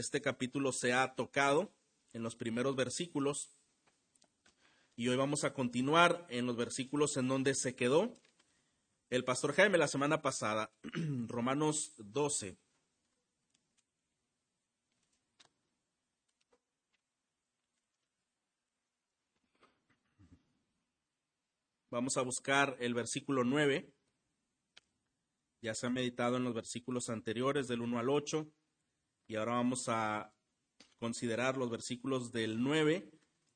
este 0.00 0.22
capítulo 0.22 0.72
se 0.72 0.92
ha 0.94 1.14
tocado 1.14 1.72
en 2.12 2.22
los 2.22 2.34
primeros 2.34 2.74
versículos 2.74 3.54
y 4.96 5.08
hoy 5.08 5.16
vamos 5.16 5.44
a 5.44 5.52
continuar 5.52 6.26
en 6.30 6.46
los 6.46 6.56
versículos 6.56 7.16
en 7.16 7.28
donde 7.28 7.54
se 7.54 7.76
quedó 7.76 8.16
el 9.10 9.24
pastor 9.24 9.52
Jaime 9.54 9.76
la 9.76 9.88
semana 9.88 10.22
pasada, 10.22 10.72
Romanos 11.26 11.92
12. 11.98 12.56
Vamos 21.90 22.16
a 22.16 22.22
buscar 22.22 22.76
el 22.78 22.94
versículo 22.94 23.42
9. 23.42 23.92
Ya 25.60 25.74
se 25.74 25.86
ha 25.86 25.90
meditado 25.90 26.36
en 26.36 26.44
los 26.44 26.54
versículos 26.54 27.10
anteriores 27.10 27.66
del 27.68 27.82
1 27.82 27.98
al 27.98 28.08
8 28.08 28.50
y 29.30 29.36
ahora 29.36 29.52
vamos 29.52 29.88
a 29.88 30.34
considerar 30.98 31.56
los 31.56 31.70
versículos 31.70 32.32
del 32.32 32.60
9 32.60 33.12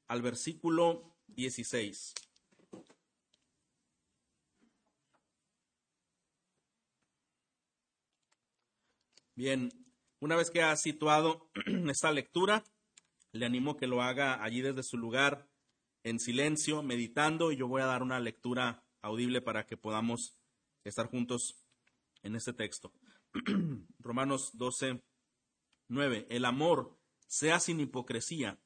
al 0.06 0.22
versículo 0.22 1.16
16. 1.26 2.14
Bien, 9.34 9.72
una 10.20 10.36
vez 10.36 10.52
que 10.52 10.62
ha 10.62 10.76
situado 10.76 11.50
esta 11.90 12.12
lectura, 12.12 12.62
le 13.32 13.44
animo 13.44 13.76
que 13.76 13.88
lo 13.88 14.00
haga 14.00 14.44
allí 14.44 14.60
desde 14.60 14.84
su 14.84 14.96
lugar 14.96 15.48
en 16.04 16.20
silencio, 16.20 16.84
meditando, 16.84 17.50
y 17.50 17.56
yo 17.56 17.66
voy 17.66 17.82
a 17.82 17.86
dar 17.86 18.04
una 18.04 18.20
lectura 18.20 18.84
audible 19.02 19.42
para 19.42 19.66
que 19.66 19.76
podamos 19.76 20.38
estar 20.84 21.08
juntos 21.08 21.66
en 22.22 22.36
este 22.36 22.52
texto. 22.52 22.92
Romanos 23.98 24.50
12, 24.52 25.02
9. 25.88 26.26
El 26.30 26.44
amor 26.44 26.98
sea 27.26 27.60
sin 27.60 27.80
hipocresía, 27.80 28.60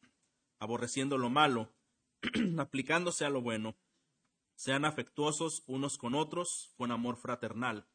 aborreciendo 0.59 1.19
lo 1.19 1.31
malo, 1.31 1.73
aplicándose 2.59 3.25
a 3.25 3.31
lo 3.31 3.43
bueno. 3.43 3.77
Sean 4.55 4.85
afectuosos 4.85 5.63
unos 5.67 5.99
con 5.99 6.15
otros, 6.15 6.73
con 6.77 6.91
amor 6.91 7.17
fraternal, 7.17 7.89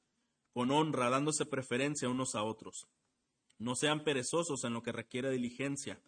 con 0.52 0.72
honra, 0.72 1.10
dándose 1.10 1.46
preferencia 1.46 2.10
unos 2.10 2.36
a 2.36 2.44
otros. 2.44 2.88
No 3.58 3.76
sean 3.76 4.04
perezosos 4.04 4.64
en 4.64 4.74
lo 4.74 4.82
que 4.82 4.92
requiere 4.92 5.30
diligencia 5.30 6.02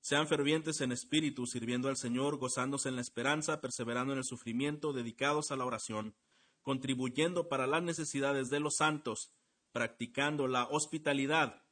sean 0.00 0.26
fervientes 0.26 0.80
en 0.80 0.92
espíritu, 0.92 1.46
sirviendo 1.46 1.88
al 1.88 1.96
Señor, 1.96 2.38
gozándose 2.38 2.88
en 2.88 2.96
la 2.96 3.02
esperanza, 3.02 3.60
perseverando 3.60 4.14
en 4.14 4.18
el 4.18 4.24
sufrimiento, 4.24 4.94
dedicados 4.94 5.50
a 5.50 5.56
la 5.56 5.66
oración, 5.66 6.14
contribuyendo 6.62 7.48
para 7.48 7.66
las 7.66 7.82
necesidades 7.82 8.48
de 8.48 8.60
los 8.60 8.76
santos, 8.76 9.30
practicando 9.72 10.48
la 10.48 10.64
hospitalidad. 10.64 11.62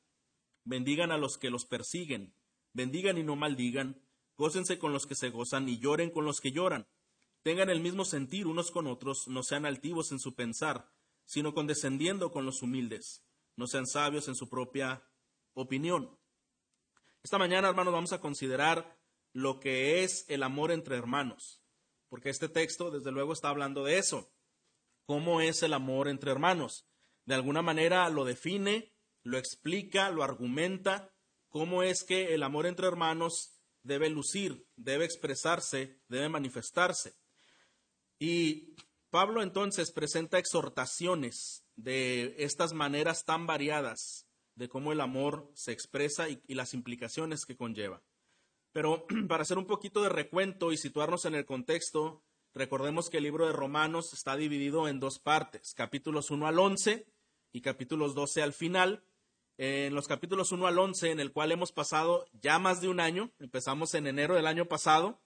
Bendigan 0.68 1.10
a 1.12 1.18
los 1.18 1.38
que 1.38 1.50
los 1.50 1.64
persiguen, 1.64 2.34
bendigan 2.72 3.18
y 3.18 3.22
no 3.22 3.36
maldigan, 3.36 4.00
gócense 4.36 4.78
con 4.78 4.92
los 4.92 5.06
que 5.06 5.14
se 5.14 5.30
gozan 5.30 5.68
y 5.68 5.78
lloren 5.78 6.10
con 6.10 6.24
los 6.24 6.40
que 6.40 6.52
lloran. 6.52 6.86
Tengan 7.42 7.70
el 7.70 7.80
mismo 7.80 8.04
sentir 8.04 8.46
unos 8.46 8.70
con 8.70 8.86
otros, 8.86 9.28
no 9.28 9.42
sean 9.42 9.64
altivos 9.64 10.12
en 10.12 10.18
su 10.18 10.34
pensar, 10.34 10.90
sino 11.24 11.54
condescendiendo 11.54 12.30
con 12.30 12.44
los 12.44 12.62
humildes. 12.62 13.24
No 13.56 13.66
sean 13.66 13.86
sabios 13.86 14.28
en 14.28 14.34
su 14.34 14.48
propia 14.48 15.02
opinión 15.54 16.18
esta 17.28 17.38
mañana, 17.38 17.68
hermanos, 17.68 17.92
vamos 17.92 18.12
a 18.12 18.20
considerar 18.20 18.96
lo 19.32 19.60
que 19.60 20.02
es 20.02 20.24
el 20.28 20.42
amor 20.42 20.70
entre 20.70 20.96
hermanos, 20.96 21.60
porque 22.08 22.30
este 22.30 22.48
texto, 22.48 22.90
desde 22.90 23.10
luego, 23.10 23.32
está 23.32 23.48
hablando 23.48 23.84
de 23.84 23.98
eso. 23.98 24.32
¿Cómo 25.04 25.40
es 25.40 25.62
el 25.62 25.74
amor 25.74 26.08
entre 26.08 26.30
hermanos? 26.30 26.86
De 27.26 27.34
alguna 27.34 27.60
manera 27.60 28.08
lo 28.08 28.24
define, 28.24 28.94
lo 29.22 29.38
explica, 29.38 30.10
lo 30.10 30.22
argumenta, 30.22 31.12
cómo 31.48 31.82
es 31.82 32.04
que 32.04 32.34
el 32.34 32.42
amor 32.42 32.66
entre 32.66 32.86
hermanos 32.86 33.58
debe 33.82 34.10
lucir, 34.10 34.66
debe 34.76 35.04
expresarse, 35.04 36.00
debe 36.08 36.28
manifestarse. 36.28 37.14
Y 38.18 38.74
Pablo 39.10 39.42
entonces 39.42 39.92
presenta 39.92 40.38
exhortaciones 40.38 41.64
de 41.76 42.34
estas 42.38 42.72
maneras 42.72 43.24
tan 43.24 43.46
variadas 43.46 44.26
de 44.54 44.68
cómo 44.68 44.92
el 44.92 45.00
amor 45.00 45.50
se 45.54 45.72
expresa 45.72 46.28
y, 46.28 46.42
las 46.48 46.74
implicaciones 46.74 47.44
que 47.46 47.56
conlleva. 47.56 48.02
Pero 48.72 49.06
para 49.28 49.42
hacer 49.42 49.56
un 49.56 49.66
poquito 49.66 50.02
de 50.02 50.08
recuento 50.08 50.72
y 50.72 50.76
situarnos 50.76 51.24
en 51.24 51.34
el 51.34 51.46
contexto, 51.46 52.22
recordemos 52.52 53.08
que 53.08 53.18
el 53.18 53.24
libro 53.24 53.46
de 53.46 53.52
Romanos 53.52 54.12
está 54.12 54.36
dividido 54.36 54.88
en 54.88 55.00
dos 55.00 55.20
partes, 55.20 55.74
capítulos 55.74 56.30
1 56.30 56.46
al 56.46 56.58
11 56.58 57.06
y 57.52 57.60
capítulos 57.60 58.14
12 58.14 58.42
al 58.42 58.52
final. 58.52 59.04
En 59.58 59.92
los 59.92 60.06
capítulos 60.06 60.52
1 60.52 60.68
al 60.68 60.78
11, 60.78 61.10
en 61.10 61.18
el 61.18 61.32
cual 61.32 61.50
hemos 61.50 61.72
pasado 61.72 62.26
ya 62.40 62.60
más 62.60 62.80
de 62.80 62.86
un 62.86 63.00
año, 63.00 63.32
empezamos 63.40 63.92
en 63.94 64.06
enero 64.06 64.36
del 64.36 64.46
año 64.46 64.66
pasado, 64.66 65.20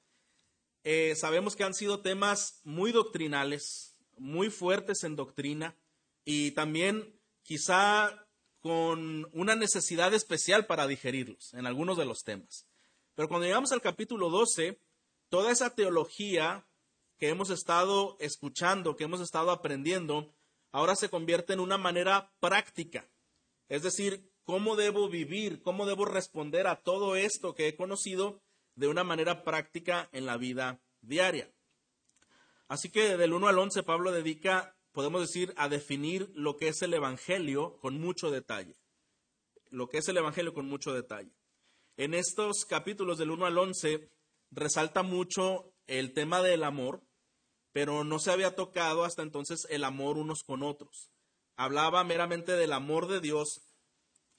eh, 0.85 1.15
sabemos 1.17 1.55
que 1.55 1.65
han 1.65 1.75
sido 1.75 2.01
temas 2.01 2.63
muy 2.65 2.93
doctrinales, 2.93 3.95
muy 4.17 4.49
fuertes 4.49 5.05
en 5.05 5.17
doctrina 5.17 5.77
y 6.25 6.53
también 6.53 7.21
quizá 7.43 8.27
con 8.61 9.29
una 9.35 9.55
necesidad 9.55 10.15
especial 10.15 10.65
para 10.65 10.87
digerirlos 10.87 11.53
en 11.53 11.67
algunos 11.67 11.99
de 11.99 12.07
los 12.07 12.25
temas. 12.25 12.67
Pero 13.15 13.29
cuando 13.29 13.47
llegamos 13.47 13.71
al 13.73 13.83
capítulo 13.83 14.31
12, 14.31 14.81
toda 15.29 15.53
esa 15.53 15.75
teología 15.75 16.67
que 17.19 17.29
hemos 17.29 17.51
estado 17.51 18.17
escuchando, 18.19 18.97
que 18.97 19.05
hemos 19.05 19.21
estado 19.21 19.51
aprendiendo, 19.51 20.33
ahora 20.71 20.97
se 20.97 21.11
convierte 21.11 21.53
en 21.53 21.61
una 21.61 21.77
manera 21.77 22.33
práctica. 22.41 23.12
Es 23.73 23.83
decir, 23.83 24.31
cómo 24.45 24.77
debo 24.77 25.09
vivir, 25.09 25.63
cómo 25.63 25.87
debo 25.87 26.05
responder 26.05 26.67
a 26.67 26.83
todo 26.83 27.17
esto 27.17 27.55
que 27.55 27.69
he 27.69 27.75
conocido 27.75 28.43
de 28.75 28.87
una 28.87 29.03
manera 29.03 29.45
práctica 29.45 30.11
en 30.13 30.27
la 30.27 30.37
vida 30.37 30.83
diaria. 31.01 31.51
Así 32.69 32.91
que 32.91 33.17
del 33.17 33.33
1 33.33 33.49
al 33.49 33.59
11 33.59 33.83
Pablo 33.83 34.13
dedica 34.13 34.77
podemos 34.93 35.23
decir, 35.23 35.55
a 35.57 35.71
definir 35.71 36.31
lo 36.35 36.59
que 36.59 36.69
es 36.69 36.83
el 36.83 36.93
Evangelio 36.93 37.79
con 37.81 37.99
mucho 37.99 38.31
detalle. 38.31 38.77
Lo 39.71 39.89
que 39.89 39.97
es 39.97 40.09
el 40.09 40.19
Evangelio 40.19 40.53
con 40.53 40.67
mucho 40.67 40.93
detalle. 40.93 41.33
En 41.97 42.13
estos 42.13 42.67
capítulos 42.67 43.17
del 43.17 43.31
1 43.31 43.47
al 43.47 43.57
11 43.57 44.11
resalta 44.51 45.03
mucho 45.03 45.73
el 45.87 46.13
tema 46.13 46.43
del 46.43 46.63
amor, 46.65 47.03
pero 47.73 48.05
no 48.05 48.19
se 48.19 48.33
había 48.33 48.55
tocado 48.55 49.05
hasta 49.05 49.23
entonces 49.23 49.67
el 49.71 49.85
amor 49.85 50.19
unos 50.19 50.43
con 50.43 50.63
otros. 50.63 51.12
Hablaba 51.57 52.05
meramente 52.05 52.53
del 52.53 52.73
amor 52.73 53.09
de 53.09 53.21
Dios 53.21 53.63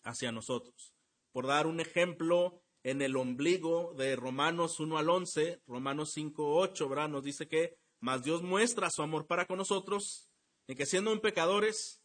hacia 0.03 0.31
nosotros. 0.31 0.93
Por 1.31 1.47
dar 1.47 1.67
un 1.67 1.79
ejemplo, 1.79 2.63
en 2.83 3.01
el 3.01 3.15
ombligo 3.15 3.93
de 3.97 4.15
Romanos 4.15 4.79
1 4.79 4.97
al 4.97 5.09
11, 5.09 5.61
Romanos 5.67 6.11
5, 6.13 6.55
8, 6.55 6.89
¿verdad? 6.89 7.09
nos 7.09 7.23
dice 7.23 7.47
que, 7.47 7.77
más 8.01 8.23
Dios 8.23 8.41
muestra 8.41 8.89
su 8.91 9.01
amor 9.01 9.25
para 9.27 9.45
con 9.45 9.57
nosotros 9.57 10.29
en 10.67 10.75
que 10.75 10.85
siendo 10.85 11.11
un 11.11 11.21
pecadores, 11.21 12.01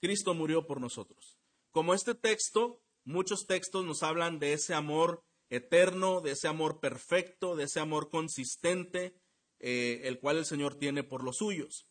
Cristo 0.00 0.34
murió 0.34 0.66
por 0.66 0.80
nosotros. 0.80 1.38
Como 1.70 1.94
este 1.94 2.14
texto, 2.14 2.82
muchos 3.04 3.46
textos 3.46 3.84
nos 3.84 4.02
hablan 4.02 4.38
de 4.38 4.52
ese 4.52 4.74
amor 4.74 5.24
eterno, 5.48 6.20
de 6.20 6.32
ese 6.32 6.48
amor 6.48 6.80
perfecto, 6.80 7.56
de 7.56 7.64
ese 7.64 7.80
amor 7.80 8.10
consistente, 8.10 9.14
eh, 9.58 10.02
el 10.04 10.20
cual 10.20 10.38
el 10.38 10.44
Señor 10.44 10.76
tiene 10.76 11.04
por 11.04 11.22
los 11.24 11.38
suyos. 11.38 11.89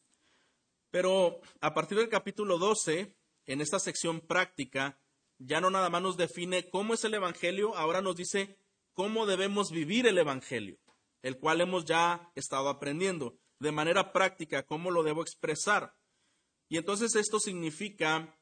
Pero 0.92 1.42
a 1.62 1.74
partir 1.74 1.98
del 1.98 2.10
capítulo 2.10 2.58
12, 2.58 3.16
en 3.46 3.62
esta 3.62 3.80
sección 3.80 4.22
práctica, 4.22 5.00
ya 5.38 5.62
no 5.62 5.70
nada 5.70 5.90
más 5.90 6.02
nos 6.02 6.18
define 6.18 6.70
cómo 6.70 6.94
es 6.94 7.04
el 7.04 7.14
Evangelio, 7.14 7.76
ahora 7.76 8.02
nos 8.02 8.16
dice 8.16 8.58
cómo 8.94 9.26
debemos 9.26 9.72
vivir 9.72 10.08
el 10.08 10.18
Evangelio, 10.18 10.80
el 11.22 11.38
cual 11.40 11.62
hemos 11.62 11.86
ya 11.86 12.32
estado 12.36 12.70
aprendiendo 12.70 13.38
de 13.60 13.72
manera 13.72 14.12
práctica, 14.12 14.64
cómo 14.64 14.92
lo 14.92 15.04
debo 15.04 15.22
expresar. 15.22 15.96
Y 16.70 16.78
entonces 16.78 17.16
esto 17.16 17.40
significa 17.40 18.38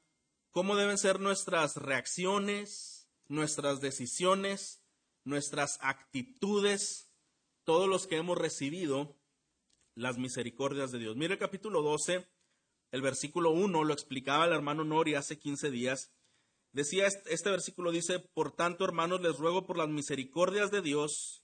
cómo 0.51 0.75
deben 0.75 0.97
ser 0.97 1.19
nuestras 1.19 1.75
reacciones, 1.75 3.09
nuestras 3.27 3.81
decisiones, 3.81 4.81
nuestras 5.23 5.77
actitudes, 5.81 7.11
todos 7.63 7.87
los 7.87 8.07
que 8.07 8.17
hemos 8.17 8.37
recibido 8.37 9.17
las 9.95 10.17
misericordias 10.17 10.91
de 10.91 10.99
Dios. 10.99 11.15
Mire 11.15 11.33
el 11.33 11.39
capítulo 11.39 11.81
12, 11.81 12.27
el 12.91 13.01
versículo 13.01 13.51
1, 13.51 13.83
lo 13.83 13.93
explicaba 13.93 14.45
el 14.45 14.53
hermano 14.53 14.83
Nori 14.83 15.15
hace 15.15 15.39
15 15.39 15.71
días. 15.71 16.11
Decía, 16.71 17.07
este 17.07 17.49
versículo 17.49 17.91
dice, 17.91 18.19
por 18.19 18.55
tanto, 18.55 18.85
hermanos, 18.85 19.21
les 19.21 19.37
ruego 19.37 19.65
por 19.65 19.77
las 19.77 19.89
misericordias 19.89 20.71
de 20.71 20.81
Dios. 20.81 21.43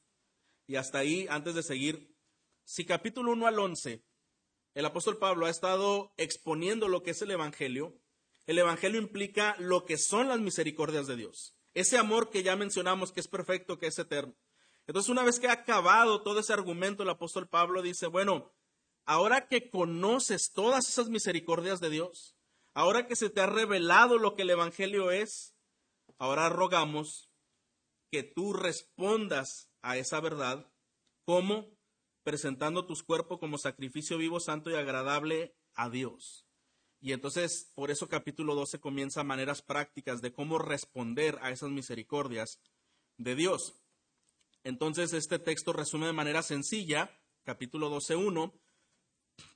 Y 0.68 0.76
hasta 0.76 1.00
ahí, 1.00 1.28
antes 1.30 1.56
de 1.56 1.64
seguir, 1.64 2.16
si 2.64 2.86
capítulo 2.86 3.32
1 3.32 3.48
al 3.48 3.60
11 3.60 4.04
el 4.74 4.86
apóstol 4.86 5.18
Pablo 5.18 5.46
ha 5.46 5.52
estado 5.52 6.14
exponiendo 6.18 6.88
lo 6.88 7.04
que 7.04 7.12
es 7.12 7.22
el 7.22 7.30
Evangelio. 7.30 7.96
El 8.48 8.58
Evangelio 8.58 9.00
implica 9.00 9.56
lo 9.60 9.86
que 9.86 9.98
son 9.98 10.28
las 10.28 10.40
misericordias 10.40 11.06
de 11.06 11.16
Dios. 11.16 11.56
Ese 11.76 11.98
amor 11.98 12.32
que 12.32 12.42
ya 12.42 12.56
mencionamos, 12.56 13.12
que 13.12 13.20
es 13.20 13.28
perfecto, 13.28 13.78
que 13.78 13.88
es 13.88 14.00
eterno. 14.00 14.36
Entonces, 14.88 15.10
una 15.10 15.24
vez 15.24 15.40
que 15.40 15.48
ha 15.48 15.54
acabado 15.54 16.24
todo 16.24 16.40
ese 16.40 16.54
argumento, 16.54 17.04
el 17.04 17.10
apóstol 17.10 17.48
Pablo 17.48 17.82
dice, 17.82 18.08
bueno, 18.08 18.52
ahora 19.06 19.48
que 19.48 19.70
conoces 19.70 20.52
todas 20.54 20.88
esas 20.88 21.10
misericordias 21.10 21.80
de 21.80 21.90
Dios, 21.90 22.36
ahora 22.74 23.08
que 23.08 23.16
se 23.16 23.30
te 23.30 23.42
ha 23.42 23.46
revelado 23.46 24.18
lo 24.18 24.36
que 24.36 24.44
el 24.44 24.50
Evangelio 24.50 25.12
es, 25.12 25.56
ahora 26.18 26.50
rogamos 26.50 27.30
que 28.12 28.24
tú 28.24 28.54
respondas 28.54 29.70
a 29.82 29.98
esa 29.98 30.20
verdad, 30.20 30.72
como 31.26 31.78
presentando 32.24 32.86
tus 32.86 33.04
cuerpos 33.04 33.40
como 33.40 33.58
sacrificio 33.58 34.18
vivo, 34.18 34.40
santo 34.40 34.70
y 34.70 34.76
agradable 34.76 35.56
a 35.74 35.90
Dios. 35.90 36.48
Y 37.02 37.12
entonces, 37.12 37.72
por 37.76 37.92
eso 37.92 38.08
capítulo 38.08 38.56
12 38.56 38.80
comienza 38.80 39.24
maneras 39.24 39.62
prácticas 39.62 40.22
de 40.22 40.32
cómo 40.32 40.58
responder 40.58 41.38
a 41.42 41.52
esas 41.52 41.70
misericordias 41.70 42.62
de 43.18 43.36
Dios. 43.36 43.76
Entonces, 44.64 45.12
este 45.12 45.38
texto 45.40 45.74
resume 45.74 46.06
de 46.08 46.14
manera 46.14 46.44
sencilla, 46.44 47.20
capítulo 47.44 47.92
12.1, 47.92 48.54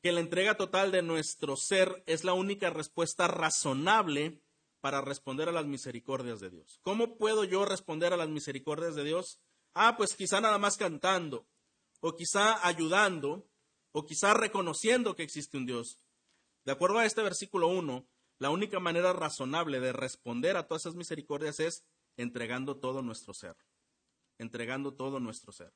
que 0.02 0.12
la 0.12 0.20
entrega 0.20 0.56
total 0.56 0.92
de 0.92 1.02
nuestro 1.02 1.56
ser 1.56 2.04
es 2.06 2.24
la 2.24 2.34
única 2.34 2.70
respuesta 2.70 3.28
razonable 3.28 4.42
para 4.80 5.02
responder 5.02 5.50
a 5.50 5.52
las 5.52 5.66
misericordias 5.66 6.40
de 6.40 6.50
Dios. 6.50 6.80
¿Cómo 6.82 7.18
puedo 7.18 7.44
yo 7.44 7.66
responder 7.66 8.14
a 8.14 8.18
las 8.18 8.30
misericordias 8.30 8.96
de 8.96 9.04
Dios? 9.04 9.40
Ah, 9.74 9.96
pues 9.98 10.16
quizá 10.16 10.40
nada 10.40 10.58
más 10.58 10.78
cantando, 10.78 11.48
o 12.00 12.16
quizá 12.16 12.66
ayudando, 12.66 13.48
o 13.92 14.06
quizá 14.06 14.34
reconociendo 14.34 15.16
que 15.16 15.24
existe 15.24 15.58
un 15.58 15.66
Dios. 15.66 16.00
De 16.64 16.72
acuerdo 16.72 17.00
a 17.00 17.06
este 17.06 17.22
versículo 17.22 17.68
1, 17.68 18.08
la 18.40 18.50
única 18.50 18.80
manera 18.80 19.14
razonable 19.14 19.80
de 19.80 19.94
responder 19.94 20.58
a 20.58 20.68
todas 20.68 20.84
esas 20.84 20.96
misericordias 20.96 21.60
es 21.60 21.84
entregando 22.18 22.78
todo 22.78 23.02
nuestro 23.02 23.34
ser, 23.34 23.56
entregando 24.38 24.94
todo 24.94 25.20
nuestro 25.20 25.52
ser. 25.52 25.74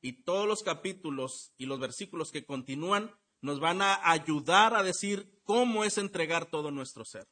Y 0.00 0.22
todos 0.22 0.46
los 0.46 0.62
capítulos 0.62 1.52
y 1.58 1.66
los 1.66 1.80
versículos 1.80 2.30
que 2.30 2.46
continúan 2.46 3.14
nos 3.40 3.60
van 3.60 3.82
a 3.82 4.10
ayudar 4.10 4.74
a 4.74 4.82
decir 4.82 5.40
cómo 5.44 5.84
es 5.84 5.98
entregar 5.98 6.46
todo 6.46 6.70
nuestro 6.70 7.04
ser. 7.04 7.28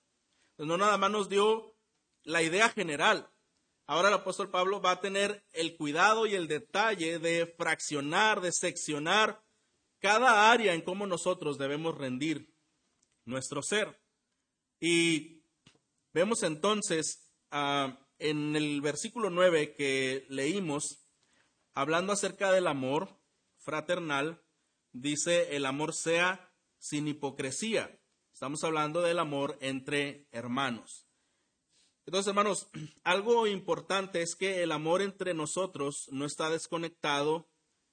no 0.59 0.77
nada 0.77 0.97
más 0.99 1.11
nos 1.11 1.29
dio 1.29 1.77
la 2.23 2.43
idea 2.43 2.69
general. 2.71 3.31
Ahora 3.87 4.09
el 4.09 4.15
apóstol 4.15 4.51
Pablo 4.51 4.81
va 4.81 4.93
a 4.93 5.01
tener 5.01 5.45
el 5.53 5.77
cuidado 5.77 6.27
y 6.27 6.35
el 6.35 6.49
detalle 6.49 7.19
de 7.19 7.47
fraccionar, 7.47 8.41
de 8.41 8.51
seccionar 8.53 9.45
cada 10.01 10.51
área 10.51 10.75
en 10.75 10.83
cómo 10.83 11.07
nosotros 11.07 11.57
debemos 11.57 11.97
rendir 11.97 12.53
nuestro 13.25 13.63
ser. 13.63 14.01
Y 14.81 15.45
vemos 16.13 16.43
entonces 16.43 17.31
ah, 17.51 17.99
en 18.19 18.57
el 18.57 18.81
versículo 18.81 19.31
9 19.31 19.75
que 19.75 20.27
leímos, 20.29 21.07
hablando 21.75 22.13
acerca 22.13 22.51
del 22.53 22.67
amor 22.67 23.21
fraternal, 23.59 24.43
dice 25.01 25.57
el 25.57 25.67
amor 25.67 25.95
sea 25.95 26.53
sin 26.79 27.09
hipocresía. 27.09 28.01
Estamos 28.33 28.65
hablando 28.65 29.03
del 29.03 29.19
amor 29.19 29.57
entre 29.61 30.27
hermanos. 30.31 31.07
Entonces, 32.07 32.29
hermanos, 32.29 32.69
algo 33.05 33.47
importante 33.47 34.23
es 34.23 34.35
que 34.37 34.63
el 34.63 34.73
amor 34.73 35.03
entre 35.03 35.35
nosotros 35.35 36.09
no 36.11 36.25
está 36.25 36.51
desconectado 36.51 37.49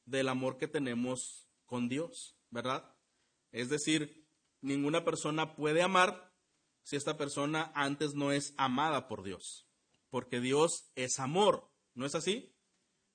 del 0.06 0.30
amor 0.30 0.58
que 0.58 0.68
tenemos 0.68 1.48
con 1.66 1.90
Dios, 1.90 2.38
¿verdad? 2.50 2.96
Es 3.52 3.70
decir, 3.70 4.28
ninguna 4.62 5.04
persona 5.04 5.56
puede 5.56 5.82
amar 5.82 6.34
si 6.84 6.98
esta 6.98 7.18
persona 7.18 7.72
antes 7.76 8.14
no 8.14 8.32
es 8.32 8.54
amada 8.58 9.08
por 9.08 9.24
Dios, 9.24 9.68
porque 10.10 10.42
Dios 10.42 10.92
es 10.96 11.20
amor, 11.20 11.72
¿no 11.94 12.06
es 12.06 12.16
así? 12.16 12.54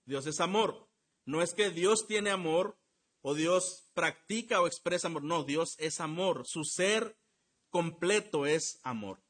Dios 0.06 0.26
es 0.26 0.40
amor. 0.40 0.88
No 1.26 1.42
es 1.42 1.52
que 1.52 1.68
Dios 1.68 2.06
tiene 2.06 2.30
amor 2.30 2.77
o 3.20 3.34
Dios 3.34 3.90
practica 3.94 4.60
o 4.60 4.66
expresa 4.66 5.08
amor. 5.08 5.24
No, 5.24 5.44
Dios 5.44 5.74
es 5.78 6.00
amor. 6.00 6.46
Su 6.46 6.64
ser 6.64 7.18
completo 7.70 8.46
es 8.46 8.80
amor. 8.82 9.22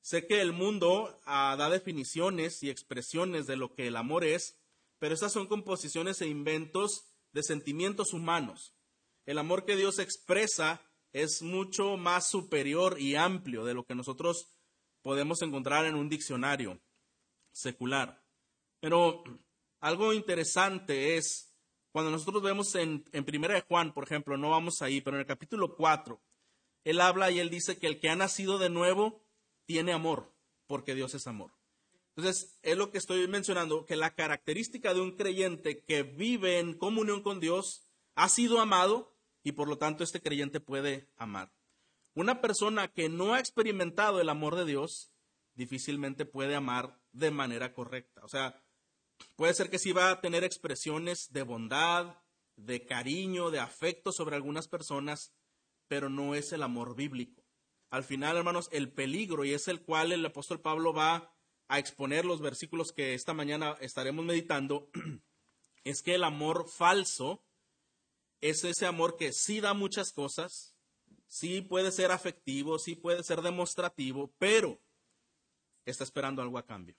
Sé 0.00 0.26
que 0.26 0.40
el 0.40 0.52
mundo 0.52 1.16
ah, 1.24 1.54
da 1.56 1.70
definiciones 1.70 2.62
y 2.62 2.70
expresiones 2.70 3.46
de 3.46 3.56
lo 3.56 3.74
que 3.74 3.86
el 3.86 3.96
amor 3.96 4.24
es, 4.24 4.58
pero 4.98 5.14
esas 5.14 5.32
son 5.32 5.46
composiciones 5.46 6.20
e 6.20 6.26
inventos 6.26 7.04
de 7.32 7.42
sentimientos 7.42 8.12
humanos. 8.12 8.74
El 9.24 9.38
amor 9.38 9.64
que 9.64 9.76
Dios 9.76 9.98
expresa 9.98 10.82
es 11.12 11.42
mucho 11.42 11.96
más 11.96 12.28
superior 12.28 13.00
y 13.00 13.14
amplio 13.14 13.64
de 13.64 13.74
lo 13.74 13.84
que 13.84 13.94
nosotros 13.94 14.48
podemos 15.02 15.42
encontrar 15.42 15.86
en 15.86 15.94
un 15.94 16.08
diccionario 16.08 16.80
secular. 17.52 18.24
Pero 18.80 19.22
algo 19.80 20.12
interesante 20.12 21.16
es 21.16 21.51
cuando 21.92 22.10
nosotros 22.10 22.42
vemos 22.42 22.74
en, 22.74 23.04
en 23.12 23.24
Primera 23.24 23.54
de 23.54 23.60
Juan, 23.60 23.92
por 23.92 24.04
ejemplo, 24.04 24.36
no 24.36 24.50
vamos 24.50 24.82
ahí, 24.82 25.00
pero 25.00 25.16
en 25.16 25.20
el 25.20 25.26
capítulo 25.26 25.76
4, 25.76 26.20
él 26.84 27.00
habla 27.00 27.30
y 27.30 27.38
él 27.38 27.50
dice 27.50 27.78
que 27.78 27.86
el 27.86 28.00
que 28.00 28.08
ha 28.08 28.16
nacido 28.16 28.58
de 28.58 28.70
nuevo 28.70 29.22
tiene 29.66 29.92
amor, 29.92 30.32
porque 30.66 30.94
Dios 30.94 31.14
es 31.14 31.26
amor. 31.26 31.52
Entonces, 32.16 32.58
es 32.62 32.76
lo 32.76 32.90
que 32.90 32.98
estoy 32.98 33.26
mencionando, 33.28 33.86
que 33.86 33.96
la 33.96 34.14
característica 34.14 34.92
de 34.92 35.00
un 35.00 35.12
creyente 35.12 35.82
que 35.84 36.02
vive 36.02 36.58
en 36.58 36.74
comunión 36.74 37.22
con 37.22 37.40
Dios 37.40 37.86
ha 38.14 38.28
sido 38.28 38.60
amado 38.60 39.14
y 39.42 39.52
por 39.52 39.68
lo 39.68 39.78
tanto 39.78 40.04
este 40.04 40.20
creyente 40.20 40.60
puede 40.60 41.08
amar. 41.16 41.52
Una 42.14 42.40
persona 42.40 42.88
que 42.88 43.08
no 43.08 43.34
ha 43.34 43.40
experimentado 43.40 44.20
el 44.20 44.28
amor 44.28 44.56
de 44.56 44.66
Dios 44.66 45.12
difícilmente 45.54 46.26
puede 46.26 46.54
amar 46.54 47.00
de 47.12 47.30
manera 47.30 47.72
correcta. 47.72 48.22
O 48.24 48.28
sea, 48.28 48.62
Puede 49.36 49.54
ser 49.54 49.70
que 49.70 49.78
sí 49.78 49.92
va 49.92 50.10
a 50.10 50.20
tener 50.20 50.44
expresiones 50.44 51.32
de 51.32 51.42
bondad, 51.42 52.16
de 52.56 52.84
cariño, 52.84 53.50
de 53.50 53.60
afecto 53.60 54.12
sobre 54.12 54.36
algunas 54.36 54.68
personas, 54.68 55.32
pero 55.88 56.08
no 56.08 56.34
es 56.34 56.52
el 56.52 56.62
amor 56.62 56.94
bíblico. 56.94 57.42
Al 57.90 58.04
final, 58.04 58.36
hermanos, 58.36 58.68
el 58.72 58.92
peligro, 58.92 59.44
y 59.44 59.52
es 59.52 59.68
el 59.68 59.82
cual 59.82 60.12
el 60.12 60.24
apóstol 60.24 60.60
Pablo 60.60 60.92
va 60.92 61.34
a 61.68 61.78
exponer 61.78 62.24
los 62.24 62.40
versículos 62.40 62.92
que 62.92 63.14
esta 63.14 63.34
mañana 63.34 63.76
estaremos 63.80 64.24
meditando, 64.24 64.90
es 65.84 66.02
que 66.02 66.14
el 66.14 66.24
amor 66.24 66.68
falso 66.68 67.44
es 68.40 68.64
ese 68.64 68.86
amor 68.86 69.16
que 69.16 69.32
sí 69.32 69.60
da 69.60 69.74
muchas 69.74 70.12
cosas, 70.12 70.74
sí 71.26 71.60
puede 71.60 71.92
ser 71.92 72.10
afectivo, 72.10 72.78
sí 72.78 72.94
puede 72.94 73.22
ser 73.22 73.42
demostrativo, 73.42 74.32
pero 74.38 74.80
está 75.84 76.04
esperando 76.04 76.42
algo 76.42 76.58
a 76.58 76.66
cambio 76.66 76.96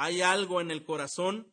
hay 0.00 0.22
algo 0.22 0.62
en 0.62 0.70
el 0.70 0.82
corazón 0.82 1.52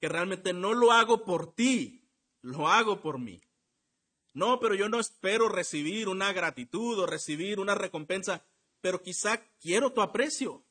que 0.00 0.08
realmente 0.08 0.54
no 0.54 0.72
lo 0.72 0.92
hago 0.92 1.26
por 1.26 1.54
ti, 1.54 2.08
lo 2.40 2.68
hago 2.68 3.02
por 3.02 3.18
mí. 3.18 3.42
No, 4.32 4.60
pero 4.60 4.74
yo 4.74 4.88
no 4.88 4.98
espero 4.98 5.50
recibir 5.50 6.08
una 6.08 6.32
gratitud 6.32 6.98
o 6.98 7.04
recibir 7.04 7.60
una 7.60 7.74
recompensa, 7.74 8.46
pero 8.80 9.02
quizá 9.02 9.46
quiero 9.60 9.92
tu 9.92 10.00
aprecio, 10.00 10.64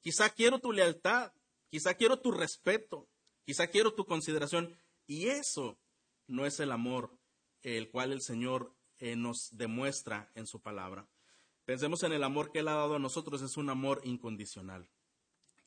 quizá 0.00 0.30
quiero 0.30 0.58
tu 0.58 0.72
lealtad, 0.72 1.30
quizá 1.70 1.94
quiero 1.94 2.18
tu 2.18 2.32
respeto, 2.32 3.08
quizá 3.44 3.68
quiero 3.68 3.94
tu 3.94 4.04
consideración. 4.04 4.76
Y 5.06 5.28
eso 5.28 5.78
no 6.26 6.44
es 6.44 6.58
el 6.58 6.72
amor 6.72 7.16
el 7.62 7.88
cual 7.88 8.10
el 8.10 8.20
Señor 8.20 8.74
eh, 8.98 9.14
nos 9.14 9.50
demuestra 9.52 10.32
en 10.34 10.48
su 10.48 10.60
palabra. 10.60 11.08
Pensemos 11.64 12.02
en 12.02 12.14
el 12.14 12.24
amor 12.24 12.50
que 12.50 12.58
Él 12.58 12.68
ha 12.68 12.74
dado 12.74 12.96
a 12.96 12.98
nosotros, 12.98 13.42
es 13.42 13.56
un 13.56 13.70
amor 13.70 14.00
incondicional. 14.02 14.90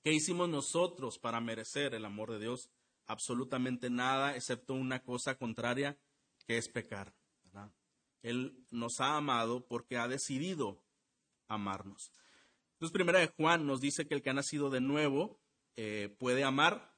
¿Qué 0.04 0.12
hicimos 0.12 0.50
nosotros 0.50 1.20
para 1.20 1.40
merecer 1.42 1.94
el 1.94 2.06
amor 2.06 2.32
de 2.32 2.40
Dios? 2.40 2.72
Absolutamente 3.06 3.92
nada, 3.92 4.36
excepto 4.36 4.74
una 4.74 5.04
cosa 5.04 5.38
contraria, 5.38 6.00
que 6.48 6.58
es 6.58 6.70
pecar. 6.70 7.14
Él 8.24 8.66
nos 8.70 9.00
ha 9.00 9.18
amado 9.18 9.68
porque 9.68 9.98
ha 9.98 10.08
decidido 10.08 10.84
amarnos. 11.48 12.12
Entonces, 12.74 12.94
primera 12.94 13.20
de 13.20 13.28
Juan 13.28 13.66
nos 13.66 13.82
dice 13.82 14.08
que 14.08 14.16
el 14.16 14.22
que 14.22 14.30
ha 14.30 14.34
nacido 14.34 14.70
de 14.70 14.82
nuevo 14.82 15.40
eh, 15.76 16.16
puede 16.20 16.44
amar. 16.44 16.96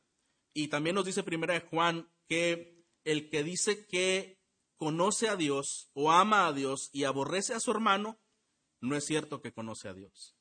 Y 0.53 0.67
también 0.67 0.95
nos 0.95 1.05
dice 1.05 1.24
primera 1.24 1.53
de 1.53 1.62
Juan 1.62 2.10
que 2.27 2.86
el 3.03 3.29
que 3.29 3.43
dice 3.43 3.86
que 3.86 4.41
conoce 4.77 5.27
a 5.29 5.36
Dios 5.36 5.89
o 5.93 6.12
ama 6.12 6.48
a 6.48 6.53
Dios 6.53 6.89
y 6.93 7.03
aborrece 7.05 7.53
a 7.53 7.60
su 7.60 7.72
hermano, 7.72 8.19
no 8.81 8.95
es 8.95 9.05
cierto 9.05 9.41
que 9.41 9.53
conoce 9.53 9.88
a 9.88 9.93
Dios 9.93 10.36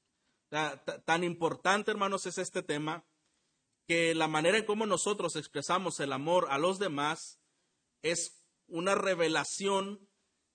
tan 1.05 1.25
importante, 1.25 1.91
hermanos, 1.91 2.27
es 2.27 2.39
este 2.39 2.63
tema, 2.63 3.05
que 3.87 4.15
la 4.15 4.29
manera 4.29 4.59
en 4.59 4.67
cómo 4.67 4.87
nosotros 4.87 5.37
expresamos 5.37 5.99
el 6.01 6.13
amor 6.13 6.47
a 6.51 6.59
los 6.59 6.79
demás 6.79 7.41
es 8.03 8.45
una 8.67 8.95
revelación, 8.95 10.09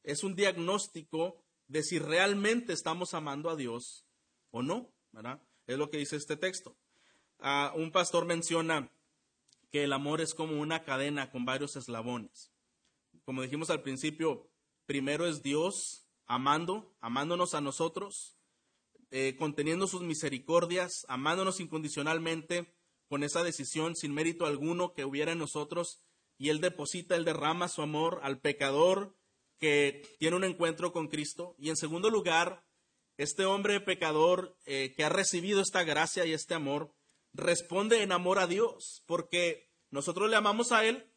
es 0.03 0.23
un 0.23 0.35
diagnóstico 0.35 1.43
de 1.67 1.83
si 1.83 1.99
realmente 1.99 2.73
estamos 2.73 3.13
amando 3.13 3.49
a 3.49 3.55
Dios 3.55 4.05
o 4.51 4.61
no. 4.61 4.93
Es 5.65 5.77
lo 5.77 5.89
que 5.89 5.97
dice 5.97 6.15
este 6.15 6.37
texto. 6.37 6.77
Ah, 7.39 7.73
un 7.75 7.91
pastor 7.91 8.25
menciona 8.25 8.91
que 9.71 9.83
el 9.83 9.93
amor 9.93 10.21
es 10.21 10.33
como 10.33 10.61
una 10.61 10.83
cadena 10.83 11.31
con 11.31 11.43
varios 11.43 11.75
eslabones. 11.75 12.51
Como 13.25 13.41
dijimos 13.41 13.69
al 13.69 13.81
principio, 13.81 14.49
primero 14.85 15.27
es 15.27 15.43
Dios 15.43 16.07
amando, 16.25 16.95
amándonos 17.01 17.53
a 17.53 17.61
nosotros, 17.61 18.36
eh, 19.11 19.35
conteniendo 19.37 19.87
sus 19.87 20.01
misericordias, 20.01 21.05
amándonos 21.07 21.59
incondicionalmente, 21.59 22.73
con 23.07 23.23
esa 23.23 23.43
decisión 23.43 23.95
sin 23.95 24.13
mérito 24.13 24.45
alguno 24.45 24.93
que 24.93 25.05
hubiera 25.05 25.31
en 25.31 25.39
nosotros, 25.39 26.03
y 26.37 26.49
Él 26.49 26.59
deposita, 26.59 27.15
Él 27.15 27.25
derrama 27.25 27.67
su 27.67 27.81
amor 27.81 28.19
al 28.23 28.39
pecador 28.39 29.15
que 29.59 30.03
tiene 30.19 30.35
un 30.35 30.43
encuentro 30.43 30.91
con 30.91 31.07
Cristo. 31.07 31.55
Y 31.57 31.69
en 31.69 31.77
segundo 31.77 32.09
lugar, 32.09 32.63
este 33.17 33.45
hombre 33.45 33.79
pecador 33.79 34.55
eh, 34.65 34.93
que 34.95 35.03
ha 35.03 35.09
recibido 35.09 35.61
esta 35.61 35.83
gracia 35.83 36.25
y 36.25 36.33
este 36.33 36.53
amor, 36.53 36.93
responde 37.33 38.03
en 38.03 38.11
amor 38.11 38.39
a 38.39 38.47
Dios, 38.47 39.03
porque 39.07 39.71
nosotros 39.89 40.29
le 40.29 40.35
amamos 40.35 40.71
a 40.71 40.85
Él 40.85 41.11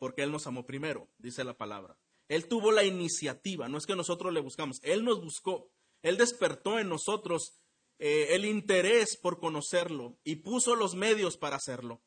porque 0.00 0.22
Él 0.22 0.32
nos 0.32 0.46
amó 0.46 0.64
primero, 0.64 1.08
dice 1.18 1.44
la 1.44 1.56
palabra. 1.56 1.96
Él 2.26 2.48
tuvo 2.48 2.72
la 2.72 2.84
iniciativa, 2.84 3.68
no 3.68 3.76
es 3.76 3.84
que 3.84 3.94
nosotros 3.94 4.32
le 4.32 4.40
buscamos, 4.40 4.80
Él 4.82 5.04
nos 5.04 5.20
buscó, 5.20 5.70
Él 6.02 6.16
despertó 6.16 6.78
en 6.78 6.88
nosotros 6.88 7.60
eh, 7.98 8.34
el 8.34 8.44
interés 8.44 9.16
por 9.16 9.38
conocerlo 9.38 10.18
y 10.24 10.36
puso 10.36 10.74
los 10.74 10.94
medios 10.94 11.36
para 11.36 11.56
hacerlo. 11.56 12.00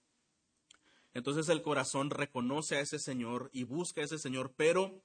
Entonces 1.14 1.48
el 1.50 1.62
corazón 1.62 2.10
reconoce 2.10 2.78
a 2.78 2.80
ese 2.80 2.98
Señor 2.98 3.50
y 3.54 3.64
busca 3.64 4.02
a 4.02 4.06
ese 4.06 4.18
Señor, 4.18 4.54
pero 4.58 5.04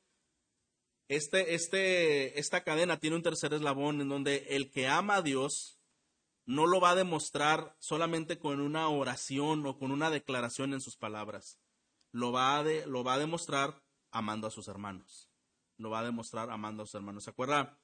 este, 1.08 1.54
este, 1.54 2.38
esta 2.38 2.64
cadena 2.64 2.98
tiene 2.98 3.16
un 3.16 3.22
tercer 3.22 3.52
eslabón 3.52 4.00
en 4.00 4.08
donde 4.08 4.46
el 4.50 4.70
que 4.70 4.86
ama 4.86 5.16
a 5.16 5.22
Dios 5.22 5.78
no 6.46 6.66
lo 6.66 6.80
va 6.80 6.90
a 6.90 6.94
demostrar 6.94 7.76
solamente 7.78 8.38
con 8.38 8.60
una 8.60 8.88
oración 8.88 9.66
o 9.66 9.78
con 9.78 9.90
una 9.90 10.10
declaración 10.10 10.72
en 10.72 10.80
sus 10.80 10.96
palabras. 10.96 11.58
Lo 12.10 12.32
va 12.32 12.58
a, 12.58 12.62
lo 12.62 13.04
va 13.04 13.14
a 13.14 13.18
demostrar 13.18 13.82
amando 14.10 14.46
a 14.46 14.50
sus 14.50 14.68
hermanos. 14.68 15.28
Lo 15.76 15.90
va 15.90 16.00
a 16.00 16.04
demostrar 16.04 16.50
amando 16.50 16.82
a 16.82 16.86
sus 16.86 16.94
hermanos. 16.94 17.24
¿Se 17.24 17.30
acuerda 17.30 17.78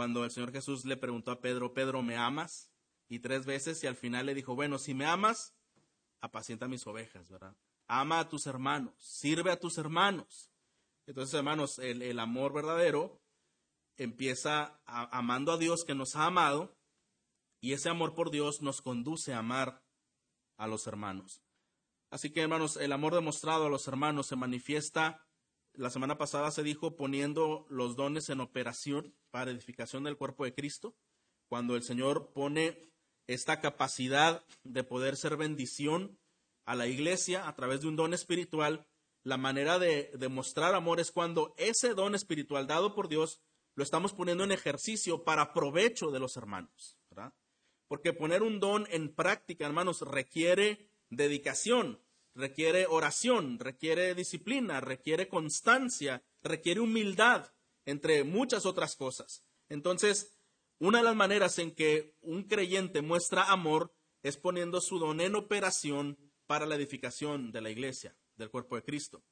cuando 0.00 0.24
el 0.24 0.30
Señor 0.30 0.50
Jesús 0.50 0.86
le 0.86 0.96
preguntó 0.96 1.30
a 1.30 1.42
Pedro, 1.42 1.74
Pedro, 1.74 2.02
¿me 2.02 2.16
amas? 2.16 2.72
Y 3.06 3.18
tres 3.18 3.44
veces 3.44 3.84
y 3.84 3.86
al 3.86 3.96
final 3.96 4.24
le 4.24 4.34
dijo, 4.34 4.54
bueno, 4.54 4.78
si 4.78 4.94
me 4.94 5.04
amas, 5.04 5.54
apacienta 6.22 6.68
mis 6.68 6.86
ovejas, 6.86 7.28
¿verdad? 7.28 7.54
Ama 7.86 8.20
a 8.20 8.28
tus 8.30 8.46
hermanos, 8.46 8.94
sirve 8.96 9.52
a 9.52 9.60
tus 9.60 9.76
hermanos. 9.76 10.50
Entonces, 11.06 11.34
hermanos, 11.34 11.78
el, 11.80 12.18
amor 12.18 12.54
verdadero 12.54 13.20
empieza 13.98 14.80
amando 14.86 15.52
a 15.52 15.58
Dios 15.58 15.84
que 15.84 15.94
nos 15.94 16.16
ha 16.16 16.24
amado 16.24 16.74
y 17.60 17.74
ese 17.74 17.90
amor 17.90 18.14
por 18.14 18.30
Dios 18.30 18.62
nos 18.62 18.80
conduce 18.80 19.34
a 19.34 19.40
amar 19.40 19.84
a 20.56 20.66
los 20.66 20.86
hermanos. 20.86 21.42
Así 22.08 22.32
que, 22.32 22.40
hermanos, 22.40 22.78
el 22.78 22.92
amor 22.92 23.14
demostrado 23.14 23.66
a 23.66 23.70
los 23.70 23.86
hermanos 23.86 24.28
se 24.28 24.36
manifiesta, 24.36 25.26
la 25.74 25.90
semana 25.90 26.18
pasada 26.18 26.50
se 26.50 26.62
dijo, 26.62 26.96
poniendo 26.96 27.66
los 27.68 27.96
dones 27.96 28.28
en 28.28 28.40
operación 28.40 29.14
para 29.30 29.50
edificación 29.50 30.04
del 30.04 30.16
cuerpo 30.16 30.44
de 30.44 30.54
Cristo, 30.54 30.96
cuando 31.48 31.76
el 31.76 31.82
Señor 31.82 32.32
pone 32.32 32.92
esta 33.26 33.60
capacidad 33.60 34.44
de 34.64 34.84
poder 34.84 35.16
ser 35.16 35.36
bendición 35.36 36.18
a 36.64 36.74
la 36.74 36.86
iglesia 36.86 37.48
a 37.48 37.54
través 37.54 37.80
de 37.80 37.88
un 37.88 37.96
don 37.96 38.14
espiritual, 38.14 38.86
la 39.22 39.36
manera 39.36 39.78
de 39.78 40.10
demostrar 40.18 40.74
amor 40.74 41.00
es 41.00 41.10
cuando 41.10 41.54
ese 41.56 41.94
don 41.94 42.14
espiritual 42.14 42.66
dado 42.66 42.94
por 42.94 43.08
Dios 43.08 43.40
lo 43.74 43.84
estamos 43.84 44.12
poniendo 44.12 44.44
en 44.44 44.52
ejercicio 44.52 45.24
para 45.24 45.52
provecho 45.52 46.10
de 46.10 46.20
los 46.20 46.36
hermanos, 46.36 46.98
¿verdad? 47.10 47.34
Porque 47.88 48.12
poner 48.12 48.42
un 48.42 48.60
don 48.60 48.86
en 48.90 49.14
práctica, 49.14 49.66
hermanos, 49.66 50.02
requiere 50.02 50.88
dedicación, 51.08 52.00
requiere 52.34 52.86
oración, 52.86 53.58
requiere 53.58 54.14
disciplina, 54.14 54.80
requiere 54.80 55.28
constancia, 55.28 56.22
requiere 56.42 56.80
humildad, 56.80 57.52
entre 57.84 58.24
muchas 58.24 58.66
otras 58.66 58.96
cosas. 58.96 59.42
Entonces, 59.68 60.32
una 60.78 60.98
de 60.98 61.04
las 61.04 61.16
maneras 61.16 61.58
en 61.58 61.74
que 61.74 62.14
un 62.22 62.44
creyente 62.44 63.02
muestra 63.02 63.50
amor 63.50 63.92
es 64.22 64.36
poniendo 64.36 64.80
su 64.80 64.98
don 64.98 65.20
en 65.20 65.34
operación 65.34 66.18
para 66.46 66.66
la 66.66 66.74
edificación 66.74 67.52
de 67.52 67.60
la 67.60 67.70
iglesia, 67.70 68.16
del 68.36 68.50
cuerpo 68.50 68.76
de 68.76 68.82
Cristo. 68.82 69.22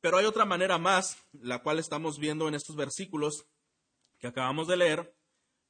Pero 0.00 0.18
hay 0.18 0.26
otra 0.26 0.44
manera 0.44 0.78
más, 0.78 1.16
la 1.32 1.62
cual 1.62 1.78
estamos 1.78 2.18
viendo 2.18 2.48
en 2.48 2.54
estos 2.54 2.76
versículos 2.76 3.46
que 4.18 4.26
acabamos 4.26 4.68
de 4.68 4.76
leer, 4.76 5.14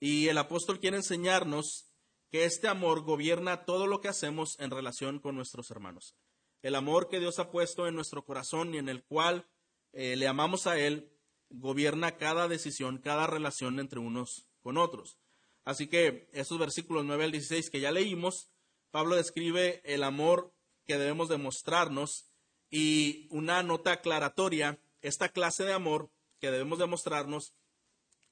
y 0.00 0.28
el 0.28 0.38
apóstol 0.38 0.80
quiere 0.80 0.96
enseñarnos 0.96 1.86
que 2.30 2.44
este 2.44 2.66
amor 2.66 3.02
gobierna 3.02 3.64
todo 3.64 3.86
lo 3.86 4.00
que 4.00 4.08
hacemos 4.08 4.58
en 4.58 4.70
relación 4.70 5.20
con 5.20 5.36
nuestros 5.36 5.70
hermanos. 5.70 6.16
El 6.64 6.76
amor 6.76 7.10
que 7.10 7.20
Dios 7.20 7.38
ha 7.40 7.50
puesto 7.50 7.86
en 7.86 7.94
nuestro 7.94 8.24
corazón 8.24 8.72
y 8.72 8.78
en 8.78 8.88
el 8.88 9.04
cual 9.04 9.46
eh, 9.92 10.16
le 10.16 10.26
amamos 10.26 10.66
a 10.66 10.78
Él, 10.78 11.12
gobierna 11.50 12.16
cada 12.16 12.48
decisión, 12.48 12.96
cada 12.96 13.26
relación 13.26 13.78
entre 13.78 13.98
unos 13.98 14.48
con 14.62 14.78
otros. 14.78 15.18
Así 15.66 15.88
que 15.88 16.26
estos 16.32 16.58
versículos 16.58 17.04
9 17.04 17.24
al 17.24 17.32
16 17.32 17.68
que 17.68 17.80
ya 17.80 17.92
leímos, 17.92 18.50
Pablo 18.90 19.14
describe 19.14 19.82
el 19.84 20.02
amor 20.02 20.54
que 20.86 20.96
debemos 20.96 21.28
demostrarnos 21.28 22.30
y 22.70 23.28
una 23.30 23.62
nota 23.62 23.92
aclaratoria, 23.92 24.80
esta 25.02 25.28
clase 25.28 25.64
de 25.64 25.74
amor 25.74 26.10
que 26.40 26.50
debemos 26.50 26.78
demostrarnos, 26.78 27.52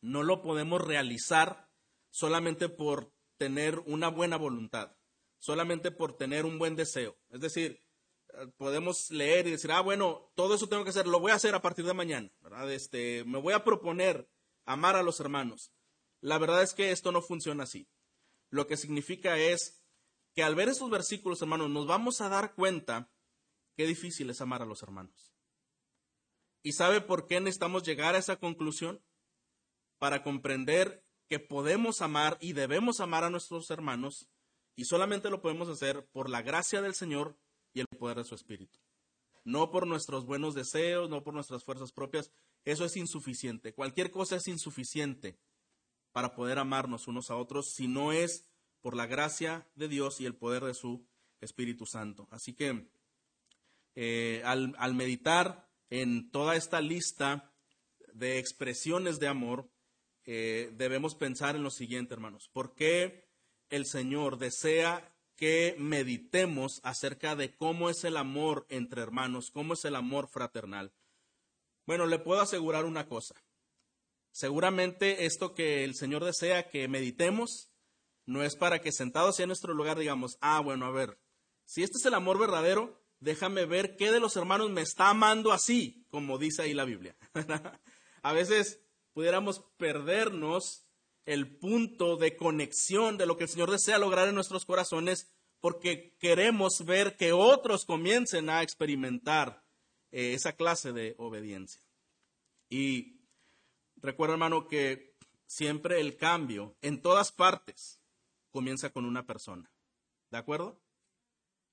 no 0.01 0.23
lo 0.23 0.41
podemos 0.41 0.81
realizar 0.81 1.69
solamente 2.09 2.71
por 2.71 3.13
tener 3.37 3.81
una 3.81 4.09
buena 4.09 4.39
voluntad, 4.39 4.97
solamente 5.39 5.91
por 5.91 6.17
tener 6.17 6.47
un 6.47 6.59
buen 6.59 6.77
deseo. 6.77 7.19
Es 7.29 7.41
decir, 7.41 7.82
podemos 8.57 9.11
leer 9.11 9.47
y 9.47 9.53
decir, 9.53 9.73
ah, 9.73 9.81
bueno, 9.81 10.31
todo 10.35 10.55
eso 10.55 10.69
tengo 10.69 10.85
que 10.85 10.91
hacer, 10.91 11.07
lo 11.07 11.21
voy 11.21 11.33
a 11.33 11.37
hacer 11.37 11.55
a 11.55 11.63
partir 11.63 11.85
de 11.85 11.95
mañana, 11.95 12.31
¿verdad? 12.41 12.73
Este, 12.73 13.25
me 13.25 13.39
voy 13.39 13.53
a 13.53 13.65
proponer 13.65 14.29
amar 14.65 14.97
a 14.97 15.03
los 15.03 15.21
hermanos. 15.21 15.73
La 16.21 16.39
verdad 16.39 16.63
es 16.63 16.75
que 16.75 16.93
esto 16.93 17.13
no 17.13 17.23
funciona 17.23 17.65
así. 17.65 17.89
Lo 18.51 18.67
que 18.67 18.77
significa 18.77 19.39
es 19.39 19.83
que 20.35 20.43
al 20.43 20.55
ver 20.55 20.69
estos 20.69 20.91
versículos, 20.91 21.43
hermanos, 21.43 21.71
nos 21.71 21.87
vamos 21.87 22.21
a 22.21 22.29
dar 22.29 22.55
cuenta 22.55 23.11
qué 23.77 23.87
difícil 23.87 24.31
es 24.31 24.41
amar 24.41 24.63
a 24.63 24.67
los 24.67 24.83
hermanos. 24.83 25.35
¿Y 26.63 26.73
sabe 26.73 27.01
por 27.01 27.27
qué 27.27 27.41
necesitamos 27.41 27.83
llegar 27.83 28.15
a 28.15 28.19
esa 28.19 28.37
conclusión? 28.37 29.03
Para 29.99 30.23
comprender 30.23 31.05
que 31.29 31.39
podemos 31.39 32.03
amar 32.03 32.39
y 32.41 32.53
debemos 32.53 33.01
amar 33.01 33.25
a 33.25 33.31
nuestros 33.31 33.71
hermanos 33.71 34.29
y 34.77 34.85
solamente 34.85 35.31
lo 35.31 35.41
podemos 35.41 35.69
hacer 35.69 36.07
por 36.13 36.31
la 36.31 36.43
gracia 36.43 36.83
del 36.83 36.95
Señor 36.95 37.37
y 37.75 37.81
el 37.81 37.87
poder 37.87 38.19
de 38.19 38.25
su 38.25 38.35
Espíritu. 38.35 38.79
No 39.45 39.71
por 39.71 39.87
nuestros 39.87 40.25
buenos 40.25 40.55
deseos, 40.55 41.11
no 41.11 41.23
por 41.25 41.35
nuestras 41.35 41.65
fuerzas 41.65 41.93
propias. 41.93 42.31
Eso 42.65 42.85
es 42.85 42.97
insuficiente. 42.97 43.75
Cualquier 43.75 44.11
cosa 44.11 44.37
es 44.37 44.47
insuficiente 44.47 45.39
para 46.13 46.35
poder 46.35 46.59
amarnos 46.59 47.09
unos 47.09 47.31
a 47.31 47.37
otros 47.37 47.73
si 47.75 47.89
no 47.89 48.13
es 48.13 48.49
por 48.81 48.97
la 48.97 49.07
gracia 49.07 49.69
de 49.75 49.89
Dios 49.89 50.21
y 50.21 50.27
el 50.27 50.37
poder 50.37 50.65
de 50.65 50.75
su 50.75 51.07
Espíritu 51.41 51.87
Santo. 51.87 52.29
Así 52.31 52.55
que 52.55 52.89
eh, 53.95 54.43
al, 54.45 54.95
meditar 54.95 55.69
en 55.91 56.31
toda 56.31 56.57
esta 56.57 56.81
lista 56.81 57.53
de 58.13 58.39
expresiones 58.39 59.19
de 59.19 59.29
amor, 59.29 59.71
eh, 60.25 60.71
debemos 60.75 61.15
pensar 61.15 61.57
en 61.57 61.63
lo 61.63 61.71
siguiente, 61.71 62.15
hermanos. 62.15 62.49
¿Por 62.53 62.75
qué 62.75 63.29
el 63.71 63.87
Señor 63.87 64.39
desea 64.39 65.12
que 65.43 65.75
meditemos 65.77 66.81
acerca 66.85 67.35
de 67.35 67.53
cómo 67.53 67.91
es 67.91 68.05
el 68.05 68.17
amor 68.17 68.65
entre 68.69 69.03
hermanos, 69.03 69.51
cómo 69.51 69.75
es 69.75 69.85
el 69.85 69.97
amor 69.97 70.29
fraternal? 70.29 70.93
Bueno, 71.85 72.07
le 72.07 72.21
puedo 72.21 72.41
asegurar 72.41 72.85
una 72.85 73.09
cosa. 73.09 73.35
Seguramente 74.31 75.27
esto 75.27 75.53
que 75.53 75.83
el 75.83 75.97
Señor 75.97 76.25
desea 76.25 76.71
que 76.71 76.87
meditemos 76.87 77.73
no 78.25 78.45
es 78.45 78.55
para 78.55 78.81
que 78.81 78.93
sentados 78.93 79.41
en 79.41 79.49
nuestro 79.49 79.75
lugar 79.75 79.99
digamos, 79.99 80.39
ah, 80.41 80.61
bueno, 80.61 80.87
a 80.87 80.93
ver, 80.93 81.19
si 81.65 81.83
este 81.83 81.99
es 81.99 82.07
el 82.07 82.15
amor 82.15 82.39
verdadero, 82.39 83.03
déjame 83.19 83.65
ver 83.65 83.97
qué 83.97 84.13
de 84.13 84.21
los 84.21 84.37
hermanos 84.37 84.71
me 84.71 84.83
está 84.83 85.09
amando 85.09 85.51
así, 85.51 86.07
como 86.09 86.39
dice 86.39 86.63
ahí 86.63 86.73
la 86.73 86.85
Biblia. 86.85 87.17
a 88.23 88.33
veces 88.33 88.79
pudiéramos 89.13 89.59
perdernos 89.77 90.87
el 91.27 91.57
punto 91.57 92.17
de 92.17 92.37
conexión 92.37 93.17
de 93.17 93.27
lo 93.27 93.37
que 93.37 93.45
el 93.45 93.51
Señor 93.51 93.71
desea 93.71 93.99
lograr 93.99 94.29
en 94.29 94.35
nuestros 94.35 94.65
corazones 94.65 95.31
porque 95.61 96.17
queremos 96.19 96.85
ver 96.85 97.17
que 97.17 97.33
otros 97.33 97.85
comiencen 97.85 98.51
a 98.51 98.63
experimentar 98.63 99.63
eh, 100.11 100.35
esa 100.35 100.55
clase 100.55 100.93
de 100.93 101.15
obediencia. 101.19 101.81
Y 102.69 103.21
recuerda, 103.97 104.35
hermano, 104.35 104.67
que 104.67 105.15
siempre 105.47 106.01
el 106.01 106.17
cambio 106.17 106.75
en 106.83 107.01
todas 107.01 107.31
partes 107.31 108.01
comienza 108.51 108.91
con 108.91 109.05
una 109.05 109.25
persona. 109.25 109.71
¿De 110.31 110.39
acuerdo? 110.39 110.81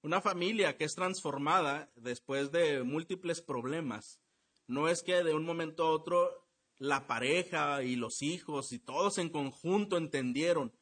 Una 0.01 0.22
familia 0.22 0.77
que 0.77 0.86
es 0.86 0.94
transformada 0.94 1.91
después 1.96 2.51
de 2.51 2.84
múltiples 2.84 3.41
problemas, 3.41 4.22
no 4.68 4.88
es 4.88 5.01
que 5.01 5.24
de 5.24 5.34
un 5.34 5.46
momento 5.46 5.84
a 5.84 5.91
otro 5.91 6.49
la 6.79 7.07
pareja 7.07 7.83
y 7.83 7.95
los 7.95 8.21
hijos 8.21 8.71
y 8.71 8.79
todos 8.79 9.17
en 9.17 9.29
conjunto 9.29 9.98
entendieron. 9.98 10.74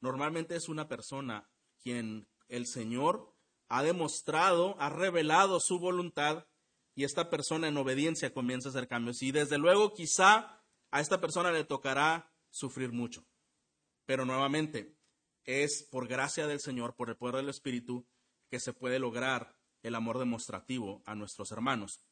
Normalmente 0.00 0.54
es 0.54 0.68
una 0.68 0.86
persona 0.86 1.50
quien 1.82 2.28
el 2.48 2.66
Señor 2.66 3.34
ha 3.68 3.82
demostrado, 3.82 4.76
ha 4.78 4.90
revelado 4.90 5.58
su 5.58 5.78
voluntad 5.78 6.46
y 6.94 7.04
esta 7.04 7.30
persona 7.30 7.68
en 7.68 7.76
obediencia 7.76 8.32
comienza 8.32 8.68
a 8.68 8.70
hacer 8.70 8.86
cambios. 8.86 9.22
Y 9.22 9.32
desde 9.32 9.58
luego 9.58 9.94
quizá 9.94 10.62
a 10.90 11.00
esta 11.00 11.20
persona 11.20 11.50
le 11.50 11.64
tocará 11.64 12.32
sufrir 12.50 12.92
mucho. 12.92 13.26
Pero 14.04 14.24
nuevamente, 14.24 14.96
es 15.44 15.82
por 15.82 16.06
gracia 16.06 16.46
del 16.46 16.60
Señor, 16.60 16.94
por 16.94 17.08
el 17.08 17.16
poder 17.16 17.36
del 17.36 17.48
Espíritu, 17.48 18.06
que 18.50 18.60
se 18.60 18.72
puede 18.72 18.98
lograr 18.98 19.56
el 19.82 19.94
amor 19.94 20.18
demostrativo 20.18 21.02
a 21.06 21.14
nuestros 21.14 21.50
hermanos. 21.52 22.02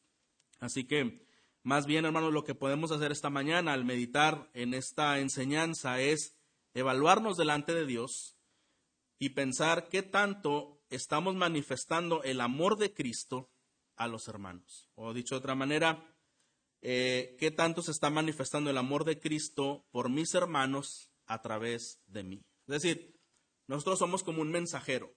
Así 0.60 0.86
que 0.86 1.26
más 1.64 1.86
bien, 1.86 2.04
hermanos, 2.04 2.32
lo 2.34 2.44
que 2.44 2.54
podemos 2.54 2.92
hacer 2.92 3.10
esta 3.10 3.30
mañana 3.30 3.72
al 3.72 3.86
meditar 3.86 4.50
en 4.52 4.74
esta 4.74 5.18
enseñanza 5.18 5.98
es 5.98 6.36
evaluarnos 6.74 7.38
delante 7.38 7.72
de 7.72 7.86
Dios 7.86 8.36
y 9.18 9.30
pensar 9.30 9.88
qué 9.88 10.02
tanto 10.02 10.82
estamos 10.90 11.34
manifestando 11.34 12.22
el 12.22 12.42
amor 12.42 12.76
de 12.76 12.92
Cristo 12.92 13.50
a 13.96 14.08
los 14.08 14.28
hermanos. 14.28 14.90
O 14.94 15.14
dicho 15.14 15.36
de 15.36 15.38
otra 15.38 15.54
manera, 15.54 16.14
eh, 16.82 17.34
qué 17.38 17.50
tanto 17.50 17.80
se 17.80 17.92
está 17.92 18.10
manifestando 18.10 18.68
el 18.68 18.76
amor 18.76 19.06
de 19.06 19.18
Cristo 19.18 19.86
por 19.90 20.10
mis 20.10 20.34
hermanos 20.34 21.10
a 21.24 21.40
través 21.40 22.02
de 22.06 22.24
mí. 22.24 22.42
Es 22.66 22.82
decir, 22.82 23.18
nosotros 23.68 23.98
somos 23.98 24.22
como 24.22 24.42
un 24.42 24.50
mensajero 24.50 25.16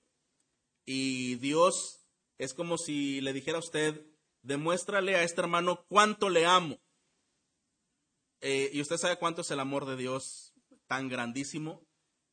y 0.85 1.35
Dios 1.35 2.07
es 2.37 2.53
como 2.53 2.77
si 2.77 3.19
le 3.19 3.33
dijera 3.33 3.57
a 3.57 3.59
usted, 3.59 4.05
demuéstrale 4.47 5.15
a 5.15 5.23
este 5.23 5.41
hermano 5.41 5.85
cuánto 5.87 6.29
le 6.29 6.45
amo. 6.45 6.79
Eh, 8.39 8.69
y 8.73 8.81
usted 8.81 8.97
sabe 8.97 9.17
cuánto 9.17 9.41
es 9.41 9.51
el 9.51 9.59
amor 9.59 9.85
de 9.85 9.97
Dios 9.97 10.53
tan 10.87 11.09
grandísimo. 11.09 11.85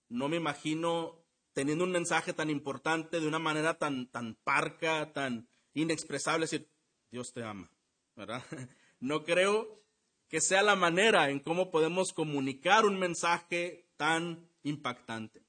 No 0.09 0.29
me 0.29 0.37
imagino 0.37 1.27
teniendo 1.55 1.85
un 1.85 1.91
mensaje 1.91 2.33
tan 2.33 2.51
importante 2.51 3.21
de 3.21 3.27
una 3.27 3.41
manera 3.41 3.79
tan, 3.79 4.07
tan 4.11 4.37
parca, 4.45 5.13
tan 5.13 5.49
inexpresable, 5.73 6.45
decir, 6.45 6.71
Dios 7.11 7.33
te 7.33 7.43
ama, 7.43 7.71
¿verdad? 8.17 8.43
No 9.01 9.23
creo 9.23 9.85
que 10.29 10.41
sea 10.41 10.63
la 10.63 10.77
manera 10.77 11.29
en 11.29 11.41
cómo 11.41 11.71
podemos 11.71 12.15
comunicar 12.15 12.87
un 12.87 12.99
mensaje 12.99 13.91
tan 13.99 14.49
impactante. 14.63 15.45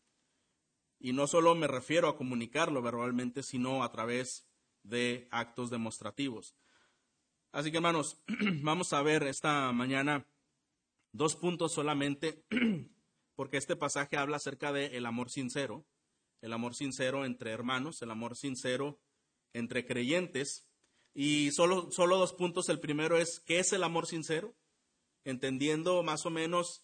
Y 0.99 1.13
no 1.13 1.25
solo 1.27 1.55
me 1.55 1.67
refiero 1.67 2.09
a 2.09 2.17
comunicarlo 2.17 2.81
verbalmente, 2.81 3.43
sino 3.43 3.81
a 3.81 3.91
través 3.93 4.44
de 4.85 5.27
actos 5.31 5.69
demostrativos. 5.69 6.55
Así 7.51 7.71
que 7.71 7.77
hermanos, 7.77 8.21
vamos 8.61 8.93
a 8.93 9.01
ver 9.01 9.23
esta 9.23 9.71
mañana 9.71 10.27
dos 11.11 11.35
puntos 11.35 11.73
solamente, 11.73 12.43
porque 13.35 13.57
este 13.57 13.75
pasaje 13.75 14.17
habla 14.17 14.37
acerca 14.37 14.71
del 14.71 15.05
amor 15.05 15.29
sincero, 15.29 15.85
el 16.41 16.53
amor 16.53 16.75
sincero 16.75 17.25
entre 17.25 17.51
hermanos, 17.51 18.01
el 18.01 18.11
amor 18.11 18.35
sincero 18.35 18.99
entre 19.53 19.85
creyentes. 19.85 20.67
Y 21.13 21.51
solo, 21.51 21.89
solo 21.91 22.17
dos 22.17 22.33
puntos. 22.33 22.67
El 22.67 22.81
primero 22.81 23.17
es, 23.17 23.39
¿qué 23.45 23.59
es 23.59 23.71
el 23.71 23.83
amor 23.83 24.05
sincero? 24.05 24.53
Entendiendo 25.23 26.03
más 26.03 26.25
o 26.25 26.29
menos 26.29 26.83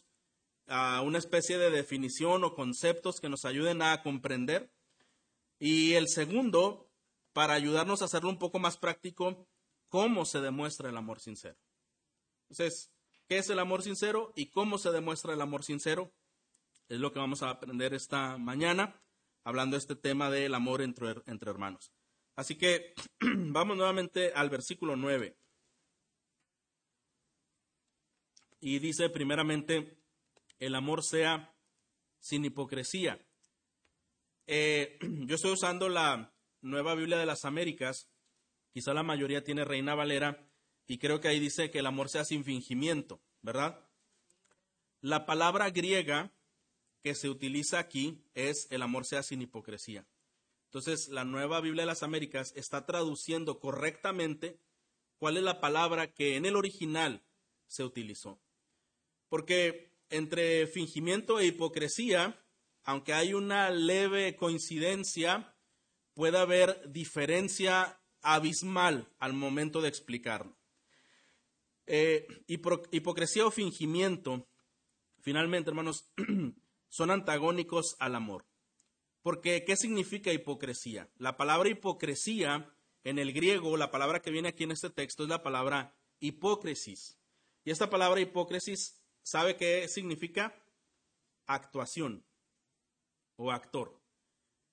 una 0.67 1.17
especie 1.17 1.57
de 1.57 1.69
definición 1.69 2.43
o 2.43 2.55
conceptos 2.55 3.19
que 3.19 3.29
nos 3.29 3.45
ayuden 3.45 3.81
a 3.81 4.01
comprender. 4.03 4.71
Y 5.59 5.93
el 5.93 6.07
segundo, 6.07 6.90
para 7.33 7.53
ayudarnos 7.53 8.01
a 8.01 8.05
hacerlo 8.05 8.29
un 8.29 8.39
poco 8.39 8.59
más 8.59 8.77
práctico, 8.77 9.47
¿cómo 9.89 10.25
se 10.25 10.41
demuestra 10.41 10.89
el 10.89 10.97
amor 10.97 11.19
sincero? 11.19 11.57
Entonces, 12.49 12.91
¿qué 13.27 13.37
es 13.37 13.49
el 13.49 13.59
amor 13.59 13.83
sincero 13.83 14.33
y 14.35 14.47
cómo 14.47 14.77
se 14.77 14.91
demuestra 14.91 15.33
el 15.33 15.41
amor 15.41 15.63
sincero? 15.63 16.13
Es 16.89 16.99
lo 16.99 17.13
que 17.13 17.19
vamos 17.19 17.41
a 17.41 17.49
aprender 17.49 17.93
esta 17.93 18.37
mañana, 18.37 19.01
hablando 19.43 19.75
de 19.75 19.79
este 19.79 19.95
tema 19.95 20.29
del 20.29 20.53
amor 20.53 20.81
entre, 20.81 21.15
entre 21.25 21.49
hermanos. 21.49 21.93
Así 22.35 22.57
que 22.57 22.93
vamos 23.21 23.77
nuevamente 23.77 24.33
al 24.33 24.49
versículo 24.49 24.95
9. 24.95 25.37
Y 28.59 28.79
dice 28.79 29.09
primeramente, 29.09 29.97
el 30.59 30.75
amor 30.75 31.03
sea 31.03 31.55
sin 32.19 32.45
hipocresía. 32.45 33.19
Eh, 34.47 34.99
yo 35.25 35.35
estoy 35.35 35.51
usando 35.51 35.89
la 35.89 36.33
nueva 36.61 36.95
Biblia 36.95 37.17
de 37.17 37.25
las 37.25 37.45
Américas, 37.45 38.09
quizá 38.71 38.93
la 38.93 39.03
mayoría 39.03 39.43
tiene 39.43 39.65
Reina 39.65 39.95
Valera, 39.95 40.47
y 40.87 40.97
creo 40.97 41.21
que 41.21 41.27
ahí 41.27 41.39
dice 41.39 41.71
que 41.71 41.79
el 41.79 41.85
amor 41.85 42.09
sea 42.09 42.25
sin 42.25 42.43
fingimiento, 42.43 43.21
¿verdad? 43.41 43.87
La 44.99 45.25
palabra 45.25 45.69
griega 45.69 46.33
que 47.01 47.15
se 47.15 47.29
utiliza 47.29 47.79
aquí 47.79 48.23
es 48.35 48.67
el 48.71 48.81
amor 48.81 49.05
sea 49.05 49.23
sin 49.23 49.41
hipocresía. 49.41 50.05
Entonces, 50.65 51.09
la 51.09 51.25
nueva 51.25 51.59
Biblia 51.59 51.83
de 51.83 51.87
las 51.87 52.03
Américas 52.03 52.53
está 52.55 52.85
traduciendo 52.85 53.59
correctamente 53.59 54.59
cuál 55.17 55.37
es 55.37 55.43
la 55.43 55.59
palabra 55.59 56.13
que 56.13 56.35
en 56.35 56.45
el 56.45 56.55
original 56.55 57.23
se 57.67 57.83
utilizó. 57.83 58.39
Porque 59.27 59.91
entre 60.09 60.67
fingimiento 60.67 61.39
e 61.39 61.47
hipocresía, 61.47 62.43
aunque 62.83 63.13
hay 63.13 63.33
una 63.33 63.69
leve 63.69 64.35
coincidencia, 64.35 65.50
puede 66.13 66.37
haber 66.37 66.91
diferencia 66.91 67.99
abismal 68.21 69.11
al 69.19 69.33
momento 69.33 69.81
de 69.81 69.89
explicarlo. 69.89 70.57
Eh, 71.87 72.27
hipocresía 72.47 73.45
o 73.45 73.51
fingimiento, 73.51 74.47
finalmente, 75.19 75.69
hermanos, 75.69 76.11
son 76.89 77.11
antagónicos 77.11 77.95
al 77.99 78.15
amor. 78.15 78.45
Porque, 79.21 79.63
¿qué 79.65 79.75
significa 79.75 80.33
hipocresía? 80.33 81.09
La 81.17 81.37
palabra 81.37 81.69
hipocresía 81.69 82.73
en 83.03 83.19
el 83.19 83.33
griego, 83.33 83.77
la 83.77 83.91
palabra 83.91 84.21
que 84.21 84.31
viene 84.31 84.49
aquí 84.49 84.63
en 84.63 84.71
este 84.71 84.89
texto 84.89 85.23
es 85.23 85.29
la 85.29 85.43
palabra 85.43 85.95
hipócrisis. 86.19 87.17
Y 87.63 87.71
esta 87.71 87.89
palabra 87.89 88.19
hipócrisis, 88.19 89.01
¿sabe 89.21 89.57
qué 89.57 89.87
significa? 89.87 90.55
Actuación 91.45 92.25
o 93.35 93.51
actor. 93.51 94.00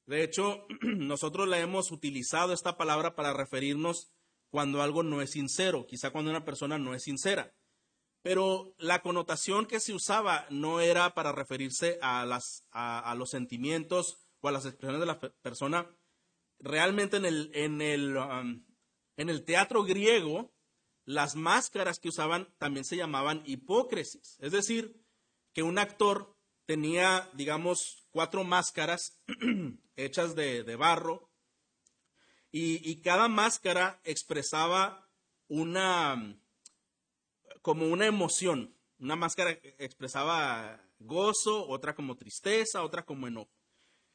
De 0.08 0.24
hecho, 0.24 0.66
nosotros 0.80 1.46
la 1.46 1.60
hemos 1.60 1.92
utilizado 1.92 2.54
esta 2.54 2.78
palabra 2.78 3.14
para 3.14 3.34
referirnos 3.34 4.10
cuando 4.50 4.80
algo 4.80 5.02
no 5.02 5.20
es 5.20 5.32
sincero, 5.32 5.86
quizá 5.86 6.10
cuando 6.10 6.30
una 6.30 6.46
persona 6.46 6.78
no 6.78 6.94
es 6.94 7.02
sincera. 7.02 7.54
Pero 8.22 8.74
la 8.78 9.02
connotación 9.02 9.66
que 9.66 9.80
se 9.80 9.92
usaba 9.92 10.46
no 10.48 10.80
era 10.80 11.12
para 11.12 11.32
referirse 11.32 11.98
a, 12.00 12.24
los 13.16 13.30
sentimientos 13.30 14.16
o 14.40 14.48
a 14.48 14.52
las 14.52 14.64
expresiones 14.64 15.00
de 15.00 15.06
la 15.06 15.20
persona, 15.20 15.94
realmente 16.58 17.18
en 17.18 17.82
el, 17.82 18.16
um, 18.16 18.64
en 19.18 19.28
el 19.28 19.44
teatro 19.44 19.84
griego, 19.84 20.54
las 21.04 21.36
máscaras 21.36 22.00
que 22.00 22.08
usaban 22.08 22.48
también 22.56 22.86
se 22.86 22.96
llamaban 22.96 23.42
hipócrisis. 23.44 24.38
Es 24.40 24.52
decir, 24.52 25.04
que 25.52 25.62
un 25.62 25.78
actor 25.78 26.34
tenía, 26.64 27.30
digamos, 27.34 28.07
cuatro 28.18 28.42
máscaras 28.42 29.16
hechas 29.96 30.34
de, 30.34 30.64
de 30.64 30.74
barro 30.74 31.30
y, 32.50 32.90
y, 32.90 33.00
cada 33.00 33.28
máscara 33.28 34.00
expresaba 34.02 35.08
una, 35.46 36.36
como 37.62 37.86
una 37.86 38.06
emoción. 38.06 38.74
Una 38.98 39.14
máscara 39.14 39.52
expresaba 39.78 40.84
gozo, 40.98 41.68
otra 41.68 41.94
como 41.94 42.16
tristeza, 42.16 42.82
otra 42.82 43.04
como 43.04 43.28
enojo. 43.28 43.54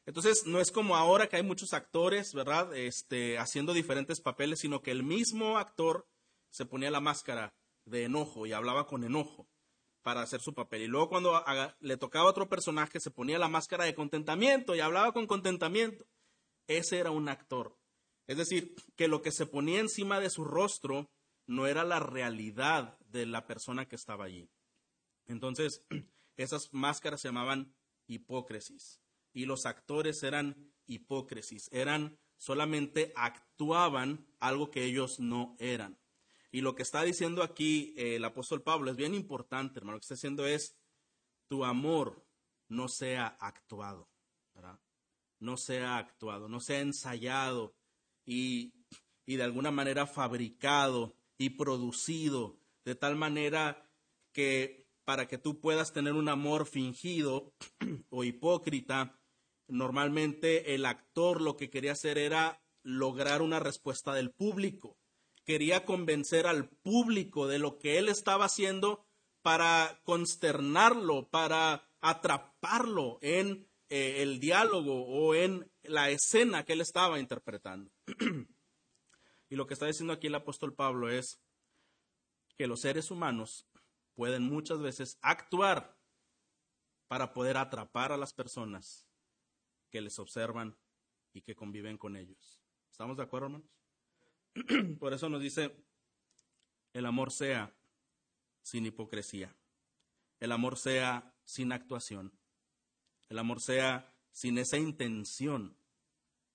Entonces, 0.04 0.42
no 0.44 0.60
es 0.60 0.70
como 0.70 0.96
ahora 0.96 1.26
que 1.26 1.36
hay 1.36 1.42
muchos 1.42 1.72
actores, 1.72 2.34
¿verdad? 2.34 2.76
Este, 2.76 3.38
haciendo 3.38 3.72
diferentes 3.72 4.20
papeles, 4.20 4.58
sino 4.60 4.82
que 4.82 4.90
el 4.90 5.02
mismo 5.02 5.56
actor 5.56 6.06
se 6.50 6.66
ponía 6.66 6.90
la 6.90 7.00
máscara 7.00 7.54
de 7.86 8.04
enojo 8.04 8.44
y 8.44 8.52
hablaba 8.52 8.86
con 8.86 9.02
enojo 9.02 9.48
para 10.04 10.20
hacer 10.20 10.40
su 10.42 10.54
papel. 10.54 10.82
Y 10.82 10.86
luego 10.86 11.08
cuando 11.08 11.42
le 11.80 11.96
tocaba 11.96 12.26
a 12.26 12.30
otro 12.30 12.48
personaje, 12.48 13.00
se 13.00 13.10
ponía 13.10 13.38
la 13.38 13.48
máscara 13.48 13.86
de 13.86 13.94
contentamiento 13.94 14.76
y 14.76 14.80
hablaba 14.80 15.12
con 15.12 15.26
contentamiento. 15.26 16.06
Ese 16.68 16.98
era 16.98 17.10
un 17.10 17.28
actor. 17.28 17.76
Es 18.26 18.36
decir, 18.36 18.74
que 18.96 19.08
lo 19.08 19.22
que 19.22 19.32
se 19.32 19.46
ponía 19.46 19.80
encima 19.80 20.20
de 20.20 20.28
su 20.28 20.44
rostro 20.44 21.10
no 21.46 21.66
era 21.66 21.84
la 21.84 22.00
realidad 22.00 22.98
de 23.06 23.24
la 23.24 23.46
persona 23.46 23.86
que 23.86 23.96
estaba 23.96 24.26
allí. 24.26 24.50
Entonces, 25.26 25.82
esas 26.36 26.68
máscaras 26.72 27.22
se 27.22 27.28
llamaban 27.28 27.74
hipócrisis 28.06 29.00
y 29.32 29.46
los 29.46 29.64
actores 29.64 30.22
eran 30.22 30.70
hipócrisis, 30.86 31.70
eran 31.72 32.18
solamente 32.36 33.12
actuaban 33.16 34.26
algo 34.38 34.70
que 34.70 34.84
ellos 34.84 35.18
no 35.18 35.56
eran. 35.58 35.98
Y 36.54 36.60
lo 36.60 36.76
que 36.76 36.82
está 36.82 37.02
diciendo 37.02 37.42
aquí 37.42 37.94
eh, 37.96 38.16
el 38.16 38.24
apóstol 38.24 38.62
Pablo 38.62 38.90
es 38.90 38.96
bien 38.96 39.12
importante, 39.12 39.80
hermano. 39.80 39.96
Lo 39.96 40.00
que 40.00 40.04
está 40.04 40.14
diciendo 40.14 40.46
es, 40.46 40.76
tu 41.48 41.64
amor 41.64 42.24
no 42.68 42.86
sea 42.88 43.26
actuado. 43.40 44.08
No 45.40 45.56
sea 45.56 45.98
actuado, 45.98 46.48
no 46.48 46.60
sea 46.60 46.80
ensayado 46.80 47.74
y, 48.24 48.72
y 49.26 49.36
de 49.36 49.42
alguna 49.42 49.72
manera 49.72 50.06
fabricado 50.06 51.16
y 51.36 51.50
producido 51.50 52.56
de 52.84 52.94
tal 52.94 53.16
manera 53.16 53.90
que 54.32 54.86
para 55.04 55.26
que 55.26 55.36
tú 55.36 55.60
puedas 55.60 55.92
tener 55.92 56.14
un 56.14 56.28
amor 56.28 56.66
fingido 56.66 57.52
o 58.10 58.24
hipócrita, 58.24 59.18
Normalmente 59.66 60.74
el 60.74 60.84
actor 60.84 61.40
lo 61.40 61.56
que 61.56 61.70
quería 61.70 61.92
hacer 61.92 62.18
era 62.18 62.62
lograr 62.82 63.40
una 63.40 63.60
respuesta 63.60 64.12
del 64.12 64.30
público. 64.30 64.98
Quería 65.44 65.84
convencer 65.84 66.46
al 66.46 66.68
público 66.68 67.46
de 67.46 67.58
lo 67.58 67.78
que 67.78 67.98
él 67.98 68.08
estaba 68.08 68.46
haciendo 68.46 69.06
para 69.42 70.00
consternarlo, 70.04 71.28
para 71.28 71.90
atraparlo 72.00 73.18
en 73.20 73.68
eh, 73.90 74.22
el 74.22 74.40
diálogo 74.40 75.04
o 75.04 75.34
en 75.34 75.70
la 75.82 76.10
escena 76.10 76.64
que 76.64 76.72
él 76.72 76.80
estaba 76.80 77.20
interpretando. 77.20 77.90
y 79.50 79.56
lo 79.56 79.66
que 79.66 79.74
está 79.74 79.86
diciendo 79.86 80.14
aquí 80.14 80.28
el 80.28 80.34
apóstol 80.34 80.74
Pablo 80.74 81.10
es 81.10 81.40
que 82.56 82.66
los 82.66 82.80
seres 82.80 83.10
humanos 83.10 83.68
pueden 84.14 84.44
muchas 84.44 84.80
veces 84.80 85.18
actuar 85.20 85.98
para 87.06 87.34
poder 87.34 87.56
atrapar 87.56 88.12
a 88.12 88.16
las 88.16 88.32
personas 88.32 89.06
que 89.90 90.00
les 90.00 90.18
observan 90.18 90.78
y 91.32 91.42
que 91.42 91.54
conviven 91.54 91.98
con 91.98 92.16
ellos. 92.16 92.62
¿Estamos 92.90 93.16
de 93.16 93.24
acuerdo, 93.24 93.46
hermanos? 93.46 93.83
Por 94.98 95.12
eso 95.12 95.28
nos 95.28 95.40
dice, 95.40 95.74
el 96.92 97.06
amor 97.06 97.32
sea 97.32 97.74
sin 98.62 98.86
hipocresía, 98.86 99.54
el 100.40 100.52
amor 100.52 100.78
sea 100.78 101.34
sin 101.44 101.72
actuación, 101.72 102.32
el 103.28 103.38
amor 103.38 103.60
sea 103.60 104.14
sin 104.30 104.58
esa 104.58 104.78
intención 104.78 105.76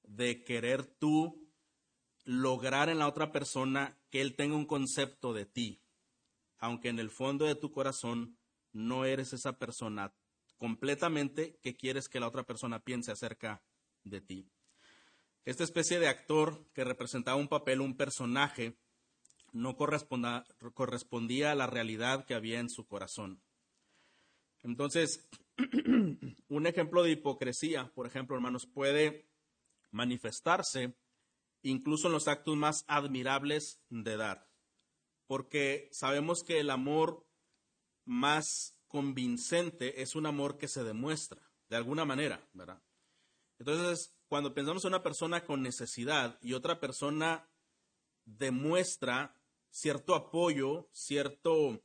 de 0.03 0.43
querer 0.43 0.85
tú 0.85 1.49
lograr 2.23 2.89
en 2.89 2.99
la 2.99 3.07
otra 3.07 3.31
persona 3.31 3.97
que 4.09 4.21
él 4.21 4.35
tenga 4.35 4.55
un 4.55 4.65
concepto 4.65 5.33
de 5.33 5.45
ti, 5.45 5.81
aunque 6.57 6.89
en 6.89 6.99
el 6.99 7.09
fondo 7.09 7.45
de 7.45 7.55
tu 7.55 7.71
corazón 7.71 8.37
no 8.71 9.05
eres 9.05 9.33
esa 9.33 9.57
persona 9.57 10.13
completamente 10.57 11.57
que 11.61 11.75
quieres 11.75 12.07
que 12.09 12.19
la 12.19 12.27
otra 12.27 12.43
persona 12.43 12.83
piense 12.83 13.11
acerca 13.11 13.63
de 14.03 14.21
ti. 14.21 14.51
Esta 15.45 15.63
especie 15.63 15.99
de 15.99 16.07
actor 16.07 16.65
que 16.73 16.83
representaba 16.83 17.37
un 17.37 17.47
papel, 17.47 17.81
un 17.81 17.97
personaje, 17.97 18.77
no 19.51 19.75
correspondía 19.75 21.51
a 21.51 21.55
la 21.55 21.67
realidad 21.67 22.25
que 22.25 22.35
había 22.35 22.59
en 22.59 22.69
su 22.69 22.87
corazón. 22.87 23.41
Entonces, 24.61 25.27
un 26.47 26.67
ejemplo 26.67 27.03
de 27.03 27.11
hipocresía, 27.11 27.91
por 27.93 28.05
ejemplo, 28.05 28.35
hermanos, 28.35 28.67
puede 28.67 29.29
manifestarse 29.91 30.95
incluso 31.61 32.07
en 32.07 32.13
los 32.13 32.27
actos 32.27 32.55
más 32.55 32.85
admirables 32.87 33.81
de 33.89 34.17
dar, 34.17 34.49
porque 35.27 35.89
sabemos 35.91 36.43
que 36.43 36.59
el 36.59 36.69
amor 36.69 37.25
más 38.05 38.77
convincente 38.87 40.01
es 40.01 40.15
un 40.15 40.25
amor 40.25 40.57
que 40.57 40.67
se 40.67 40.83
demuestra, 40.83 41.41
de 41.69 41.77
alguna 41.77 42.05
manera, 42.05 42.47
¿verdad? 42.53 42.81
Entonces, 43.59 44.18
cuando 44.29 44.53
pensamos 44.53 44.85
en 44.85 44.89
una 44.89 45.03
persona 45.03 45.43
con 45.43 45.63
necesidad 45.63 46.37
y 46.41 46.53
otra 46.53 46.79
persona 46.79 47.49
demuestra 48.25 49.35
cierto 49.71 50.13
apoyo, 50.13 50.87
cierto, 50.93 51.83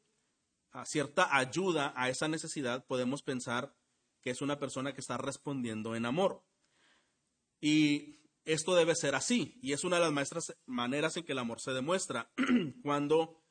ah, 0.71 0.85
cierta 0.85 1.37
ayuda 1.37 1.95
a 1.97 2.11
esa 2.11 2.29
necesidad, 2.29 2.87
podemos 2.87 3.23
pensar 3.23 3.75
que 4.21 4.31
es 4.31 4.43
una 4.43 4.59
persona 4.59 4.93
que 4.93 5.01
está 5.01 5.17
respondiendo 5.17 5.97
en 5.97 6.05
amor. 6.05 6.45
Y 7.61 8.21
esto 8.45 8.75
debe 8.75 8.95
ser 8.95 9.15
así, 9.15 9.59
y 9.63 9.73
es 9.73 9.83
una 9.85 9.97
de 9.97 10.03
las 10.03 10.13
maestras 10.13 10.55
maneras 10.67 11.17
en 11.17 11.25
que 11.25 11.33
el 11.33 11.39
amor 11.39 11.61
se 11.61 11.73
demuestra 11.73 12.31
cuando 12.83 13.43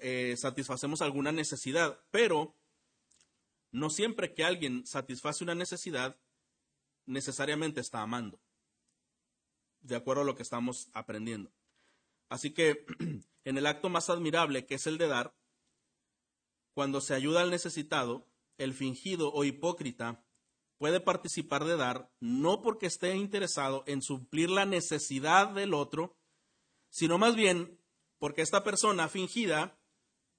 eh, 0.00 0.36
satisfacemos 0.36 1.02
alguna 1.02 1.32
necesidad, 1.32 2.00
pero 2.12 2.56
no 3.72 3.90
siempre 3.90 4.32
que 4.32 4.44
alguien 4.44 4.86
satisface 4.86 5.42
una 5.42 5.56
necesidad, 5.56 6.20
necesariamente 7.06 7.80
está 7.80 8.02
amando, 8.02 8.40
de 9.80 9.96
acuerdo 9.96 10.22
a 10.22 10.26
lo 10.26 10.34
que 10.34 10.42
estamos 10.42 10.88
aprendiendo. 10.92 11.52
Así 12.28 12.52
que 12.52 12.86
en 13.44 13.58
el 13.58 13.66
acto 13.66 13.88
más 13.88 14.10
admirable, 14.10 14.66
que 14.66 14.76
es 14.76 14.86
el 14.86 14.98
de 14.98 15.08
dar, 15.08 15.34
cuando 16.74 17.00
se 17.00 17.14
ayuda 17.14 17.42
al 17.42 17.50
necesitado, 17.50 18.26
el 18.56 18.74
fingido 18.74 19.32
o 19.32 19.44
hipócrita 19.44 20.24
puede 20.78 21.00
participar 21.00 21.64
de 21.64 21.76
dar 21.76 22.10
no 22.20 22.62
porque 22.62 22.86
esté 22.86 23.14
interesado 23.14 23.84
en 23.86 24.02
suplir 24.02 24.50
la 24.50 24.66
necesidad 24.66 25.48
del 25.50 25.74
otro, 25.74 26.16
sino 26.90 27.18
más 27.18 27.36
bien 27.36 27.78
porque 28.18 28.42
esta 28.42 28.64
persona 28.64 29.08
fingida 29.08 29.78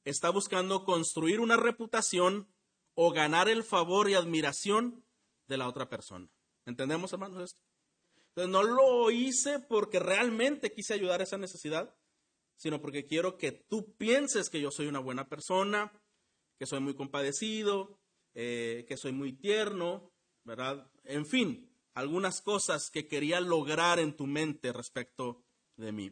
está 0.03 0.29
buscando 0.29 0.83
construir 0.83 1.39
una 1.39 1.57
reputación 1.57 2.53
o 2.93 3.11
ganar 3.11 3.49
el 3.49 3.63
favor 3.63 4.09
y 4.09 4.15
admiración 4.15 5.05
de 5.47 5.57
la 5.57 5.67
otra 5.67 5.89
persona. 5.89 6.29
¿Entendemos, 6.65 7.11
hermanos? 7.13 7.57
Entonces, 8.29 8.51
no 8.51 8.63
lo 8.63 9.11
hice 9.11 9.59
porque 9.59 9.99
realmente 9.99 10.71
quise 10.71 10.93
ayudar 10.93 11.21
a 11.21 11.23
esa 11.23 11.37
necesidad, 11.37 11.95
sino 12.55 12.81
porque 12.81 13.05
quiero 13.05 13.37
que 13.37 13.51
tú 13.51 13.95
pienses 13.95 14.49
que 14.49 14.61
yo 14.61 14.71
soy 14.71 14.87
una 14.87 14.99
buena 14.99 15.27
persona, 15.27 15.91
que 16.57 16.65
soy 16.65 16.79
muy 16.79 16.95
compadecido, 16.95 17.99
eh, 18.33 18.85
que 18.87 18.97
soy 18.97 19.11
muy 19.11 19.33
tierno, 19.33 20.11
¿verdad? 20.43 20.89
En 21.03 21.25
fin, 21.25 21.69
algunas 21.93 22.41
cosas 22.41 22.89
que 22.89 23.07
quería 23.07 23.39
lograr 23.39 23.99
en 23.99 24.15
tu 24.15 24.25
mente 24.25 24.73
respecto 24.73 25.43
de 25.75 25.91
mí. 25.91 26.11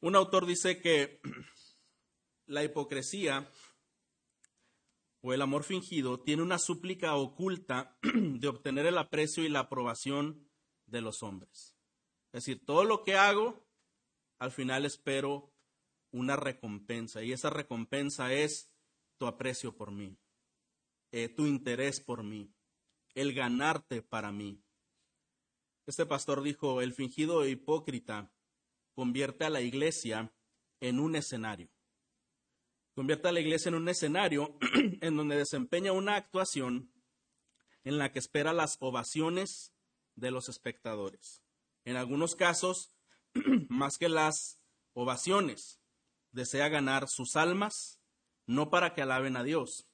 Un 0.00 0.16
autor 0.16 0.46
dice 0.46 0.80
que 0.80 1.20
la 2.46 2.62
hipocresía 2.62 3.50
o 5.26 5.32
el 5.32 5.40
amor 5.40 5.64
fingido 5.64 6.20
tiene 6.20 6.42
una 6.42 6.58
súplica 6.58 7.14
oculta 7.16 7.96
de 8.02 8.46
obtener 8.46 8.84
el 8.84 8.98
aprecio 8.98 9.42
y 9.42 9.48
la 9.48 9.60
aprobación 9.60 10.50
de 10.84 11.00
los 11.00 11.22
hombres. 11.22 11.74
Es 12.26 12.44
decir, 12.44 12.62
todo 12.66 12.84
lo 12.84 13.02
que 13.02 13.16
hago, 13.16 13.66
al 14.38 14.52
final 14.52 14.84
espero 14.84 15.50
una 16.10 16.36
recompensa 16.36 17.22
y 17.22 17.32
esa 17.32 17.48
recompensa 17.48 18.34
es 18.34 18.70
tu 19.16 19.26
aprecio 19.26 19.74
por 19.74 19.92
mí, 19.92 20.14
eh, 21.10 21.30
tu 21.30 21.46
interés 21.46 22.00
por 22.00 22.22
mí, 22.22 22.54
el 23.14 23.32
ganarte 23.32 24.02
para 24.02 24.30
mí. 24.30 24.62
Este 25.86 26.04
pastor 26.04 26.42
dijo, 26.42 26.82
el 26.82 26.92
fingido 26.92 27.46
hipócrita 27.46 28.30
convierte 28.92 29.46
a 29.46 29.50
la 29.50 29.62
iglesia 29.62 30.34
en 30.80 31.00
un 31.00 31.16
escenario 31.16 31.73
convierte 32.94 33.28
a 33.28 33.32
la 33.32 33.40
iglesia 33.40 33.68
en 33.68 33.74
un 33.74 33.88
escenario 33.88 34.56
en 35.00 35.16
donde 35.16 35.36
desempeña 35.36 35.92
una 35.92 36.16
actuación 36.16 36.90
en 37.82 37.98
la 37.98 38.12
que 38.12 38.18
espera 38.18 38.52
las 38.52 38.76
ovaciones 38.80 39.74
de 40.14 40.30
los 40.30 40.48
espectadores. 40.48 41.42
En 41.84 41.96
algunos 41.96 42.34
casos, 42.34 42.96
más 43.68 43.98
que 43.98 44.08
las 44.08 44.60
ovaciones, 44.94 45.80
desea 46.32 46.68
ganar 46.68 47.08
sus 47.08 47.36
almas, 47.36 48.00
no 48.46 48.70
para 48.70 48.94
que 48.94 49.02
alaben 49.02 49.36
a 49.36 49.44
Dios, 49.44 49.88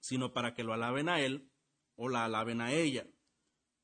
sino 0.00 0.32
para 0.32 0.54
que 0.54 0.64
lo 0.64 0.72
alaben 0.72 1.08
a 1.08 1.20
Él 1.20 1.50
o 1.96 2.08
la 2.08 2.24
alaben 2.24 2.60
a 2.60 2.72
ella. 2.72 3.06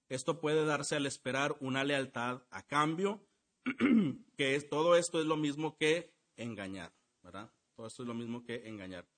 Esto 0.09 0.41
puede 0.41 0.65
darse 0.65 0.97
al 0.97 1.07
esperar 1.07 1.57
una 1.61 1.85
lealtad 1.85 2.43
a 2.51 2.67
cambio, 2.67 3.27
que 4.37 4.55
es, 4.55 4.69
todo 4.69 4.97
esto 4.97 5.21
es 5.21 5.27
lo 5.27 5.37
mismo 5.37 5.77
que 5.77 6.15
engañar, 6.37 6.93
¿verdad? 7.23 7.53
Todo 7.79 7.87
esto 7.87 8.03
es 8.03 8.09
lo 8.09 8.15
mismo 8.15 8.43
que 8.43 8.67
engañar. 8.67 9.09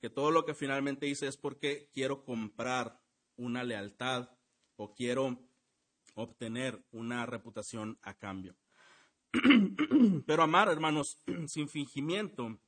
Que 0.00 0.10
todo 0.10 0.32
lo 0.32 0.44
que 0.44 0.52
finalmente 0.52 1.06
hice 1.06 1.28
es 1.28 1.36
porque 1.36 1.88
quiero 1.92 2.24
comprar 2.24 3.00
una 3.36 3.62
lealtad 3.62 4.30
o 4.74 4.96
quiero 4.96 5.38
obtener 6.14 6.84
una 6.90 7.24
reputación 7.24 8.00
a 8.02 8.18
cambio. 8.18 8.56
Pero 10.26 10.42
amar, 10.42 10.66
hermanos, 10.66 11.22
sin 11.46 11.68
fingimiento 11.68 12.58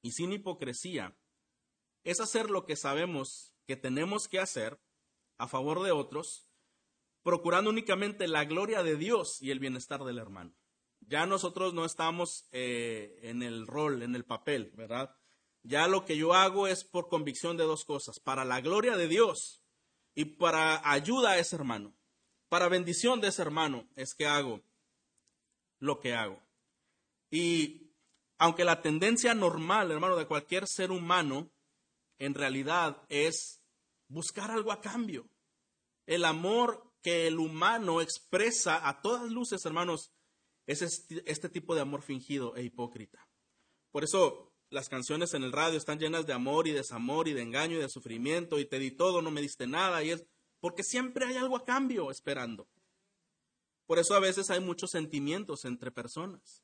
y 0.00 0.12
sin 0.12 0.32
hipocresía, 0.32 1.18
es 2.02 2.20
hacer 2.20 2.48
lo 2.48 2.64
que 2.64 2.76
sabemos 2.76 3.52
que 3.66 3.76
tenemos 3.76 4.26
que 4.26 4.38
hacer 4.38 4.80
a 5.36 5.48
favor 5.48 5.82
de 5.82 5.92
otros, 5.92 6.48
procurando 7.22 7.68
únicamente 7.68 8.26
la 8.26 8.46
gloria 8.46 8.82
de 8.82 8.96
Dios 8.96 9.42
y 9.42 9.50
el 9.50 9.58
bienestar 9.58 10.02
del 10.04 10.16
hermano. 10.16 10.54
Ya 11.12 11.26
nosotros 11.26 11.74
no 11.74 11.84
estamos 11.84 12.48
eh, 12.52 13.18
en 13.20 13.42
el 13.42 13.66
rol, 13.66 14.02
en 14.02 14.14
el 14.14 14.24
papel, 14.24 14.72
¿verdad? 14.74 15.14
Ya 15.62 15.86
lo 15.86 16.06
que 16.06 16.16
yo 16.16 16.32
hago 16.32 16.66
es 16.66 16.84
por 16.84 17.10
convicción 17.10 17.58
de 17.58 17.64
dos 17.64 17.84
cosas, 17.84 18.18
para 18.18 18.46
la 18.46 18.62
gloria 18.62 18.96
de 18.96 19.08
Dios 19.08 19.62
y 20.14 20.24
para 20.24 20.80
ayuda 20.90 21.32
a 21.32 21.38
ese 21.38 21.56
hermano, 21.56 21.94
para 22.48 22.70
bendición 22.70 23.20
de 23.20 23.28
ese 23.28 23.42
hermano 23.42 23.86
es 23.94 24.14
que 24.14 24.24
hago 24.24 24.62
lo 25.80 26.00
que 26.00 26.14
hago. 26.14 26.40
Y 27.30 27.92
aunque 28.38 28.64
la 28.64 28.80
tendencia 28.80 29.34
normal, 29.34 29.90
hermano, 29.90 30.16
de 30.16 30.26
cualquier 30.26 30.66
ser 30.66 30.90
humano, 30.90 31.50
en 32.18 32.32
realidad 32.32 33.02
es 33.10 33.60
buscar 34.08 34.50
algo 34.50 34.72
a 34.72 34.80
cambio. 34.80 35.28
El 36.06 36.24
amor 36.24 36.90
que 37.02 37.26
el 37.26 37.38
humano 37.38 38.00
expresa 38.00 38.88
a 38.88 39.02
todas 39.02 39.30
luces, 39.30 39.62
hermanos, 39.66 40.10
es 40.66 40.82
este, 40.82 41.48
tipo 41.48 41.74
de 41.74 41.80
amor 41.80 42.02
fingido 42.02 42.56
e 42.56 42.62
hipócrita. 42.62 43.26
Por 43.90 44.04
eso 44.04 44.52
las 44.70 44.88
canciones 44.88 45.34
en 45.34 45.42
el 45.42 45.52
radio 45.52 45.76
están 45.76 45.98
llenas 45.98 46.26
de 46.26 46.32
amor 46.32 46.66
y 46.66 46.72
desamor 46.72 47.28
y 47.28 47.34
de 47.34 47.42
engaño 47.42 47.76
y 47.76 47.80
de 47.80 47.88
sufrimiento 47.88 48.58
y 48.58 48.64
te 48.66 48.78
di 48.78 48.90
todo, 48.90 49.20
no 49.20 49.30
me 49.30 49.42
diste 49.42 49.66
nada 49.66 50.02
y 50.02 50.10
es 50.10 50.24
porque 50.60 50.82
siempre 50.82 51.26
hay 51.26 51.36
algo 51.36 51.56
a 51.56 51.64
cambio 51.64 52.10
esperando. 52.10 52.68
Por 53.86 53.98
eso 53.98 54.14
a 54.14 54.20
veces 54.20 54.48
hay 54.50 54.60
muchos 54.60 54.90
sentimientos 54.90 55.64
entre 55.64 55.90
personas. 55.90 56.62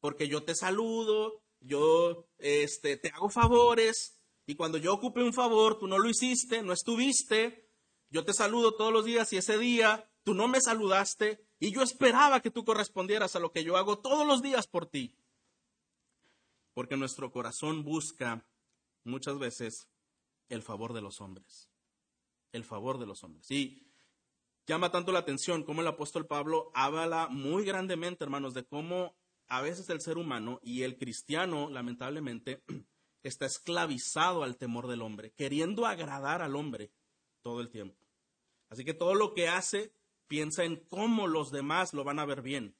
Porque 0.00 0.28
yo 0.28 0.44
te 0.44 0.54
saludo, 0.54 1.42
yo 1.60 2.28
este, 2.38 2.96
te 2.96 3.08
hago 3.08 3.30
favores 3.30 4.20
y 4.46 4.54
cuando 4.54 4.78
yo 4.78 4.92
ocupe 4.92 5.22
un 5.22 5.32
favor, 5.32 5.78
tú 5.78 5.86
no 5.86 5.98
lo 5.98 6.08
hiciste, 6.08 6.62
no 6.62 6.72
estuviste, 6.72 7.70
yo 8.10 8.24
te 8.24 8.34
saludo 8.34 8.74
todos 8.74 8.92
los 8.92 9.04
días 9.04 9.32
y 9.32 9.38
ese 9.38 9.56
día 9.58 10.11
tú 10.24 10.34
no 10.34 10.48
me 10.48 10.60
saludaste 10.60 11.44
y 11.58 11.72
yo 11.72 11.82
esperaba 11.82 12.40
que 12.40 12.50
tú 12.50 12.64
correspondieras 12.64 13.36
a 13.36 13.40
lo 13.40 13.52
que 13.52 13.64
yo 13.64 13.76
hago 13.76 13.98
todos 13.98 14.26
los 14.26 14.42
días 14.42 14.66
por 14.66 14.86
ti. 14.86 15.14
Porque 16.74 16.96
nuestro 16.96 17.30
corazón 17.30 17.84
busca 17.84 18.44
muchas 19.04 19.38
veces 19.38 19.88
el 20.48 20.62
favor 20.62 20.92
de 20.92 21.02
los 21.02 21.20
hombres. 21.20 21.70
El 22.52 22.64
favor 22.64 22.98
de 22.98 23.06
los 23.06 23.22
hombres. 23.24 23.50
Y 23.50 23.86
llama 24.66 24.90
tanto 24.90 25.12
la 25.12 25.20
atención 25.20 25.64
como 25.64 25.80
el 25.80 25.86
apóstol 25.86 26.26
Pablo 26.26 26.70
habla 26.74 27.28
muy 27.28 27.64
grandemente, 27.64 28.24
hermanos, 28.24 28.54
de 28.54 28.64
cómo 28.64 29.14
a 29.48 29.60
veces 29.60 29.88
el 29.90 30.00
ser 30.00 30.18
humano 30.18 30.60
y 30.62 30.82
el 30.82 30.96
cristiano, 30.96 31.68
lamentablemente, 31.68 32.62
está 33.22 33.46
esclavizado 33.46 34.42
al 34.42 34.56
temor 34.56 34.88
del 34.88 35.02
hombre, 35.02 35.32
queriendo 35.32 35.86
agradar 35.86 36.42
al 36.42 36.56
hombre 36.56 36.90
todo 37.42 37.60
el 37.60 37.70
tiempo. 37.70 37.96
Así 38.68 38.84
que 38.84 38.94
todo 38.94 39.14
lo 39.14 39.34
que 39.34 39.48
hace 39.48 39.92
piensa 40.32 40.64
en 40.64 40.76
cómo 40.88 41.26
los 41.26 41.50
demás 41.50 41.92
lo 41.92 42.04
van 42.04 42.18
a 42.18 42.24
ver 42.24 42.40
bien. 42.40 42.74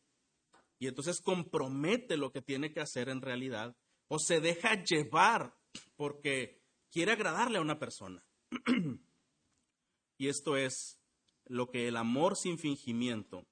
Y 0.78 0.86
entonces 0.86 1.20
compromete 1.20 2.16
lo 2.16 2.32
que 2.32 2.40
tiene 2.40 2.72
que 2.72 2.80
hacer 2.80 3.10
en 3.10 3.20
realidad 3.20 3.76
o 4.08 4.18
se 4.18 4.40
deja 4.40 4.82
llevar 4.82 5.54
porque 5.94 6.62
quiere 6.90 7.12
agradarle 7.12 7.58
a 7.58 7.60
una 7.60 7.78
persona. 7.78 8.26
y 10.16 10.28
esto 10.28 10.56
es 10.56 10.98
lo 11.44 11.70
que 11.70 11.88
el 11.88 11.98
amor 11.98 12.38
sin 12.38 12.56
fingimiento 12.56 13.46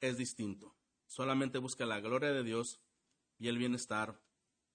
es 0.00 0.16
distinto. 0.16 0.76
Solamente 1.06 1.58
busca 1.58 1.86
la 1.86 2.00
gloria 2.00 2.32
de 2.32 2.42
Dios 2.42 2.82
y 3.38 3.46
el 3.46 3.58
bienestar 3.58 4.20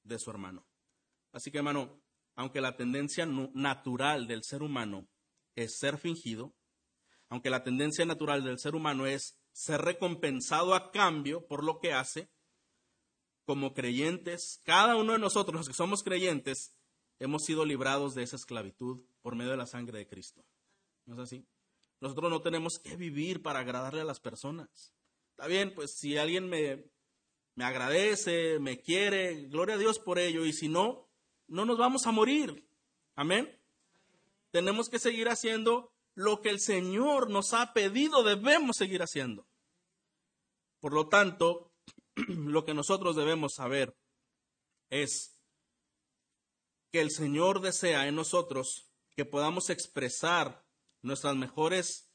de 0.03 0.17
su 0.17 0.29
hermano. 0.29 0.65
Así 1.33 1.51
que, 1.51 1.57
hermano, 1.57 2.01
aunque 2.35 2.61
la 2.61 2.77
tendencia 2.77 3.25
natural 3.25 4.27
del 4.27 4.45
ser 4.45 4.63
humano 4.63 5.09
es 5.55 5.77
ser 5.77 5.97
fingido, 5.97 6.56
aunque 7.29 7.49
la 7.49 7.63
tendencia 7.63 8.05
natural 8.05 8.43
del 8.43 8.59
ser 8.59 8.75
humano 8.75 9.05
es 9.05 9.37
ser 9.51 9.81
recompensado 9.81 10.75
a 10.75 10.91
cambio 10.91 11.45
por 11.47 11.63
lo 11.63 11.79
que 11.79 11.93
hace, 11.93 12.29
como 13.45 13.73
creyentes, 13.73 14.61
cada 14.63 14.95
uno 14.95 15.13
de 15.13 15.19
nosotros, 15.19 15.55
los 15.55 15.67
que 15.67 15.73
somos 15.73 16.03
creyentes, 16.03 16.75
hemos 17.19 17.45
sido 17.45 17.65
librados 17.65 18.13
de 18.13 18.23
esa 18.23 18.35
esclavitud 18.35 19.05
por 19.21 19.35
medio 19.35 19.51
de 19.51 19.57
la 19.57 19.65
sangre 19.65 19.99
de 19.99 20.07
Cristo. 20.07 20.45
¿No 21.05 21.15
es 21.15 21.21
así? 21.21 21.47
Nosotros 21.99 22.29
no 22.29 22.41
tenemos 22.41 22.77
que 22.77 22.95
vivir 22.95 23.41
para 23.41 23.59
agradarle 23.59 24.01
a 24.01 24.05
las 24.05 24.19
personas. 24.19 24.93
Está 25.31 25.47
bien, 25.47 25.73
pues 25.73 25.97
si 25.97 26.17
alguien 26.17 26.49
me, 26.49 26.85
me 27.55 27.63
agradece, 27.63 28.59
me 28.59 28.79
quiere, 28.79 29.47
gloria 29.47 29.75
a 29.75 29.79
Dios 29.79 29.97
por 29.97 30.19
ello, 30.19 30.45
y 30.45 30.53
si 30.53 30.67
no, 30.67 31.09
no 31.47 31.65
nos 31.65 31.77
vamos 31.77 32.05
a 32.05 32.11
morir. 32.11 32.67
Amén. 33.15 33.59
Tenemos 34.51 34.89
que 34.89 34.99
seguir 34.99 35.29
haciendo 35.29 35.96
lo 36.17 36.41
que 36.41 36.49
el 36.49 36.59
Señor 36.59 37.29
nos 37.29 37.53
ha 37.53 37.73
pedido, 37.73 38.23
debemos 38.23 38.77
seguir 38.77 39.03
haciendo. 39.03 39.47
Por 40.79 40.91
lo 40.91 41.09
tanto, 41.09 41.75
lo 42.15 42.65
que 42.65 42.73
nosotros 42.73 43.15
debemos 43.15 43.53
saber 43.53 43.95
es 44.89 45.39
que 46.91 47.01
el 47.01 47.11
Señor 47.11 47.61
desea 47.61 48.07
en 48.07 48.15
nosotros 48.15 48.89
que 49.15 49.25
podamos 49.25 49.69
expresar 49.69 50.65
nuestras 51.03 51.35
mejores 51.35 52.11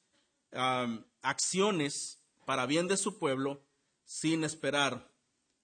acciones 1.22 2.24
para 2.44 2.66
bien 2.66 2.88
de 2.88 2.96
su 2.96 3.20
pueblo 3.20 3.64
sin 4.04 4.42
esperar 4.42 5.14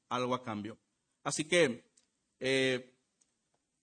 algo 0.09 0.37
a 0.37 0.44
cambio. 0.44 0.79
Así 1.24 1.48
que, 1.48 1.90
eh, 2.38 2.96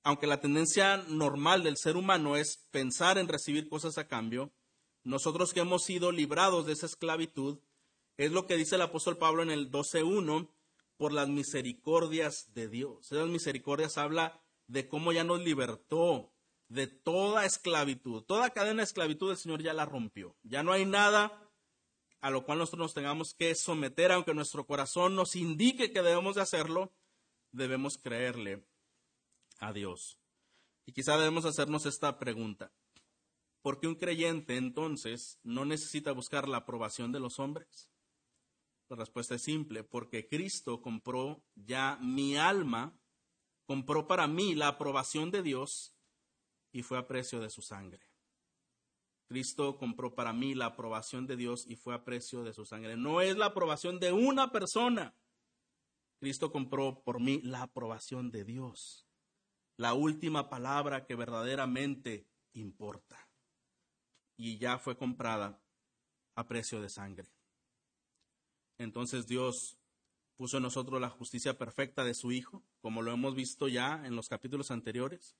aunque 0.06 0.28
la 0.28 0.40
tendencia 0.40 0.98
normal 1.08 1.64
del 1.64 1.78
ser 1.78 1.98
humano 1.98 2.36
es 2.36 2.68
pensar 2.70 3.18
en 3.18 3.28
recibir 3.28 3.68
cosas 3.68 3.98
a 3.98 4.08
cambio, 4.08 4.54
nosotros 5.04 5.52
que 5.52 5.62
hemos 5.62 5.84
sido 5.84 6.12
librados 6.12 6.68
de 6.68 6.74
esa 6.74 6.86
esclavitud, 6.86 7.58
es 8.16 8.32
lo 8.32 8.46
que 8.46 8.56
dice 8.56 8.76
el 8.76 8.84
apóstol 8.84 9.18
Pablo 9.18 9.42
en 9.42 9.50
el 9.50 9.72
12.1, 9.72 10.48
por 10.98 11.12
las 11.12 11.28
misericordias 11.28 12.54
de 12.54 12.70
Dios. 12.70 13.12
Esas 13.12 13.28
misericordias 13.28 13.98
habla 13.98 14.40
de 14.68 14.88
cómo 14.88 15.12
ya 15.12 15.24
nos 15.24 15.42
libertó 15.42 16.32
de 16.70 16.86
toda 16.86 17.44
esclavitud. 17.46 18.24
Toda 18.24 18.52
cadena 18.52 18.78
de 18.78 18.84
esclavitud 18.84 19.32
el 19.32 19.38
Señor 19.38 19.64
ya 19.64 19.74
la 19.74 19.86
rompió. 19.86 20.38
Ya 20.44 20.62
no 20.62 20.72
hay 20.72 20.86
nada 20.86 21.52
a 22.22 22.30
lo 22.30 22.46
cual 22.46 22.60
nosotros 22.60 22.86
nos 22.86 22.94
tengamos 22.94 23.34
que 23.34 23.56
someter, 23.56 24.12
aunque 24.12 24.36
nuestro 24.36 24.68
corazón 24.68 25.16
nos 25.16 25.36
indique 25.36 25.92
que 25.92 26.04
debemos 26.04 26.36
de 26.36 26.42
hacerlo, 26.42 26.94
debemos 27.52 27.98
creerle 27.98 28.64
a 29.60 29.74
Dios. 29.74 30.20
Y 30.86 30.92
quizá 30.92 31.18
debemos 31.18 31.46
hacernos 31.46 31.86
esta 31.86 32.20
pregunta. 32.20 32.72
¿Por 33.62 33.80
qué 33.80 33.88
un 33.88 33.96
creyente 33.96 34.58
entonces 34.58 35.40
no 35.44 35.66
necesita 35.66 36.12
buscar 36.12 36.48
la 36.48 36.58
aprobación 36.58 37.12
de 37.12 37.20
los 37.20 37.40
hombres? 37.40 37.90
La 38.90 38.96
respuesta 38.96 39.36
es 39.36 39.42
simple, 39.42 39.84
porque 39.84 40.28
Cristo 40.28 40.82
compró 40.82 41.44
ya 41.56 41.98
mi 42.00 42.38
alma, 42.38 43.00
compró 43.66 44.06
para 44.06 44.28
mí 44.28 44.54
la 44.54 44.68
aprobación 44.68 45.32
de 45.32 45.42
Dios 45.42 45.96
y 46.72 46.84
fue 46.84 47.00
a 47.00 47.08
precio 47.08 47.40
de 47.40 47.50
su 47.50 47.64
sangre. 47.64 48.06
Cristo 49.28 49.78
compró 49.78 50.14
para 50.14 50.34
mí 50.34 50.54
la 50.54 50.68
aprobación 50.68 51.26
de 51.26 51.36
Dios 51.36 51.66
y 51.68 51.76
fue 51.76 51.96
a 51.96 52.04
precio 52.04 52.44
de 52.44 52.54
su 52.54 52.66
sangre. 52.66 52.96
No 52.96 53.22
es 53.22 53.36
la 53.38 53.48
aprobación 53.48 54.00
de 54.00 54.12
una 54.12 54.52
persona. 54.52 55.16
Cristo 56.20 56.52
compró 56.52 57.02
por 57.04 57.20
mí 57.20 57.42
la 57.42 57.64
aprobación 57.64 58.30
de 58.30 58.46
Dios. 58.46 59.05
La 59.78 59.94
última 59.94 60.50
palabra 60.50 61.06
que 61.06 61.16
verdaderamente 61.16 62.28
importa. 62.54 63.30
Y 64.38 64.58
ya 64.58 64.78
fue 64.78 64.98
comprada 64.98 65.62
a 66.36 66.48
precio 66.48 66.82
de 66.82 66.90
sangre. 66.90 67.30
Entonces 68.78 69.28
Dios 69.28 69.78
puso 70.36 70.58
en 70.58 70.64
nosotros 70.64 71.00
la 71.00 71.10
justicia 71.10 71.58
perfecta 71.58 72.04
de 72.04 72.14
su 72.14 72.32
Hijo, 72.32 72.64
como 72.82 73.02
lo 73.02 73.12
hemos 73.12 73.36
visto 73.36 73.68
ya 73.68 74.06
en 74.06 74.16
los 74.16 74.28
capítulos 74.28 74.72
anteriores, 74.72 75.36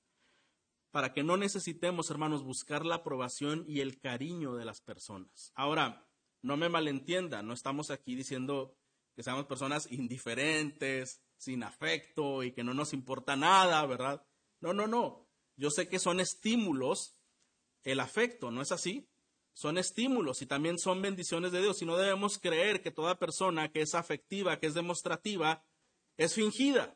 para 0.90 1.12
que 1.12 1.22
no 1.22 1.36
necesitemos, 1.36 2.10
hermanos, 2.10 2.42
buscar 2.42 2.86
la 2.86 2.96
aprobación 2.96 3.64
y 3.68 3.80
el 3.80 4.00
cariño 4.00 4.54
de 4.54 4.64
las 4.64 4.80
personas. 4.80 5.52
Ahora, 5.54 6.08
no 6.42 6.56
me 6.56 6.68
malentienda, 6.68 7.42
no 7.42 7.52
estamos 7.52 7.90
aquí 7.90 8.14
diciendo 8.14 8.74
que 9.14 9.22
seamos 9.22 9.46
personas 9.46 9.90
indiferentes, 9.90 11.20
sin 11.36 11.62
afecto 11.62 12.42
y 12.42 12.52
que 12.52 12.64
no 12.64 12.74
nos 12.74 12.92
importa 12.92 13.36
nada, 13.36 13.84
¿verdad? 13.86 14.26
No, 14.60 14.72
no, 14.72 14.86
no. 14.86 15.28
Yo 15.56 15.70
sé 15.70 15.88
que 15.88 15.98
son 15.98 16.20
estímulos 16.20 17.16
el 17.84 18.00
afecto, 18.00 18.50
¿no 18.50 18.62
es 18.62 18.72
así? 18.72 19.08
son 19.56 19.78
estímulos 19.78 20.42
y 20.42 20.46
también 20.46 20.78
son 20.78 21.00
bendiciones 21.00 21.50
de 21.50 21.62
Dios. 21.62 21.80
Y 21.80 21.86
no 21.86 21.96
debemos 21.96 22.38
creer 22.38 22.82
que 22.82 22.90
toda 22.90 23.18
persona 23.18 23.72
que 23.72 23.80
es 23.80 23.94
afectiva, 23.94 24.58
que 24.58 24.66
es 24.66 24.74
demostrativa, 24.74 25.64
es 26.18 26.34
fingida. 26.34 26.94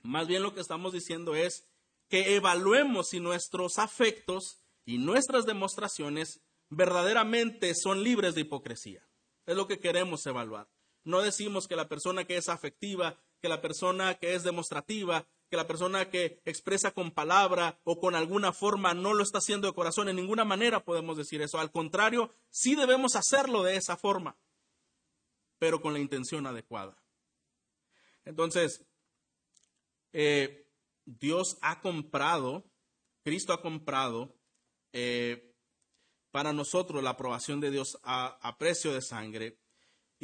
Más 0.00 0.28
bien 0.28 0.44
lo 0.44 0.54
que 0.54 0.60
estamos 0.60 0.92
diciendo 0.92 1.34
es 1.34 1.66
que 2.08 2.36
evaluemos 2.36 3.08
si 3.08 3.18
nuestros 3.18 3.80
afectos 3.80 4.62
y 4.84 4.98
nuestras 4.98 5.46
demostraciones 5.46 6.40
verdaderamente 6.68 7.74
son 7.74 8.04
libres 8.04 8.36
de 8.36 8.42
hipocresía. 8.42 9.04
Es 9.44 9.56
lo 9.56 9.66
que 9.66 9.80
queremos 9.80 10.24
evaluar. 10.26 10.68
No 11.02 11.22
decimos 11.22 11.66
que 11.66 11.74
la 11.74 11.88
persona 11.88 12.24
que 12.24 12.36
es 12.36 12.48
afectiva, 12.48 13.20
que 13.44 13.48
la 13.50 13.60
persona 13.60 14.14
que 14.14 14.34
es 14.34 14.42
demostrativa, 14.42 15.28
que 15.50 15.58
la 15.58 15.66
persona 15.66 16.08
que 16.08 16.40
expresa 16.46 16.92
con 16.92 17.10
palabra 17.10 17.78
o 17.84 18.00
con 18.00 18.14
alguna 18.14 18.54
forma 18.54 18.94
no 18.94 19.12
lo 19.12 19.22
está 19.22 19.36
haciendo 19.36 19.68
de 19.68 19.74
corazón. 19.74 20.08
En 20.08 20.16
ninguna 20.16 20.46
manera 20.46 20.82
podemos 20.82 21.18
decir 21.18 21.42
eso. 21.42 21.58
Al 21.58 21.70
contrario, 21.70 22.32
sí 22.48 22.74
debemos 22.74 23.16
hacerlo 23.16 23.62
de 23.62 23.76
esa 23.76 23.98
forma, 23.98 24.38
pero 25.58 25.82
con 25.82 25.92
la 25.92 25.98
intención 25.98 26.46
adecuada. 26.46 26.96
Entonces, 28.24 28.82
eh, 30.14 30.66
Dios 31.04 31.58
ha 31.60 31.82
comprado, 31.82 32.64
Cristo 33.24 33.52
ha 33.52 33.60
comprado 33.60 34.38
eh, 34.94 35.54
para 36.30 36.54
nosotros 36.54 37.02
la 37.02 37.10
aprobación 37.10 37.60
de 37.60 37.70
Dios 37.70 37.98
a 38.04 38.56
precio 38.58 38.94
de 38.94 39.02
sangre 39.02 39.58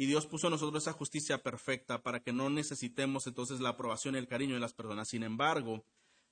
y 0.01 0.07
Dios 0.07 0.25
puso 0.25 0.47
en 0.47 0.51
nosotros 0.53 0.81
esa 0.81 0.93
justicia 0.93 1.43
perfecta 1.43 2.01
para 2.01 2.23
que 2.23 2.33
no 2.33 2.49
necesitemos 2.49 3.27
entonces 3.27 3.59
la 3.59 3.69
aprobación 3.69 4.15
y 4.15 4.17
el 4.17 4.27
cariño 4.27 4.55
de 4.55 4.59
las 4.59 4.73
personas. 4.73 5.09
Sin 5.09 5.21
embargo, 5.21 5.85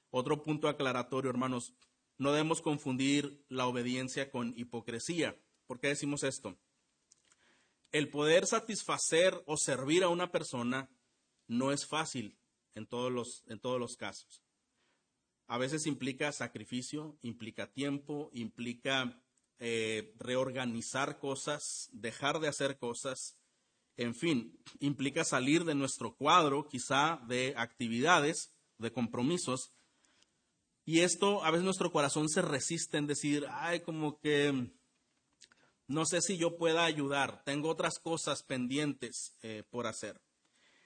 otro 0.10 0.42
punto 0.42 0.70
aclaratorio, 0.70 1.30
hermanos, 1.30 1.76
no 2.18 2.32
debemos 2.32 2.64
confundir 2.64 3.46
la 3.48 3.68
obediencia 3.68 4.32
con 4.32 4.56
hipocresía. 4.58 5.40
¿Por 5.68 5.80
qué 5.80 5.90
decimos 5.90 6.24
esto? 6.24 6.58
El 7.92 8.10
poder 8.10 8.48
satisfacer 8.48 9.40
o 9.46 9.56
servir 9.56 10.04
a 10.04 10.10
una 10.10 10.32
persona 10.32 10.90
no 11.46 11.72
es 11.72 11.86
fácil 11.86 12.40
en 12.74 12.88
todos 12.88 13.12
los, 13.12 13.44
en 13.50 13.60
todos 13.60 13.80
los 13.80 13.98
casos. 13.98 14.42
A 15.46 15.60
veces 15.60 15.86
implica 15.86 16.32
sacrificio, 16.32 17.20
implica 17.22 17.72
tiempo, 17.72 18.32
implica 18.34 19.22
eh, 19.60 20.16
reorganizar 20.18 21.20
cosas, 21.20 21.88
dejar 21.92 22.40
de 22.40 22.48
hacer 22.48 22.80
cosas, 22.80 23.36
en 24.00 24.16
fin, 24.16 24.58
implica 24.80 25.26
salir 25.26 25.66
de 25.66 25.76
nuestro 25.76 26.16
cuadro 26.16 26.70
quizá 26.70 27.20
de 27.28 27.54
actividades, 27.58 28.56
de 28.78 28.94
compromisos. 28.94 29.74
Y 30.86 31.02
esto 31.02 31.44
a 31.44 31.52
veces 31.52 31.66
nuestro 31.66 31.92
corazón 31.92 32.30
se 32.30 32.42
resiste 32.42 32.98
en 32.98 33.08
decir, 33.08 33.46
ay, 33.50 33.82
como 33.82 34.18
que 34.22 34.72
no 35.88 36.06
sé 36.06 36.22
si 36.22 36.38
yo 36.38 36.56
pueda 36.56 36.86
ayudar, 36.86 37.44
tengo 37.44 37.68
otras 37.68 38.00
cosas 38.00 38.42
pendientes 38.42 39.38
eh, 39.42 39.64
por 39.70 39.86
hacer. 39.86 40.22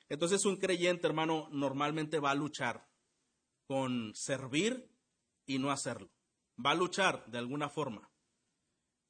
Entonces 0.10 0.44
un 0.46 0.58
creyente, 0.58 1.06
hermano, 1.06 1.50
normalmente 1.52 2.20
va 2.20 2.32
a 2.32 2.36
luchar 2.36 2.90
con 3.68 4.12
servir 4.16 4.90
y 5.46 5.60
no 5.60 5.70
hacerlo. 5.70 6.10
Va 6.66 6.72
a 6.72 6.76
luchar 6.76 7.28
de 7.28 7.38
alguna 7.38 7.70
forma. 7.70 8.10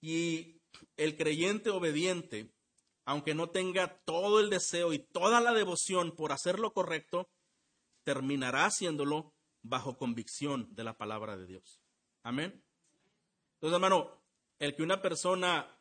Y 0.02 0.62
el 0.98 1.16
creyente 1.16 1.70
obediente, 1.70 2.53
aunque 3.06 3.36
no 3.36 3.50
tenga 3.50 4.00
todo 4.06 4.40
el 4.40 4.50
deseo 4.50 4.94
y 4.94 5.00
toda 5.00 5.42
la 5.42 5.54
devoción 5.54 6.16
por 6.16 6.32
hacer 6.32 6.60
lo 6.60 6.74
correcto, 6.74 7.30
terminará 8.04 8.66
haciéndolo 8.66 9.34
bajo 9.62 9.98
convicción 9.98 10.74
de 10.76 10.84
la 10.84 10.98
palabra 10.98 11.38
de 11.38 11.46
Dios. 11.46 11.82
Amén. 12.22 12.64
Entonces, 13.56 13.76
hermano, 13.76 14.22
el 14.60 14.76
que 14.76 14.84
una 14.84 15.02
persona 15.02 15.80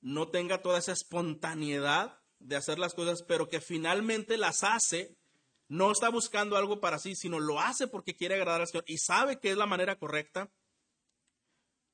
no 0.00 0.28
tenga 0.28 0.62
toda 0.62 0.78
esa 0.78 0.92
espontaneidad 0.92 2.18
de 2.38 2.56
hacer 2.56 2.78
las 2.78 2.94
cosas, 2.94 3.22
pero 3.22 3.48
que 3.48 3.60
finalmente 3.60 4.36
las 4.36 4.64
hace, 4.64 5.16
no 5.68 5.92
está 5.92 6.10
buscando 6.10 6.56
algo 6.56 6.80
para 6.80 6.98
sí, 6.98 7.14
sino 7.14 7.40
lo 7.40 7.60
hace 7.60 7.86
porque 7.88 8.16
quiere 8.16 8.34
agradar 8.34 8.60
al 8.60 8.66
Señor 8.66 8.84
y 8.86 8.98
sabe 8.98 9.38
que 9.38 9.50
es 9.50 9.56
la 9.56 9.66
manera 9.66 9.96
correcta, 9.96 10.50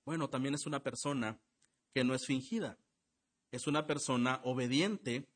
bueno, 0.04 0.30
también 0.30 0.54
es 0.54 0.66
una 0.66 0.82
persona 0.82 1.38
que 1.92 2.02
no 2.02 2.14
es 2.14 2.24
fingida. 2.26 2.78
Es 3.50 3.66
una 3.66 3.86
persona 3.86 4.40
obediente 4.44 5.26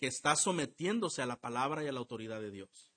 que 0.00 0.06
está 0.06 0.36
sometiéndose 0.36 1.22
a 1.22 1.26
la 1.26 1.40
palabra 1.40 1.82
y 1.82 1.88
a 1.88 1.92
la 1.92 1.98
autoridad 1.98 2.40
de 2.40 2.50
Dios. 2.50 2.92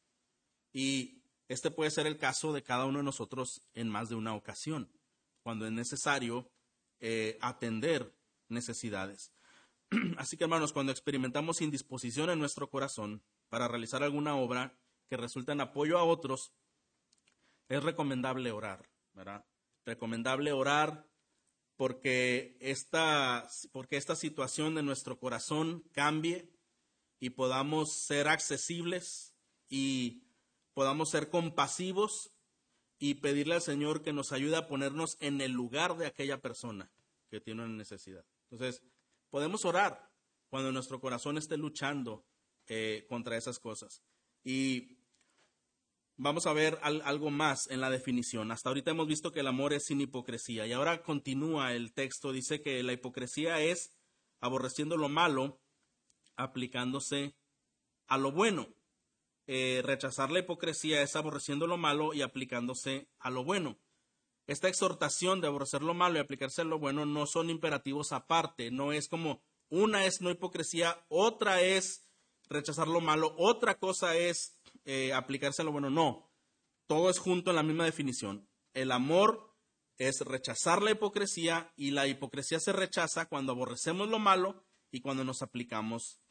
Y 0.74 1.24
este 1.48 1.72
puede 1.72 1.92
ser 1.92 2.08
el 2.08 2.18
caso 2.18 2.52
de 2.54 2.64
cada 2.64 2.86
uno 2.86 3.00
de 3.00 3.06
nosotros 3.06 3.62
en 3.74 3.90
más 3.90 4.10
de 4.10 4.16
una 4.16 4.36
ocasión, 4.36 4.92
cuando 5.42 5.66
es 5.66 5.72
necesario 5.72 6.52
eh, 7.00 7.38
atender 7.42 8.14
necesidades. 8.50 9.32
Así 10.18 10.36
que 10.36 10.44
hermanos, 10.44 10.74
cuando 10.74 10.92
experimentamos 10.92 11.62
indisposición 11.62 12.30
en 12.30 12.40
nuestro 12.40 12.70
corazón 12.70 13.24
para 13.50 13.68
realizar 13.68 14.04
alguna 14.04 14.36
obra 14.36 14.78
que 15.08 15.16
resulta 15.16 15.54
en 15.54 15.62
apoyo 15.62 15.98
a 15.98 16.04
otros, 16.04 16.52
es 17.70 17.82
recomendable 17.82 18.52
orar, 18.52 18.90
¿verdad? 19.14 19.46
Recomendable 19.86 20.52
orar 20.52 21.08
porque 21.78 22.58
esta, 22.60 23.48
porque 23.72 23.98
esta 23.98 24.16
situación 24.16 24.76
de 24.76 24.84
nuestro 24.84 25.20
corazón 25.20 25.84
cambie 25.94 26.52
y 27.20 27.30
podamos 27.30 27.94
ser 27.94 28.28
accesibles 28.28 29.36
y 29.70 30.24
podamos 30.74 31.10
ser 31.10 31.30
compasivos 31.30 32.32
y 33.00 33.16
pedirle 33.16 33.56
al 33.56 33.62
Señor 33.62 34.02
que 34.02 34.12
nos 34.12 34.32
ayude 34.32 34.58
a 34.58 34.68
ponernos 34.68 35.18
en 35.20 35.40
el 35.40 35.52
lugar 35.52 35.98
de 35.98 36.08
aquella 36.08 36.42
persona 36.42 36.92
que 37.30 37.40
tiene 37.40 37.64
una 37.64 37.76
necesidad. 37.76 38.26
Entonces, 38.50 38.82
podemos 39.30 39.64
orar 39.64 40.12
cuando 40.50 40.72
nuestro 40.72 41.00
corazón 41.00 41.38
esté 41.38 41.58
luchando 41.58 42.26
eh, 42.68 43.06
contra 43.08 43.38
esas 43.38 43.60
cosas. 43.60 44.02
Y 44.44 44.97
Vamos 46.20 46.48
a 46.48 46.54
ver 46.54 46.80
algo 46.82 47.30
más 47.30 47.70
en 47.70 47.80
la 47.80 47.92
definición. 47.92 48.52
Hasta 48.52 48.70
ahorita 48.70 48.90
hemos 48.90 49.08
visto 49.08 49.32
que 49.32 49.42
el 49.42 49.48
amor 49.48 49.74
es 49.74 49.86
sin 49.86 50.02
hipocresía 50.02 50.66
y 50.66 50.74
ahora 50.74 51.04
continúa 51.04 51.74
el 51.74 51.94
texto. 51.94 52.32
Dice 52.32 52.60
que 52.60 52.82
la 52.82 52.94
hipocresía 52.94 53.62
es 53.62 53.94
aborreciendo 54.40 54.98
lo 54.98 55.10
malo, 55.10 55.62
aplicándose 56.36 57.36
a 58.08 58.18
lo 58.18 58.32
bueno. 58.32 58.68
Eh, 59.46 59.84
rechazar 59.86 60.32
la 60.32 60.40
hipocresía 60.40 61.04
es 61.04 61.16
aborreciendo 61.16 61.68
lo 61.68 61.78
malo 61.78 62.16
y 62.16 62.24
aplicándose 62.24 63.08
a 63.20 63.30
lo 63.30 63.44
bueno. 63.44 63.78
Esta 64.48 64.70
exhortación 64.70 65.40
de 65.40 65.48
aborrecer 65.48 65.84
lo 65.84 65.94
malo 65.94 66.18
y 66.18 66.22
aplicarse 66.22 66.62
a 66.62 66.66
lo 66.66 66.80
bueno 66.80 67.06
no 67.06 67.28
son 67.28 67.52
imperativos 67.52 68.12
aparte, 68.12 68.72
no 68.72 68.92
es 68.92 69.08
como 69.08 69.44
una 69.70 70.06
es 70.06 70.22
no 70.22 70.32
hipocresía, 70.32 71.06
otra 71.10 71.62
es 71.62 72.08
rechazar 72.50 72.88
lo 72.88 73.02
malo, 73.02 73.36
otra 73.38 73.78
cosa 73.78 74.16
es 74.16 74.58
eh, 74.88 75.12
aplicarse 75.12 75.62
a 75.62 75.66
lo 75.66 75.74
bueno. 75.74 75.90
No, 75.90 76.32
todo 76.88 77.10
es 77.10 77.20
junto 77.20 77.50
en 77.52 77.58
la 77.58 77.64
misma 77.64 77.84
definición. 77.84 78.50
El 78.74 78.94
amor 78.94 79.54
es 79.98 80.22
rechazar 80.22 80.82
la 80.82 80.92
hipocresía 80.92 81.74
y 81.76 81.92
la 81.92 82.08
hipocresía 82.08 82.62
se 82.62 82.72
rechaza 82.72 83.26
cuando 83.28 83.52
aborrecemos 83.52 84.08
lo 84.08 84.18
malo 84.18 84.66
y 84.90 85.02
cuando 85.02 85.26
nos 85.26 85.42
aplicamos 85.42 86.22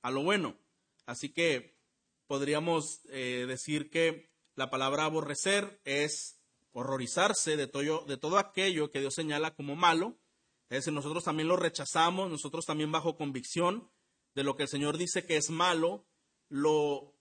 a 0.00 0.10
lo 0.10 0.22
bueno. 0.22 0.58
Así 1.04 1.30
que 1.34 1.78
podríamos 2.26 3.02
eh, 3.10 3.44
decir 3.46 3.90
que 3.90 4.32
la 4.54 4.70
palabra 4.70 5.04
aborrecer 5.04 5.82
es 5.84 6.40
horrorizarse 6.72 7.58
de 7.58 7.66
todo, 7.66 8.06
de 8.06 8.16
todo 8.16 8.38
aquello 8.38 8.90
que 8.90 9.00
Dios 9.00 9.12
señala 9.12 9.54
como 9.54 9.76
malo. 9.76 10.18
Es 10.70 10.78
decir, 10.78 10.94
nosotros 10.94 11.24
también 11.24 11.48
lo 11.48 11.56
rechazamos, 11.56 12.30
nosotros 12.30 12.64
también 12.64 12.90
bajo 12.90 13.18
convicción 13.18 13.90
de 14.34 14.42
lo 14.42 14.56
que 14.56 14.62
el 14.62 14.70
Señor 14.70 14.96
dice 14.96 15.26
que 15.26 15.36
es 15.36 15.50
malo, 15.50 16.06
lo 16.48 17.15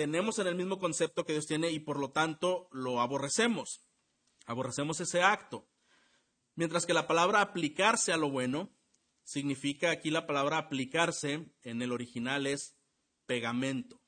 tenemos 0.00 0.38
en 0.38 0.46
el 0.46 0.54
mismo 0.54 0.78
concepto 0.78 1.26
que 1.26 1.34
Dios 1.34 1.46
tiene 1.46 1.70
y 1.70 1.78
por 1.78 1.98
lo 1.98 2.10
tanto 2.10 2.70
lo 2.72 3.02
aborrecemos. 3.02 3.82
Aborrecemos 4.46 4.98
ese 5.00 5.22
acto. 5.22 5.68
Mientras 6.54 6.86
que 6.86 6.94
la 6.94 7.06
palabra 7.06 7.42
aplicarse 7.42 8.10
a 8.10 8.16
lo 8.16 8.30
bueno 8.30 8.74
significa 9.24 9.90
aquí 9.90 10.08
la 10.08 10.26
palabra 10.26 10.56
aplicarse 10.56 11.52
en 11.60 11.82
el 11.82 11.92
original 11.92 12.46
es 12.46 12.78
pegamento, 13.26 14.00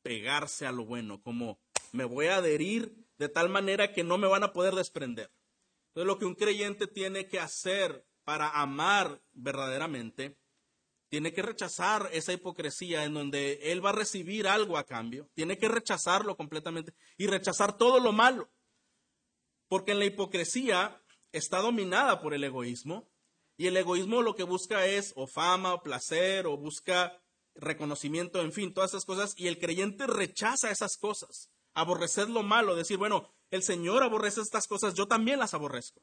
pegarse 0.00 0.64
a 0.64 0.72
lo 0.72 0.86
bueno, 0.86 1.20
como 1.20 1.60
me 1.92 2.04
voy 2.04 2.28
a 2.28 2.36
adherir 2.36 3.06
de 3.18 3.28
tal 3.28 3.50
manera 3.50 3.92
que 3.92 4.04
no 4.04 4.16
me 4.16 4.26
van 4.26 4.42
a 4.42 4.54
poder 4.54 4.74
desprender. 4.74 5.30
Entonces 5.88 6.06
lo 6.06 6.18
que 6.18 6.24
un 6.24 6.34
creyente 6.34 6.86
tiene 6.86 7.28
que 7.28 7.40
hacer 7.40 8.06
para 8.24 8.48
amar 8.48 9.22
verdaderamente 9.32 10.39
tiene 11.10 11.32
que 11.32 11.42
rechazar 11.42 12.08
esa 12.12 12.32
hipocresía 12.32 13.04
en 13.04 13.14
donde 13.14 13.72
él 13.72 13.84
va 13.84 13.90
a 13.90 13.94
recibir 13.94 14.46
algo 14.46 14.78
a 14.78 14.86
cambio. 14.86 15.28
Tiene 15.34 15.58
que 15.58 15.68
rechazarlo 15.68 16.36
completamente 16.36 16.94
y 17.18 17.26
rechazar 17.26 17.76
todo 17.76 17.98
lo 17.98 18.12
malo. 18.12 18.48
Porque 19.68 19.90
en 19.90 19.98
la 19.98 20.04
hipocresía 20.04 21.02
está 21.32 21.58
dominada 21.58 22.22
por 22.22 22.32
el 22.32 22.44
egoísmo 22.44 23.10
y 23.56 23.66
el 23.66 23.76
egoísmo 23.76 24.22
lo 24.22 24.36
que 24.36 24.44
busca 24.44 24.86
es 24.86 25.12
o 25.16 25.26
fama 25.26 25.74
o 25.74 25.82
placer 25.82 26.46
o 26.46 26.56
busca 26.56 27.20
reconocimiento, 27.56 28.40
en 28.40 28.52
fin, 28.52 28.72
todas 28.72 28.92
esas 28.92 29.04
cosas 29.04 29.34
y 29.36 29.48
el 29.48 29.58
creyente 29.58 30.06
rechaza 30.06 30.70
esas 30.70 30.96
cosas. 30.96 31.50
Aborrecer 31.74 32.30
lo 32.30 32.44
malo, 32.44 32.76
decir, 32.76 32.98
bueno, 32.98 33.34
el 33.50 33.64
Señor 33.64 34.04
aborrece 34.04 34.40
estas 34.40 34.68
cosas, 34.68 34.94
yo 34.94 35.08
también 35.08 35.40
las 35.40 35.54
aborrezco. 35.54 36.00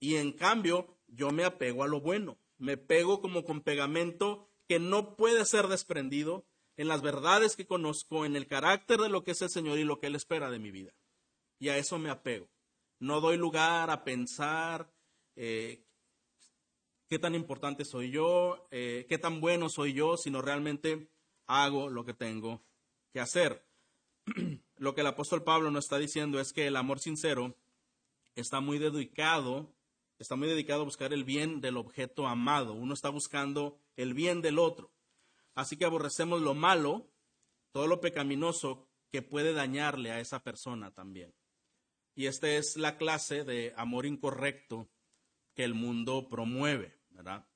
Y 0.00 0.16
en 0.16 0.32
cambio, 0.32 0.98
yo 1.06 1.30
me 1.30 1.44
apego 1.44 1.84
a 1.84 1.88
lo 1.88 2.00
bueno 2.00 2.40
me 2.58 2.76
pego 2.76 3.20
como 3.20 3.44
con 3.44 3.60
pegamento 3.60 4.48
que 4.68 4.78
no 4.78 5.16
puede 5.16 5.44
ser 5.44 5.68
desprendido 5.68 6.46
en 6.76 6.88
las 6.88 7.02
verdades 7.02 7.56
que 7.56 7.66
conozco, 7.66 8.24
en 8.24 8.36
el 8.36 8.46
carácter 8.46 9.00
de 9.00 9.08
lo 9.08 9.24
que 9.24 9.30
es 9.32 9.42
el 9.42 9.50
Señor 9.50 9.78
y 9.78 9.84
lo 9.84 9.98
que 9.98 10.08
Él 10.08 10.14
espera 10.14 10.50
de 10.50 10.58
mi 10.58 10.70
vida. 10.70 10.92
Y 11.58 11.70
a 11.70 11.78
eso 11.78 11.98
me 11.98 12.10
apego. 12.10 12.48
No 12.98 13.20
doy 13.20 13.36
lugar 13.36 13.90
a 13.90 14.04
pensar 14.04 14.92
eh, 15.36 15.84
qué 17.08 17.18
tan 17.18 17.34
importante 17.34 17.84
soy 17.84 18.10
yo, 18.10 18.66
eh, 18.70 19.06
qué 19.08 19.18
tan 19.18 19.40
bueno 19.40 19.68
soy 19.68 19.94
yo, 19.94 20.16
sino 20.16 20.42
realmente 20.42 21.08
hago 21.46 21.88
lo 21.88 22.04
que 22.04 22.14
tengo 22.14 22.62
que 23.12 23.20
hacer. 23.20 23.64
lo 24.76 24.94
que 24.94 25.00
el 25.00 25.06
apóstol 25.06 25.44
Pablo 25.44 25.70
nos 25.70 25.84
está 25.84 25.98
diciendo 25.98 26.40
es 26.40 26.52
que 26.52 26.66
el 26.66 26.76
amor 26.76 27.00
sincero 27.00 27.56
está 28.34 28.60
muy 28.60 28.78
dedicado 28.78 29.72
está 30.18 30.36
muy 30.36 30.48
dedicado 30.48 30.82
a 30.82 30.84
buscar 30.84 31.12
el 31.12 31.24
bien 31.24 31.60
del 31.60 31.76
objeto 31.76 32.26
amado. 32.26 32.72
Uno 32.72 32.94
está 32.94 33.08
buscando 33.08 33.78
el 33.96 34.14
bien 34.14 34.42
del 34.42 34.58
otro. 34.58 34.92
Así 35.54 35.76
que 35.76 35.84
aborrecemos 35.84 36.42
lo 36.42 36.54
malo, 36.54 37.10
todo 37.72 37.86
lo 37.86 38.00
pecaminoso 38.00 38.88
que 39.10 39.22
puede 39.22 39.52
dañarle 39.52 40.10
a 40.10 40.20
esa 40.20 40.42
persona 40.42 40.92
también. 40.92 41.34
Y 42.14 42.26
esta 42.26 42.48
es 42.48 42.76
la 42.76 42.96
clase 42.96 43.44
de 43.44 43.74
amor 43.76 44.06
incorrecto 44.06 44.90
que 45.54 45.64
el 45.64 45.74
mundo 45.74 46.28
promueve, 46.28 46.98
¿verdad? 47.10 47.46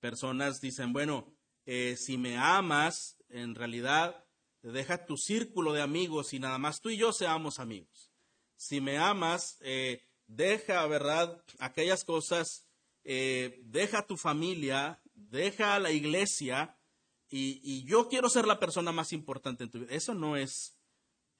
Personas 0.00 0.60
dicen, 0.60 0.92
bueno, 0.92 1.34
eh, 1.66 1.96
si 1.96 2.18
me 2.18 2.36
amas, 2.36 3.22
en 3.28 3.54
realidad 3.54 4.24
deja 4.62 5.04
tu 5.04 5.16
círculo 5.16 5.72
de 5.72 5.82
amigos 5.82 6.32
y 6.32 6.38
nada 6.38 6.58
más 6.58 6.80
tú 6.80 6.90
y 6.90 6.96
yo 6.96 7.12
seamos 7.12 7.58
amigos. 7.58 8.12
Si 8.56 8.80
me 8.80 8.98
amas, 8.98 9.58
eh, 9.60 10.02
deja, 10.26 10.86
¿verdad? 10.86 11.42
Aquellas 11.58 12.04
cosas, 12.04 12.66
eh, 13.04 13.60
deja 13.64 14.06
tu 14.06 14.16
familia, 14.16 15.00
deja 15.14 15.78
la 15.78 15.90
iglesia 15.90 16.78
y, 17.28 17.60
y, 17.62 17.84
yo 17.84 18.08
quiero 18.08 18.28
ser 18.28 18.46
la 18.46 18.60
persona 18.60 18.92
más 18.92 19.12
importante 19.12 19.64
en 19.64 19.70
tu 19.70 19.80
vida. 19.80 19.94
Eso 19.94 20.14
no 20.14 20.36
es 20.36 20.78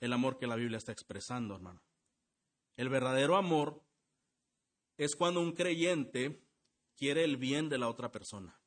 el 0.01 0.13
amor 0.13 0.39
que 0.39 0.47
la 0.47 0.57
Biblia 0.57 0.79
está 0.79 0.93
expresando, 0.93 1.55
hermano. 1.55 1.83
El 2.77 2.89
verdadero 2.89 3.37
amor 3.37 3.85
es 4.97 5.15
cuando 5.15 5.41
un 5.41 5.53
creyente 5.53 6.45
quiere 6.97 7.25
el 7.25 7.37
bien 7.37 7.69
de 7.69 7.79
la 7.79 7.89
otra 7.89 8.11
persona. 8.11 8.61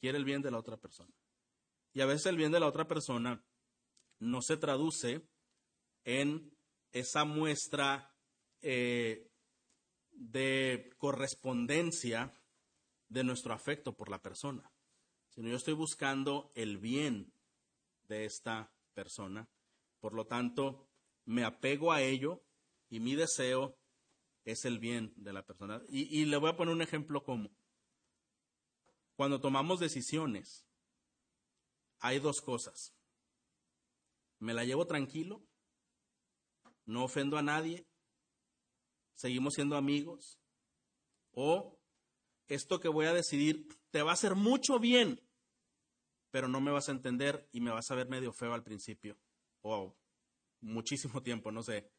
Quiere 0.00 0.18
el 0.18 0.24
bien 0.24 0.42
de 0.42 0.50
la 0.50 0.58
otra 0.58 0.76
persona. 0.76 1.14
Y 1.92 2.00
a 2.00 2.06
veces 2.06 2.26
el 2.26 2.36
bien 2.36 2.52
de 2.52 2.60
la 2.60 2.66
otra 2.66 2.86
persona 2.86 3.44
no 4.18 4.42
se 4.42 4.56
traduce 4.56 5.28
en 6.04 6.56
esa 6.92 7.24
muestra 7.24 8.09
eh, 8.62 9.30
de 10.12 10.90
correspondencia 10.98 12.34
de 13.08 13.24
nuestro 13.24 13.52
afecto 13.52 13.96
por 13.96 14.08
la 14.08 14.22
persona, 14.22 14.70
sino 15.28 15.48
yo 15.48 15.56
estoy 15.56 15.74
buscando 15.74 16.52
el 16.54 16.78
bien 16.78 17.32
de 18.04 18.24
esta 18.24 18.72
persona. 18.94 19.48
Por 20.00 20.14
lo 20.14 20.26
tanto, 20.26 20.88
me 21.24 21.44
apego 21.44 21.92
a 21.92 22.02
ello 22.02 22.42
y 22.88 23.00
mi 23.00 23.14
deseo 23.14 23.78
es 24.44 24.64
el 24.64 24.78
bien 24.78 25.12
de 25.16 25.32
la 25.32 25.44
persona. 25.44 25.82
Y, 25.88 26.20
y 26.20 26.24
le 26.24 26.36
voy 26.36 26.50
a 26.50 26.56
poner 26.56 26.74
un 26.74 26.82
ejemplo 26.82 27.22
como. 27.22 27.50
cuando 29.14 29.40
tomamos 29.40 29.80
decisiones, 29.80 30.66
hay 31.98 32.18
dos 32.18 32.40
cosas. 32.40 32.94
Me 34.38 34.54
la 34.54 34.64
llevo 34.64 34.86
tranquilo, 34.86 35.46
no 36.86 37.04
ofendo 37.04 37.36
a 37.36 37.42
nadie, 37.42 37.86
seguimos 39.20 39.52
siendo 39.52 39.76
amigos, 39.76 40.40
o 41.32 41.78
esto 42.48 42.80
que 42.80 42.88
voy 42.88 43.04
a 43.04 43.12
decidir 43.12 43.68
te 43.90 44.00
va 44.00 44.12
a 44.12 44.14
hacer 44.14 44.34
mucho 44.34 44.78
bien, 44.78 45.20
pero 46.30 46.48
no 46.48 46.62
me 46.62 46.70
vas 46.70 46.88
a 46.88 46.92
entender 46.92 47.46
y 47.52 47.60
me 47.60 47.70
vas 47.70 47.90
a 47.90 47.94
ver 47.94 48.08
medio 48.08 48.32
feo 48.32 48.54
al 48.54 48.62
principio, 48.62 49.18
o 49.60 49.94
muchísimo 50.62 51.22
tiempo, 51.22 51.52
no 51.52 51.62
sé. 51.62 51.92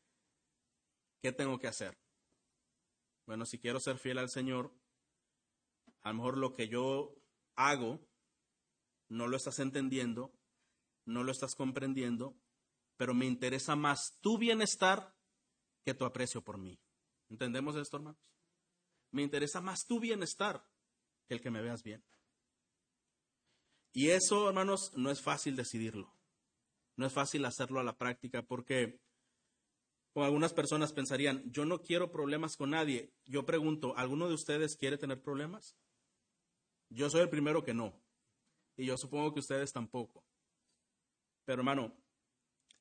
¿Qué 1.22 1.32
tengo 1.32 1.60
que 1.60 1.68
hacer? 1.68 1.96
Bueno, 3.28 3.46
si 3.46 3.60
quiero 3.60 3.80
ser 3.80 4.00
fiel 4.00 4.18
al 4.18 4.30
Señor, 4.30 4.74
a 6.02 6.10
lo 6.10 6.16
mejor 6.16 6.38
lo 6.40 6.54
que 6.54 6.70
yo 6.70 7.16
hago 7.56 8.00
no 9.10 9.28
lo 9.28 9.38
estás 9.38 9.60
entendiendo, 9.60 10.34
no 11.06 11.24
lo 11.24 11.32
estás 11.32 11.54
comprendiendo, 11.54 12.36
pero 12.98 13.14
me 13.14 13.28
interesa 13.28 13.76
más 13.76 14.18
tu 14.22 14.40
bienestar 14.40 15.16
que 15.86 15.94
tu 15.94 16.06
aprecio 16.06 16.44
por 16.44 16.58
mí. 16.58 16.80
¿Entendemos 17.32 17.78
esto, 17.78 17.96
hermanos? 17.96 18.22
Me 19.12 19.22
interesa 19.22 19.62
más 19.62 19.86
tu 19.88 20.02
bienestar 20.02 20.68
que 21.26 21.36
el 21.36 21.42
que 21.42 21.50
me 21.50 21.62
veas 21.62 21.82
bien. 21.82 22.04
Y 23.94 24.10
eso, 24.10 24.50
hermanos, 24.50 24.92
no 24.96 25.10
es 25.10 25.22
fácil 25.22 25.56
decidirlo. 25.56 26.14
No 26.98 27.06
es 27.06 27.14
fácil 27.14 27.46
hacerlo 27.46 27.80
a 27.80 27.84
la 27.84 27.98
práctica 27.98 28.44
porque 28.44 29.00
algunas 30.16 30.54
personas 30.54 30.92
pensarían, 30.92 31.50
yo 31.50 31.64
no 31.64 31.82
quiero 31.82 32.12
problemas 32.12 32.58
con 32.58 32.72
nadie. 32.72 33.14
Yo 33.26 33.46
pregunto, 33.46 33.96
¿alguno 33.96 34.28
de 34.28 34.34
ustedes 34.34 34.76
quiere 34.76 34.98
tener 34.98 35.22
problemas? 35.22 35.78
Yo 36.90 37.10
soy 37.10 37.22
el 37.22 37.30
primero 37.30 37.64
que 37.64 37.74
no. 37.74 37.98
Y 38.76 38.88
yo 38.88 38.98
supongo 38.98 39.34
que 39.34 39.40
ustedes 39.40 39.72
tampoco. 39.72 40.26
Pero 41.46 41.62
hermano, 41.62 41.96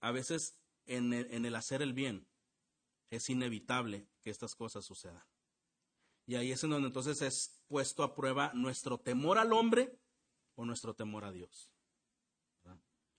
a 0.01 0.11
veces 0.11 0.61
en 0.87 1.13
en 1.13 1.45
el 1.45 1.55
hacer 1.55 1.83
el 1.83 1.93
bien 1.93 2.30
es 3.11 3.29
inevitable 3.29 4.09
que 4.23 4.31
estas 4.31 4.55
cosas 4.55 4.85
sucedan. 4.85 5.25
Y 6.27 6.37
ahí 6.37 6.53
es 6.53 6.63
en 6.63 6.71
donde 6.71 6.89
entonces 6.89 7.23
es 7.23 7.61
puesto 7.67 8.05
a 8.05 8.15
prueba 8.15 8.53
nuestro 8.55 8.99
temor 8.99 9.39
al 9.39 9.53
hombre 9.53 9.99
o 10.55 10.65
nuestro 10.65 10.95
temor 10.95 11.25
a 11.25 11.33
Dios. 11.33 11.71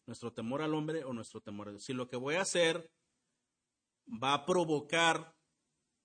Nuestro 0.08 0.34
temor 0.34 0.62
al 0.62 0.74
hombre 0.74 1.04
o 1.04 1.14
nuestro 1.14 1.42
temor 1.42 1.68
a 1.68 1.72
Dios. 1.72 1.84
Si 1.84 1.94
lo 1.94 2.08
que 2.10 2.16
voy 2.16 2.36
a 2.36 2.42
hacer 2.42 2.92
va 4.08 4.34
a 4.34 4.46
provocar 4.46 5.36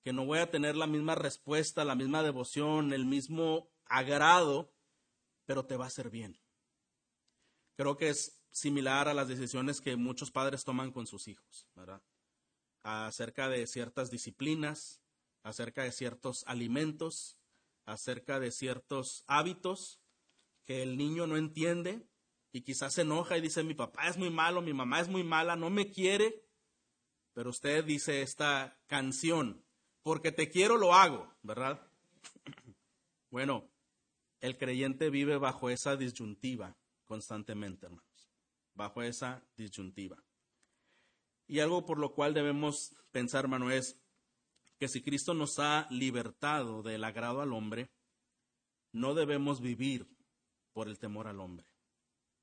que 0.03 0.13
no 0.13 0.27
voy 0.27 0.39
a 0.39 0.51
tener 0.51 0.77
la 0.77 0.87
misma 0.87 1.15
respuesta, 1.15 1.85
la 1.85 1.95
misma 1.95 2.23
devoción, 2.23 2.93
el 2.93 3.07
mismo 3.07 3.71
agrado, 3.87 4.73
pero 5.47 5.65
te 5.65 5.77
va 5.77 5.85
a 5.85 5.89
hacer 5.89 6.11
bien. 6.11 6.39
Creo 7.77 7.97
que 7.97 8.11
es 8.11 8.41
similar 8.51 9.09
a 9.09 9.15
las 9.15 9.29
decisiones 9.29 9.81
que 9.81 9.97
muchos 9.97 10.31
padres 10.31 10.65
toman 10.65 10.93
con 10.93 11.07
sus 11.07 11.29
hijos, 11.29 11.69
¿verdad? 11.75 12.03
Acerca 12.89 13.49
de 13.49 13.67
ciertas 13.67 14.13
disciplinas, 14.13 15.01
acerca 15.43 15.83
de 15.83 15.91
ciertos 15.91 16.45
alimentos, 16.47 17.37
acerca 17.85 18.39
de 18.39 18.53
ciertos 18.53 19.25
hábitos 19.27 20.01
que 20.65 20.83
el 20.83 20.97
niño 20.97 21.27
no 21.27 21.37
entiende 21.37 22.07
y 22.53 22.63
quizás 22.63 22.95
se 22.95 23.03
enoja 23.03 23.37
y 23.37 23.41
dice, 23.41 23.65
mi 23.65 23.75
papá 23.75 24.09
es 24.09 24.17
muy 24.17 24.31
malo, 24.31 24.63
mi 24.63 24.73
mamá 24.73 25.01
es 25.01 25.09
muy 25.09 25.25
mala, 25.25 25.57
no 25.57 25.69
me 25.69 25.91
quiere, 25.91 26.45
pero 27.33 27.51
usted 27.51 27.85
dice 27.85 28.23
esta 28.23 28.79
canción, 28.87 29.65
porque 30.03 30.31
te 30.31 30.49
quiero 30.49 30.77
lo 30.77 30.95
hago, 30.95 31.35
¿verdad? 31.43 31.81
Bueno, 33.29 33.69
el 34.41 34.57
creyente 34.57 35.11
vive 35.11 35.37
bajo 35.37 35.69
esa 35.69 35.97
disyuntiva 35.97 36.77
constantemente, 37.05 37.87
hermanos, 37.87 38.31
bajo 38.75 39.03
esa 39.03 39.45
disyuntiva. 39.57 40.26
Y 41.47 41.61
algo 41.61 41.87
por 41.87 41.99
lo 41.99 42.15
cual 42.15 42.35
debemos 42.35 42.97
pensar, 43.13 43.45
hermano, 43.45 43.71
es 43.71 44.01
que 44.79 44.89
si 44.89 45.03
Cristo 45.03 45.35
nos 45.35 45.59
ha 45.59 45.87
libertado 45.91 46.83
del 46.83 47.05
agrado 47.05 47.41
al 47.41 47.53
hombre, 47.53 47.91
no 48.93 49.15
debemos 49.15 49.61
vivir 49.61 50.09
por 50.73 50.89
el 50.89 50.99
temor 50.99 51.29
al 51.29 51.41
hombre. 51.41 51.67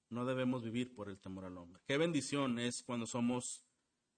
No 0.09 0.25
debemos 0.25 0.63
vivir 0.63 0.93
por 0.93 1.09
el 1.09 1.19
temor 1.19 1.45
al 1.45 1.57
hombre. 1.57 1.81
Qué 1.85 1.97
bendición 1.97 2.59
es 2.59 2.83
cuando 2.83 3.05
somos 3.05 3.63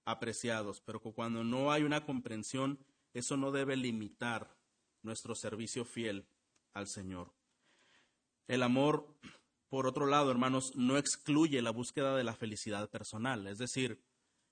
apreciados, 0.04 0.80
pero 0.80 1.00
cuando 1.00 1.42
no 1.42 1.72
hay 1.72 1.82
una 1.82 2.04
comprensión, 2.04 2.78
eso 3.12 3.36
no 3.36 3.50
debe 3.50 3.76
limitar 3.76 4.56
nuestro 5.02 5.34
servicio 5.34 5.84
fiel 5.84 6.28
al 6.72 6.86
Señor. 6.86 7.34
El 8.46 8.62
amor, 8.62 9.18
por 9.68 9.86
otro 9.86 10.06
lado, 10.06 10.30
hermanos, 10.30 10.76
no 10.76 10.96
excluye 10.98 11.60
la 11.62 11.70
búsqueda 11.70 12.16
de 12.16 12.24
la 12.24 12.34
felicidad 12.34 12.88
personal. 12.90 13.46
Es 13.46 13.58
decir, 13.58 14.00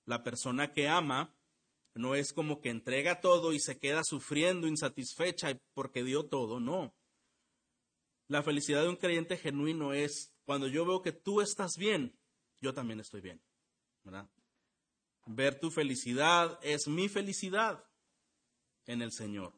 la 0.06 0.22
persona 0.22 0.72
que 0.72 0.88
ama 0.88 1.34
no 1.94 2.14
es 2.14 2.32
como 2.32 2.60
que 2.60 2.70
entrega 2.70 3.20
todo 3.20 3.52
y 3.52 3.60
se 3.60 3.78
queda 3.78 4.02
sufriendo, 4.04 4.66
insatisfecha 4.66 5.58
porque 5.74 6.02
dio 6.02 6.26
todo, 6.26 6.60
no. 6.60 6.94
La 8.26 8.42
felicidad 8.42 8.82
de 8.82 8.88
un 8.88 8.96
creyente 8.96 9.36
genuino 9.36 9.92
es 9.92 10.34
cuando 10.44 10.66
yo 10.66 10.84
veo 10.84 11.02
que 11.02 11.12
tú 11.12 11.40
estás 11.40 11.76
bien, 11.76 12.18
yo 12.60 12.74
también 12.74 13.00
estoy 13.00 13.20
bien. 13.20 13.42
Ver 15.26 15.58
tu 15.58 15.70
felicidad 15.70 16.58
es 16.62 16.88
mi 16.88 17.08
felicidad 17.08 17.84
en 18.86 19.00
el 19.00 19.12
Señor. 19.12 19.54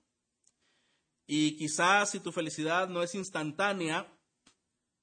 Y 1.26 1.56
quizás 1.56 2.10
si 2.10 2.20
tu 2.20 2.32
felicidad 2.32 2.88
no 2.88 3.02
es 3.02 3.14
instantánea, 3.14 4.12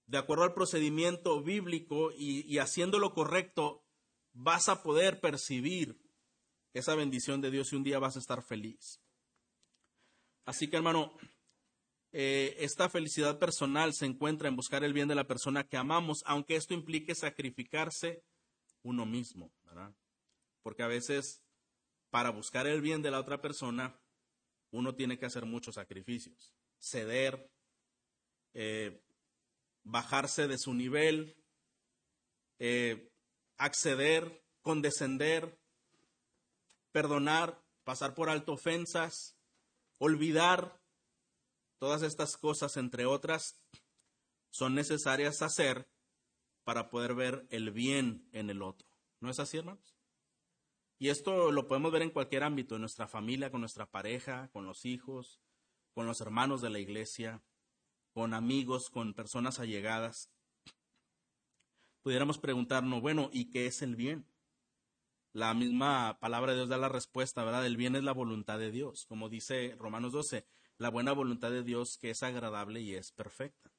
de 0.06 0.18
acuerdo 0.18 0.44
al 0.44 0.54
procedimiento 0.54 1.41
bíblico 1.41 2.12
y, 2.12 2.46
y 2.48 2.60
haciendo 2.60 3.00
lo 3.00 3.14
correcto, 3.14 3.82
vas 4.34 4.69
a 4.69 4.84
poder 4.84 5.19
percibir 5.19 5.97
esa 6.73 6.95
bendición 6.95 7.41
de 7.41 7.51
Dios 7.51 7.71
y 7.71 7.75
un 7.75 7.84
día 7.84 7.99
vas 7.99 8.15
a 8.15 8.19
estar 8.19 8.43
feliz. 8.43 8.99
Así 10.45 10.69
que 10.69 10.77
hermano, 10.77 11.15
eh, 12.11 12.55
esta 12.59 12.89
felicidad 12.89 13.39
personal 13.39 13.93
se 13.93 14.05
encuentra 14.05 14.49
en 14.49 14.55
buscar 14.55 14.84
el 14.84 14.93
bien 14.93 15.07
de 15.07 15.15
la 15.15 15.27
persona 15.27 15.63
que 15.63 15.77
amamos, 15.77 16.23
aunque 16.25 16.55
esto 16.55 16.73
implique 16.73 17.15
sacrificarse 17.15 18.23
uno 18.81 19.05
mismo, 19.05 19.53
¿verdad? 19.63 19.95
porque 20.63 20.81
a 20.81 20.88
veces 20.88 21.43
para 22.09 22.31
buscar 22.31 22.65
el 22.65 22.81
bien 22.81 23.01
de 23.01 23.11
la 23.11 23.19
otra 23.19 23.41
persona, 23.41 23.99
uno 24.71 24.95
tiene 24.95 25.19
que 25.19 25.25
hacer 25.25 25.45
muchos 25.45 25.75
sacrificios, 25.75 26.55
ceder, 26.79 27.51
eh, 28.53 29.03
bajarse 29.84 30.47
de 30.47 30.57
su 30.57 30.73
nivel, 30.73 31.36
eh, 32.59 33.11
acceder, 33.58 34.43
condescender, 34.62 35.60
perdonar, 36.91 37.62
pasar 37.84 38.14
por 38.14 38.30
alto 38.30 38.54
ofensas, 38.54 39.38
olvidar, 39.97 40.82
todas 41.78 42.01
estas 42.01 42.38
cosas, 42.38 42.78
entre 42.78 43.06
otras, 43.06 43.62
son 44.49 44.76
necesarias 44.76 45.41
hacer 45.41 45.89
para 46.64 46.89
poder 46.89 47.16
ver 47.16 47.45
el 47.49 47.72
bien 47.72 48.30
en 48.32 48.49
el 48.49 48.62
otro. 48.62 48.88
¿No 49.20 49.30
es 49.30 49.39
así, 49.39 49.58
hermanos? 49.58 49.97
Y 50.99 51.10
esto 51.10 51.51
lo 51.51 51.68
podemos 51.68 51.91
ver 51.91 52.04
en 52.04 52.12
cualquier 52.12 52.43
ámbito, 52.43 52.76
en 52.76 52.82
nuestra 52.82 53.08
familia, 53.08 53.51
con 53.51 53.60
nuestra 53.60 53.86
pareja, 53.86 54.49
con 54.54 54.66
los 54.66 54.86
hijos, 54.86 55.41
con 55.93 56.06
los 56.06 56.22
hermanos 56.22 56.62
de 56.62 56.70
la 56.70 56.80
iglesia, 56.80 57.43
con 58.14 58.34
amigos, 58.34 58.89
con 58.89 59.14
personas 59.14 59.60
allegadas. 59.60 60.30
Pudiéramos 62.04 62.38
preguntarnos, 62.38 63.01
bueno, 63.01 63.30
¿y 63.32 63.49
qué 63.49 63.66
es 63.66 63.82
el 63.82 63.95
bien? 63.95 64.28
La 65.32 65.54
misma 65.54 66.20
palabra 66.20 66.51
de 66.51 66.58
Dios 66.58 66.70
da 66.70 66.78
la 66.78 66.89
respuesta, 66.89 67.45
¿verdad? 67.45 67.66
El 67.66 67.78
bien 67.78 67.95
es 67.95 68.04
la 68.04 68.12
voluntad 68.12 68.60
de 68.60 68.72
Dios. 68.72 69.06
Como 69.08 69.30
dice 69.30 69.76
Romanos 69.80 70.12
12, 70.12 70.45
la 70.78 70.89
buena 70.89 71.14
voluntad 71.14 71.49
de 71.49 71.64
Dios 71.64 71.97
que 71.97 72.10
es 72.10 72.22
agradable 72.22 72.82
y 72.82 72.93
es 72.93 73.14
perfecta. 73.14 73.72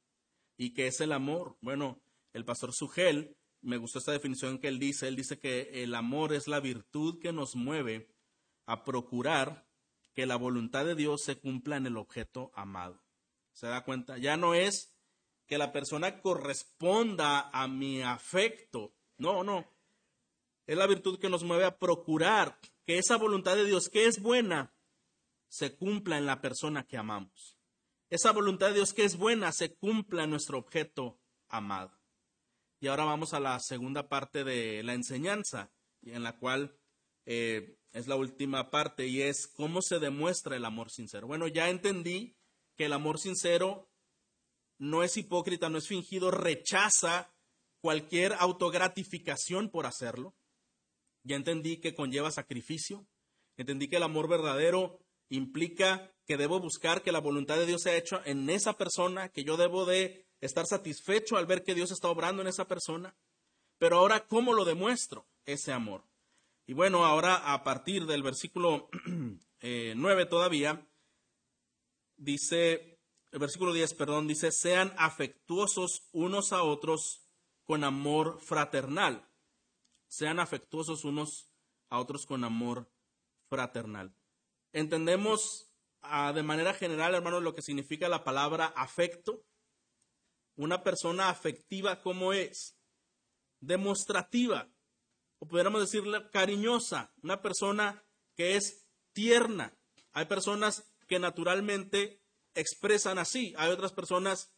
¿Y 0.56 0.72
qué 0.72 0.86
es 0.86 1.02
el 1.02 1.12
amor? 1.12 1.58
Bueno, 1.60 2.00
el 2.32 2.46
pastor 2.46 2.72
Sugel 2.72 3.36
me 3.60 3.76
gustó 3.76 3.98
esta 3.98 4.12
definición 4.12 4.58
que 4.58 4.68
él 4.68 4.78
dice. 4.78 5.06
Él 5.06 5.16
dice 5.16 5.38
que 5.38 5.82
el 5.82 5.94
amor 5.94 6.32
es 6.32 6.48
la 6.48 6.60
virtud 6.60 7.20
que 7.20 7.32
nos 7.32 7.54
mueve 7.54 8.08
a 8.64 8.84
procurar 8.84 9.68
que 10.14 10.24
la 10.24 10.36
voluntad 10.36 10.86
de 10.86 10.94
Dios 10.94 11.22
se 11.22 11.38
cumpla 11.38 11.76
en 11.76 11.86
el 11.86 11.98
objeto 11.98 12.52
amado. 12.54 13.04
¿Se 13.52 13.66
da 13.66 13.84
cuenta? 13.84 14.16
Ya 14.16 14.38
no 14.38 14.54
es 14.54 14.93
que 15.54 15.58
la 15.58 15.70
persona 15.70 16.20
corresponda 16.20 17.48
a 17.52 17.68
mi 17.68 18.02
afecto. 18.02 18.92
No, 19.18 19.44
no. 19.44 19.64
Es 20.66 20.76
la 20.76 20.88
virtud 20.88 21.20
que 21.20 21.28
nos 21.28 21.44
mueve 21.44 21.64
a 21.64 21.78
procurar 21.78 22.58
que 22.84 22.98
esa 22.98 23.16
voluntad 23.16 23.54
de 23.54 23.64
Dios, 23.64 23.88
que 23.88 24.06
es 24.06 24.20
buena, 24.20 24.74
se 25.46 25.76
cumpla 25.76 26.18
en 26.18 26.26
la 26.26 26.40
persona 26.40 26.88
que 26.88 26.96
amamos. 26.96 27.56
Esa 28.10 28.32
voluntad 28.32 28.70
de 28.70 28.74
Dios 28.74 28.92
que 28.92 29.04
es 29.04 29.16
buena 29.16 29.52
se 29.52 29.76
cumpla 29.76 30.24
en 30.24 30.30
nuestro 30.30 30.58
objeto 30.58 31.20
amado. 31.46 31.96
Y 32.80 32.88
ahora 32.88 33.04
vamos 33.04 33.32
a 33.32 33.38
la 33.38 33.60
segunda 33.60 34.08
parte 34.08 34.42
de 34.42 34.82
la 34.82 34.94
enseñanza, 34.94 35.72
en 36.02 36.24
la 36.24 36.36
cual 36.36 36.76
eh, 37.26 37.78
es 37.92 38.08
la 38.08 38.16
última 38.16 38.72
parte 38.72 39.06
y 39.06 39.22
es 39.22 39.46
cómo 39.46 39.82
se 39.82 40.00
demuestra 40.00 40.56
el 40.56 40.64
amor 40.64 40.90
sincero. 40.90 41.28
Bueno, 41.28 41.46
ya 41.46 41.70
entendí 41.70 42.36
que 42.74 42.86
el 42.86 42.92
amor 42.92 43.20
sincero 43.20 43.93
no 44.78 45.02
es 45.02 45.16
hipócrita, 45.16 45.68
no 45.68 45.78
es 45.78 45.88
fingido, 45.88 46.30
rechaza 46.30 47.32
cualquier 47.80 48.34
autogratificación 48.38 49.70
por 49.70 49.86
hacerlo. 49.86 50.34
Ya 51.22 51.36
entendí 51.36 51.78
que 51.78 51.94
conlleva 51.94 52.30
sacrificio, 52.30 53.06
entendí 53.56 53.88
que 53.88 53.96
el 53.96 54.02
amor 54.02 54.28
verdadero 54.28 54.98
implica 55.28 56.12
que 56.26 56.36
debo 56.36 56.60
buscar 56.60 57.02
que 57.02 57.12
la 57.12 57.20
voluntad 57.20 57.56
de 57.56 57.66
Dios 57.66 57.82
sea 57.82 57.96
hecha 57.96 58.22
en 58.24 58.48
esa 58.50 58.74
persona, 58.76 59.28
que 59.28 59.44
yo 59.44 59.56
debo 59.56 59.84
de 59.84 60.26
estar 60.40 60.66
satisfecho 60.66 61.36
al 61.36 61.46
ver 61.46 61.62
que 61.62 61.74
Dios 61.74 61.90
está 61.90 62.08
obrando 62.08 62.42
en 62.42 62.48
esa 62.48 62.66
persona. 62.66 63.16
Pero 63.78 63.98
ahora, 63.98 64.26
¿cómo 64.26 64.52
lo 64.52 64.64
demuestro 64.64 65.26
ese 65.44 65.72
amor? 65.72 66.04
Y 66.66 66.72
bueno, 66.72 67.04
ahora 67.04 67.52
a 67.52 67.64
partir 67.64 68.06
del 68.06 68.22
versículo 68.22 68.88
9 69.04 70.22
eh, 70.22 70.26
todavía, 70.26 70.86
dice, 72.16 72.93
el 73.34 73.40
versículo 73.40 73.72
10, 73.72 73.94
perdón, 73.94 74.28
dice, 74.28 74.52
sean 74.52 74.94
afectuosos 74.96 76.08
unos 76.12 76.52
a 76.52 76.62
otros 76.62 77.26
con 77.64 77.82
amor 77.82 78.40
fraternal. 78.40 79.28
Sean 80.06 80.38
afectuosos 80.38 81.04
unos 81.04 81.50
a 81.90 81.98
otros 81.98 82.26
con 82.26 82.44
amor 82.44 82.88
fraternal. 83.48 84.14
Entendemos 84.72 85.68
ah, 86.02 86.32
de 86.32 86.44
manera 86.44 86.74
general, 86.74 87.12
hermanos, 87.12 87.42
lo 87.42 87.56
que 87.56 87.62
significa 87.62 88.08
la 88.08 88.22
palabra 88.22 88.66
afecto. 88.66 89.44
Una 90.54 90.84
persona 90.84 91.28
afectiva, 91.28 92.02
¿cómo 92.02 92.32
es? 92.32 92.78
Demostrativa, 93.58 94.70
o 95.40 95.48
pudiéramos 95.48 95.80
decirle 95.80 96.30
cariñosa, 96.30 97.12
una 97.20 97.42
persona 97.42 98.04
que 98.36 98.54
es 98.54 98.86
tierna. 99.12 99.76
Hay 100.12 100.26
personas 100.26 100.88
que 101.08 101.18
naturalmente 101.18 102.23
expresan 102.54 103.18
así, 103.18 103.54
hay 103.56 103.70
otras 103.70 103.92
personas 103.92 104.52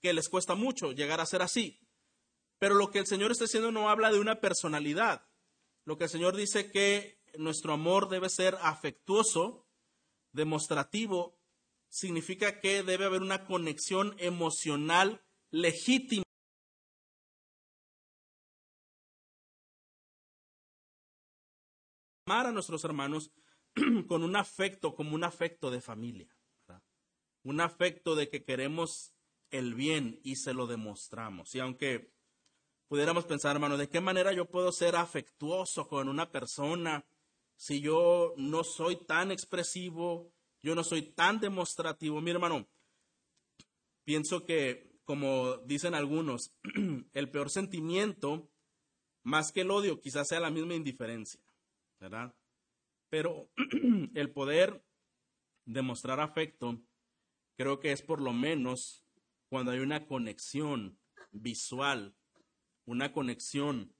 que 0.00 0.12
les 0.12 0.28
cuesta 0.28 0.54
mucho 0.54 0.92
llegar 0.92 1.20
a 1.20 1.26
ser 1.26 1.42
así. 1.42 1.80
Pero 2.58 2.74
lo 2.74 2.90
que 2.90 2.98
el 2.98 3.06
Señor 3.06 3.30
está 3.30 3.44
diciendo 3.44 3.70
no 3.72 3.88
habla 3.88 4.10
de 4.10 4.18
una 4.18 4.40
personalidad. 4.40 5.26
Lo 5.84 5.96
que 5.96 6.04
el 6.04 6.10
Señor 6.10 6.36
dice 6.36 6.70
que 6.70 7.20
nuestro 7.36 7.72
amor 7.72 8.08
debe 8.08 8.28
ser 8.28 8.56
afectuoso, 8.62 9.66
demostrativo, 10.32 11.38
significa 11.88 12.60
que 12.60 12.82
debe 12.82 13.06
haber 13.06 13.22
una 13.22 13.46
conexión 13.46 14.14
emocional 14.18 15.24
legítima. 15.50 16.24
Amar 22.26 22.46
a 22.46 22.52
nuestros 22.52 22.84
hermanos 22.84 23.30
con 24.08 24.22
un 24.22 24.36
afecto, 24.36 24.94
como 24.94 25.14
un 25.14 25.24
afecto 25.24 25.70
de 25.70 25.80
familia, 25.80 26.28
un 27.42 27.60
afecto 27.60 28.14
de 28.14 28.28
que 28.28 28.44
queremos 28.44 29.14
el 29.50 29.74
bien 29.74 30.20
y 30.22 30.36
se 30.36 30.54
lo 30.54 30.66
demostramos. 30.66 31.54
Y 31.54 31.60
aunque 31.60 32.12
pudiéramos 32.88 33.24
pensar, 33.24 33.56
hermano, 33.56 33.76
¿de 33.76 33.88
qué 33.88 34.00
manera 34.00 34.32
yo 34.32 34.46
puedo 34.46 34.72
ser 34.72 34.96
afectuoso 34.96 35.88
con 35.88 36.08
una 36.08 36.30
persona 36.30 37.06
si 37.56 37.80
yo 37.80 38.34
no 38.36 38.64
soy 38.64 38.96
tan 38.96 39.30
expresivo, 39.30 40.32
yo 40.62 40.74
no 40.74 40.84
soy 40.84 41.02
tan 41.02 41.40
demostrativo? 41.40 42.20
Mi 42.20 42.30
hermano, 42.30 42.68
pienso 44.04 44.44
que, 44.44 45.00
como 45.04 45.58
dicen 45.58 45.94
algunos, 45.94 46.54
el 47.12 47.30
peor 47.30 47.50
sentimiento, 47.50 48.50
más 49.22 49.52
que 49.52 49.62
el 49.62 49.70
odio, 49.70 50.00
quizás 50.00 50.28
sea 50.28 50.40
la 50.40 50.50
misma 50.50 50.74
indiferencia, 50.74 51.40
¿verdad? 52.00 52.34
Pero 53.10 53.50
el 54.14 54.30
poder 54.32 54.82
demostrar 55.66 56.20
afecto, 56.20 56.80
creo 57.58 57.80
que 57.80 57.92
es 57.92 58.00
por 58.00 58.22
lo 58.22 58.32
menos 58.32 59.04
cuando 59.50 59.72
hay 59.72 59.80
una 59.80 60.06
conexión 60.06 60.98
visual 61.32 62.14
una 62.88 63.12
conexión 63.12 63.94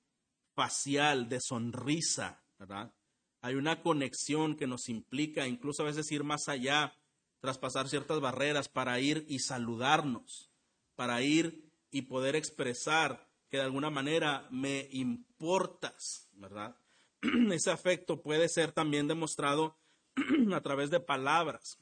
facial 0.55 1.29
de 1.29 1.41
sonrisa, 1.41 2.43
¿verdad? 2.59 2.95
Hay 3.43 3.55
una 3.55 3.83
conexión 3.83 4.57
que 4.57 4.67
nos 4.67 4.89
implica 4.89 5.47
incluso 5.47 5.83
a 5.83 5.87
veces 5.87 6.11
ir 6.11 6.25
más 6.25 6.49
allá, 6.49 6.97
traspasar 7.41 7.89
ciertas 7.89 8.19
barreras 8.21 8.71
para 8.71 8.99
ir 8.99 9.27
y 9.29 9.41
saludarnos, 9.41 10.51
para 10.97 11.21
ir 11.21 11.71
y 11.91 12.03
poder 12.03 12.35
expresar 12.35 13.29
que 13.51 13.59
de 13.59 13.65
alguna 13.65 13.91
manera 13.91 14.49
me 14.51 14.89
importas, 14.91 16.31
¿verdad? 16.33 16.75
Ese 17.53 17.71
afecto 17.71 18.23
puede 18.23 18.49
ser 18.49 18.73
también 18.73 19.07
demostrado 19.07 19.77
a 20.55 20.61
través 20.63 20.89
de 20.89 21.01
palabras, 21.01 21.79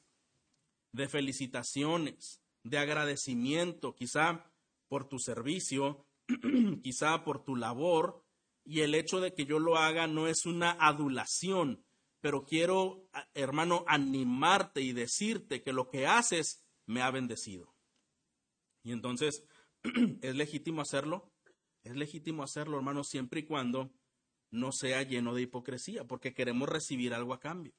de 0.91 1.07
felicitaciones, 1.07 2.41
de 2.63 2.77
agradecimiento, 2.77 3.95
quizá 3.95 4.51
por 4.87 5.07
tu 5.07 5.19
servicio, 5.19 6.05
quizá 6.83 7.23
por 7.23 7.43
tu 7.43 7.55
labor, 7.55 8.23
y 8.63 8.81
el 8.81 8.95
hecho 8.95 9.21
de 9.21 9.33
que 9.33 9.45
yo 9.45 9.59
lo 9.59 9.77
haga 9.77 10.07
no 10.07 10.27
es 10.27 10.45
una 10.45 10.71
adulación, 10.71 11.85
pero 12.19 12.43
quiero, 12.43 13.07
hermano, 13.33 13.85
animarte 13.87 14.81
y 14.81 14.91
decirte 14.91 15.63
que 15.63 15.71
lo 15.71 15.89
que 15.89 16.05
haces 16.05 16.65
me 16.85 17.01
ha 17.01 17.11
bendecido. 17.11 17.73
Y 18.83 18.91
entonces, 18.91 19.45
¿es 20.21 20.35
legítimo 20.35 20.81
hacerlo? 20.81 21.31
Es 21.83 21.95
legítimo 21.95 22.43
hacerlo, 22.43 22.77
hermano, 22.77 23.03
siempre 23.03 23.41
y 23.41 23.43
cuando 23.43 23.93
no 24.51 24.71
sea 24.71 25.03
lleno 25.03 25.33
de 25.33 25.43
hipocresía, 25.43 26.05
porque 26.05 26.33
queremos 26.33 26.67
recibir 26.67 27.13
algo 27.13 27.33
a 27.33 27.39
cambio. 27.39 27.73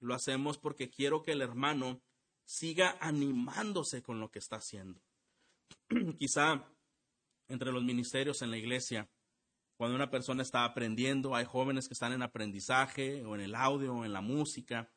Lo 0.00 0.14
hacemos 0.14 0.58
porque 0.58 0.90
quiero 0.90 1.22
que 1.22 1.32
el 1.32 1.42
hermano 1.42 2.00
siga 2.48 2.96
animándose 3.00 4.02
con 4.02 4.20
lo 4.20 4.30
que 4.30 4.38
está 4.38 4.56
haciendo. 4.56 5.02
Quizá 6.18 6.66
entre 7.46 7.72
los 7.72 7.84
ministerios 7.84 8.40
en 8.40 8.50
la 8.50 8.56
iglesia. 8.56 9.10
Cuando 9.76 9.94
una 9.94 10.10
persona 10.10 10.42
está 10.42 10.64
aprendiendo, 10.64 11.36
hay 11.36 11.44
jóvenes 11.44 11.86
que 11.86 11.94
están 11.94 12.12
en 12.12 12.22
aprendizaje 12.22 13.22
o 13.24 13.34
en 13.34 13.42
el 13.42 13.54
audio 13.54 13.94
o 13.94 14.04
en 14.04 14.14
la 14.14 14.22
música. 14.22 14.90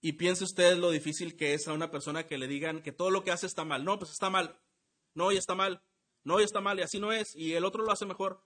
Y 0.00 0.14
piense 0.14 0.42
usted 0.42 0.76
lo 0.76 0.90
difícil 0.90 1.36
que 1.36 1.54
es 1.54 1.68
a 1.68 1.72
una 1.72 1.90
persona 1.90 2.26
que 2.26 2.36
le 2.36 2.48
digan 2.48 2.82
que 2.82 2.92
todo 2.92 3.10
lo 3.10 3.22
que 3.22 3.30
hace 3.30 3.46
está 3.46 3.64
mal. 3.64 3.84
No, 3.84 3.98
pues 3.98 4.10
está 4.10 4.28
mal. 4.28 4.60
No, 5.14 5.30
y 5.30 5.36
está 5.36 5.54
mal. 5.54 5.84
No, 6.24 6.40
y 6.40 6.42
está 6.42 6.60
mal. 6.60 6.80
Y 6.80 6.82
así 6.82 6.98
no 6.98 7.12
es. 7.12 7.34
Y 7.36 7.54
el 7.54 7.64
otro 7.64 7.84
lo 7.84 7.92
hace 7.92 8.06
mejor. 8.06 8.44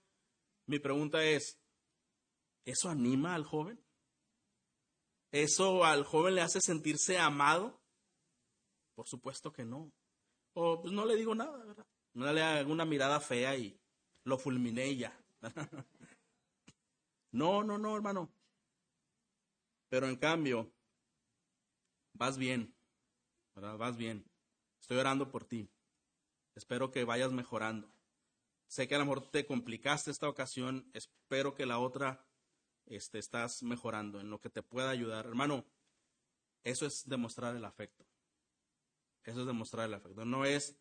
Mi 0.66 0.78
pregunta 0.78 1.24
es, 1.24 1.59
¿eso 2.66 2.90
anima 2.90 3.34
al 3.34 3.44
joven? 3.44 3.82
¿Eso 5.32 5.84
al 5.84 6.05
joven 6.05 6.34
le 6.34 6.42
hace 6.42 6.61
sentirse 6.61 7.18
amado? 7.18 7.84
Por 8.95 9.07
supuesto 9.07 9.53
que 9.53 9.64
no. 9.64 9.92
O 10.55 10.80
pues 10.80 10.92
no 10.92 11.05
le 11.05 11.16
digo 11.16 11.34
nada, 11.34 11.64
¿verdad? 11.64 11.86
No 12.14 12.32
le 12.32 12.42
haga 12.42 12.70
una 12.70 12.84
mirada 12.84 13.20
fea 13.20 13.57
y 13.57 13.78
lo 14.24 14.38
fulminé 14.38 14.95
ya. 14.97 15.18
no, 17.32 17.64
no, 17.64 17.76
no, 17.76 17.97
hermano. 17.97 18.32
Pero 19.88 20.09
en 20.09 20.16
cambio, 20.16 20.72
vas 22.12 22.38
bien, 22.38 22.74
¿verdad? 23.55 23.76
Vas 23.76 23.97
bien. 23.97 24.24
Estoy 24.80 24.99
orando 24.99 25.30
por 25.30 25.45
ti. 25.45 25.68
Espero 26.55 26.90
que 26.90 27.05
vayas 27.05 27.32
mejorando. 27.32 27.92
Sé 28.68 28.88
que 28.88 28.95
a 28.95 28.99
lo 28.99 29.05
mejor 29.05 29.30
te 29.30 29.47
complicaste 29.47 30.11
esta 30.11 30.28
ocasión. 30.28 30.90
Espero 30.95 31.55
que 31.55 31.66
la 31.66 31.78
otra 31.78 32.26
este, 32.86 33.18
estás 33.18 33.62
mejorando 33.62 34.20
en 34.20 34.30
lo 34.30 34.40
que 34.40 34.51
te 34.51 34.62
pueda 34.62 34.90
ayudar. 34.90 35.26
Hermano, 35.26 35.64
eso 36.62 36.86
es 36.86 37.09
demostrar 37.09 37.57
el 37.57 37.64
afecto. 37.64 38.05
Eso 39.24 39.40
es 39.40 39.46
demostrar 39.46 39.86
el 39.86 39.94
afecto. 39.94 40.24
No 40.24 40.44
es 40.44 40.76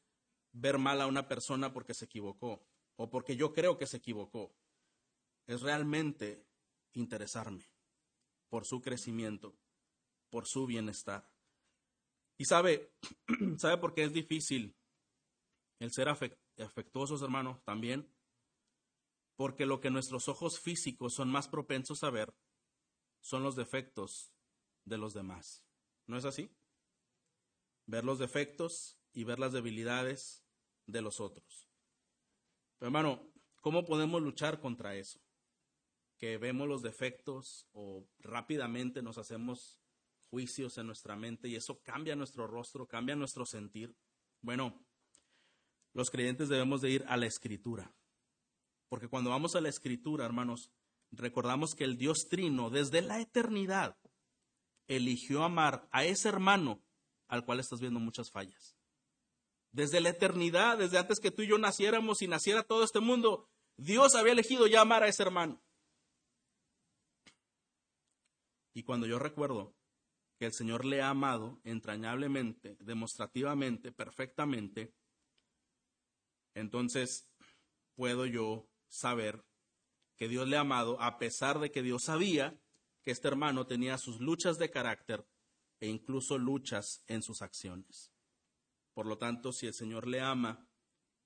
ver 0.51 0.77
mal 0.77 1.01
a 1.01 1.07
una 1.07 1.27
persona 1.27 1.73
porque 1.73 1.93
se 1.93 2.05
equivocó 2.05 2.65
o 2.95 3.09
porque 3.09 3.35
yo 3.35 3.53
creo 3.53 3.77
que 3.77 3.87
se 3.87 3.97
equivocó. 3.97 4.55
Es 5.47 5.61
realmente 5.61 6.45
interesarme 6.93 7.69
por 8.49 8.65
su 8.65 8.81
crecimiento, 8.81 9.57
por 10.29 10.45
su 10.45 10.65
bienestar. 10.65 11.29
Y 12.37 12.45
sabe, 12.45 12.93
¿sabe 13.57 13.77
por 13.77 13.93
qué 13.93 14.03
es 14.03 14.13
difícil 14.13 14.75
el 15.79 15.91
ser 15.91 16.07
afectuosos, 16.09 17.21
hermano? 17.21 17.61
También 17.65 18.13
porque 19.35 19.65
lo 19.65 19.81
que 19.81 19.89
nuestros 19.89 20.27
ojos 20.27 20.59
físicos 20.59 21.13
son 21.13 21.29
más 21.29 21.47
propensos 21.47 22.03
a 22.03 22.09
ver 22.09 22.33
son 23.19 23.43
los 23.43 23.55
defectos 23.55 24.31
de 24.85 24.97
los 24.97 25.13
demás. 25.13 25.63
¿No 26.05 26.17
es 26.17 26.25
así? 26.25 26.51
Ver 27.86 28.03
los 28.03 28.19
defectos 28.19 28.97
y 29.11 29.23
ver 29.23 29.39
las 29.39 29.53
debilidades 29.53 30.45
de 30.86 31.01
los 31.01 31.19
otros. 31.19 31.69
Pero 32.77 32.88
hermano, 32.88 33.31
¿cómo 33.61 33.86
podemos 33.86 34.21
luchar 34.21 34.59
contra 34.59 34.95
eso? 34.95 35.21
Que 36.17 36.38
vemos 36.38 36.67
los 36.67 36.81
defectos 36.81 37.67
o 37.71 38.07
rápidamente 38.19 39.01
nos 39.01 39.17
hacemos 39.17 39.79
juicios 40.29 40.77
en 40.77 40.88
nuestra 40.88 41.15
mente 41.15 41.47
y 41.47 41.55
eso 41.55 41.81
cambia 41.84 42.15
nuestro 42.15 42.47
rostro, 42.47 42.88
cambia 42.88 43.15
nuestro 43.15 43.45
sentir. 43.45 43.95
Bueno, 44.41 44.84
los 45.93 46.09
creyentes 46.09 46.49
debemos 46.49 46.81
de 46.81 46.89
ir 46.89 47.05
a 47.07 47.17
la 47.17 47.27
escritura. 47.27 47.93
Porque 48.89 49.07
cuando 49.07 49.29
vamos 49.29 49.55
a 49.55 49.61
la 49.61 49.69
escritura, 49.69 50.25
hermanos, 50.25 50.71
recordamos 51.11 51.75
que 51.75 51.84
el 51.84 51.97
Dios 51.97 52.29
Trino 52.29 52.69
desde 52.69 53.01
la 53.01 53.19
eternidad 53.19 53.97
eligió 54.88 55.43
amar 55.43 55.88
a 55.91 56.03
ese 56.03 56.29
hermano 56.29 56.84
al 57.34 57.45
cual 57.45 57.59
estás 57.59 57.79
viendo 57.79 57.99
muchas 57.99 58.29
fallas 58.29 58.77
Desde 59.71 59.99
la 60.01 60.09
eternidad, 60.09 60.77
desde 60.77 60.99
antes 60.99 61.19
que 61.19 61.31
tú 61.31 61.41
y 61.41 61.47
yo 61.47 61.57
naciéramos 61.57 62.21
y 62.21 62.27
naciera 62.27 62.61
todo 62.61 62.84
este 62.84 62.99
mundo, 62.99 63.49
Dios 63.75 64.13
había 64.13 64.34
elegido 64.34 64.67
ya 64.67 64.81
amar 64.81 65.01
a 65.01 65.07
ese 65.07 65.23
hermano. 65.23 65.59
Y 68.75 68.84
cuando 68.84 69.07
yo 69.07 69.17
recuerdo 69.17 69.73
que 70.38 70.45
el 70.45 70.53
Señor 70.53 70.86
le 70.86 71.01
ha 71.01 71.09
amado 71.09 71.59
entrañablemente, 71.63 72.77
demostrativamente, 72.81 73.91
perfectamente, 73.91 74.93
entonces 76.53 77.27
puedo 77.95 78.27
yo 78.27 78.69
saber 78.89 79.43
que 80.17 80.27
Dios 80.27 80.47
le 80.47 80.57
ha 80.57 80.61
amado 80.61 81.01
a 81.01 81.17
pesar 81.17 81.59
de 81.59 81.71
que 81.71 81.81
Dios 81.81 82.03
sabía 82.03 82.61
que 83.01 83.09
este 83.09 83.27
hermano 83.27 83.65
tenía 83.65 83.97
sus 83.97 84.19
luchas 84.19 84.59
de 84.59 84.69
carácter 84.69 85.25
e 85.84 85.88
incluso 85.88 86.38
luchas 86.38 87.03
en 87.07 87.21
sus 87.21 87.41
acciones. 87.41 88.13
Por 88.93 89.05
lo 89.05 89.17
tanto, 89.17 89.51
si 89.51 89.67
el 89.67 89.73
Señor 89.73 90.07
le 90.07 90.21
ama, 90.21 90.65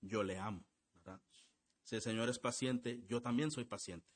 yo 0.02 0.24
le 0.24 0.40
amo. 0.40 0.66
Si 1.84 1.96
el 1.96 2.02
Señor 2.02 2.28
es 2.28 2.40
paciente, 2.40 3.06
yo 3.08 3.22
también 3.22 3.52
soy 3.52 3.66
paciente. 3.66 4.12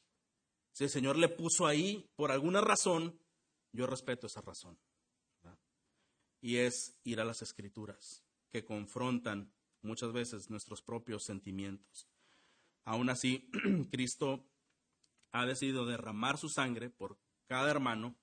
Si 0.71 0.85
el 0.85 0.89
Señor 0.89 1.15
le 1.15 1.29
puso 1.29 1.67
ahí 1.67 2.09
por 2.15 2.31
alguna 2.31 2.59
razón, 2.59 3.21
yo 3.71 3.85
respeto 3.85 4.25
esa 4.25 4.41
razón. 4.41 4.79
Y 6.41 6.57
es 6.57 6.99
ir 7.03 7.21
a 7.21 7.25
las 7.25 7.43
escrituras, 7.43 8.23
que 8.49 8.65
confrontan 8.65 9.53
muchas 9.83 10.11
veces 10.11 10.49
nuestros 10.49 10.81
propios 10.81 11.23
sentimientos. 11.23 12.09
Aún 12.83 13.11
así, 13.11 13.47
Cristo 13.91 14.49
ha 15.33 15.45
decidido 15.45 15.85
derramar 15.85 16.39
su 16.39 16.49
sangre 16.49 16.89
por 16.89 17.19
cada 17.45 17.69
hermano 17.69 18.17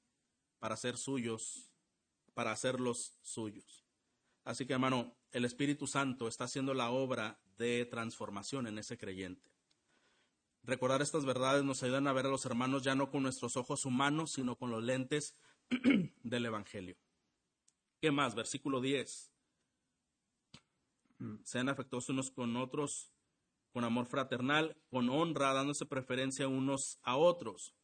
para 0.58 0.76
ser 0.76 0.96
suyos, 0.96 1.67
para 2.38 2.52
hacerlos 2.52 3.18
suyos. 3.20 3.84
Así 4.44 4.64
que, 4.64 4.72
hermano, 4.72 5.12
el 5.32 5.44
Espíritu 5.44 5.88
Santo 5.88 6.28
está 6.28 6.44
haciendo 6.44 6.72
la 6.72 6.88
obra 6.90 7.40
de 7.56 7.84
transformación 7.84 8.68
en 8.68 8.78
ese 8.78 8.96
creyente. 8.96 9.50
Recordar 10.62 11.02
estas 11.02 11.24
verdades 11.24 11.64
nos 11.64 11.82
ayudan 11.82 12.06
a 12.06 12.12
ver 12.12 12.26
a 12.26 12.28
los 12.28 12.46
hermanos 12.46 12.84
ya 12.84 12.94
no 12.94 13.10
con 13.10 13.24
nuestros 13.24 13.56
ojos 13.56 13.84
humanos, 13.84 14.34
sino 14.34 14.54
con 14.54 14.70
los 14.70 14.84
lentes 14.84 15.34
del 16.22 16.46
Evangelio. 16.46 16.96
¿Qué 18.00 18.12
más? 18.12 18.36
Versículo 18.36 18.80
10. 18.80 19.32
Sean 21.42 21.68
afectuosos 21.68 22.10
unos 22.10 22.30
con 22.30 22.54
otros 22.54 23.10
con 23.72 23.82
amor 23.82 24.06
fraternal, 24.06 24.80
con 24.90 25.10
honra, 25.10 25.52
dándose 25.54 25.86
preferencia 25.86 26.46
unos 26.46 27.00
a 27.02 27.16
otros. 27.16 27.74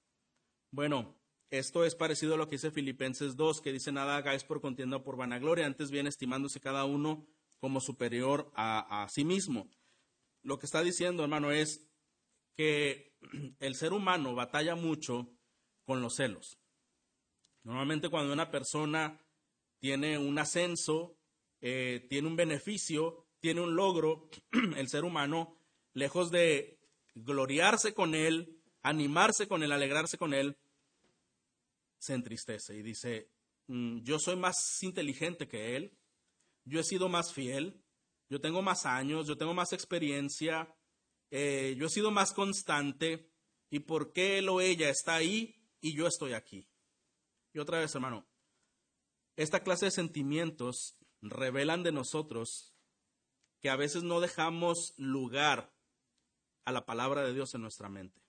Bueno, 0.70 1.16
esto 1.50 1.84
es 1.84 1.94
parecido 1.94 2.34
a 2.34 2.36
lo 2.36 2.48
que 2.48 2.56
dice 2.56 2.70
Filipenses 2.70 3.36
2, 3.36 3.60
que 3.60 3.72
dice 3.72 3.92
nada 3.92 4.16
hagáis 4.16 4.44
por 4.44 4.60
contienda 4.60 4.98
o 4.98 5.04
por 5.04 5.16
vanagloria, 5.16 5.66
antes 5.66 5.90
bien 5.90 6.06
estimándose 6.06 6.60
cada 6.60 6.84
uno 6.84 7.26
como 7.58 7.80
superior 7.80 8.50
a, 8.54 9.06
sí 9.10 9.24
mismo. 9.24 9.70
Lo 10.42 10.58
que 10.58 10.66
está 10.66 10.82
diciendo, 10.82 11.22
hermano, 11.22 11.50
es 11.50 11.88
que 12.56 13.16
el 13.60 13.74
ser 13.74 13.92
humano 13.92 14.34
batalla 14.34 14.74
mucho 14.74 15.30
con 15.84 16.02
los 16.02 16.16
celos. 16.16 16.58
Normalmente 17.62 18.10
cuando 18.10 18.32
una 18.32 18.50
persona 18.50 19.20
tiene 19.78 20.18
un 20.18 20.38
ascenso, 20.38 21.16
eh, 21.60 22.06
tiene 22.10 22.28
un 22.28 22.36
beneficio, 22.36 23.26
tiene 23.40 23.60
un 23.60 23.76
logro, 23.76 24.28
el 24.76 24.88
ser 24.88 25.04
humano, 25.04 25.56
lejos 25.92 26.30
de 26.30 26.78
gloriarse 27.14 27.94
con 27.94 28.14
él, 28.14 28.60
animarse 28.82 29.48
con 29.48 29.62
él, 29.62 29.72
alegrarse 29.72 30.18
con 30.18 30.34
él, 30.34 30.58
se 32.04 32.14
entristece 32.14 32.76
y 32.76 32.82
dice, 32.82 33.30
mm, 33.68 34.02
yo 34.02 34.18
soy 34.18 34.36
más 34.36 34.82
inteligente 34.82 35.48
que 35.48 35.76
él, 35.76 35.98
yo 36.64 36.80
he 36.80 36.84
sido 36.84 37.08
más 37.08 37.32
fiel, 37.32 37.82
yo 38.28 38.40
tengo 38.40 38.62
más 38.62 38.84
años, 38.84 39.26
yo 39.26 39.36
tengo 39.36 39.54
más 39.54 39.72
experiencia, 39.72 40.74
eh, 41.30 41.74
yo 41.78 41.86
he 41.86 41.90
sido 41.90 42.10
más 42.10 42.32
constante, 42.32 43.32
¿y 43.70 43.80
por 43.80 44.12
qué 44.12 44.38
él 44.38 44.48
o 44.50 44.60
ella 44.60 44.90
está 44.90 45.14
ahí 45.14 45.56
y 45.80 45.96
yo 45.96 46.06
estoy 46.06 46.34
aquí? 46.34 46.68
Y 47.54 47.58
otra 47.58 47.78
vez, 47.78 47.94
hermano, 47.94 48.28
esta 49.36 49.62
clase 49.62 49.86
de 49.86 49.90
sentimientos 49.90 50.98
revelan 51.22 51.82
de 51.82 51.92
nosotros 51.92 52.74
que 53.60 53.70
a 53.70 53.76
veces 53.76 54.02
no 54.02 54.20
dejamos 54.20 54.92
lugar 54.98 55.74
a 56.66 56.72
la 56.72 56.84
palabra 56.84 57.22
de 57.22 57.32
Dios 57.32 57.54
en 57.54 57.62
nuestra 57.62 57.88
mente. 57.88 58.22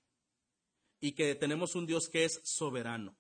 Y 1.02 1.12
que 1.12 1.36
tenemos 1.36 1.76
un 1.76 1.86
Dios 1.86 2.08
que 2.10 2.24
es 2.24 2.40
soberano 2.44 3.18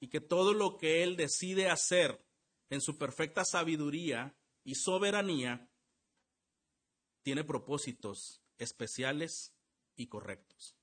y 0.00 0.08
que 0.08 0.20
todo 0.20 0.54
lo 0.54 0.76
que 0.76 1.02
Él 1.02 1.16
decide 1.16 1.68
hacer 1.68 2.24
en 2.70 2.80
su 2.80 2.98
perfecta 2.98 3.44
sabiduría 3.44 4.36
y 4.64 4.74
soberanía 4.74 5.70
tiene 7.22 7.44
propósitos 7.44 8.42
especiales 8.58 9.54
y 9.96 10.08
correctos. 10.08 10.76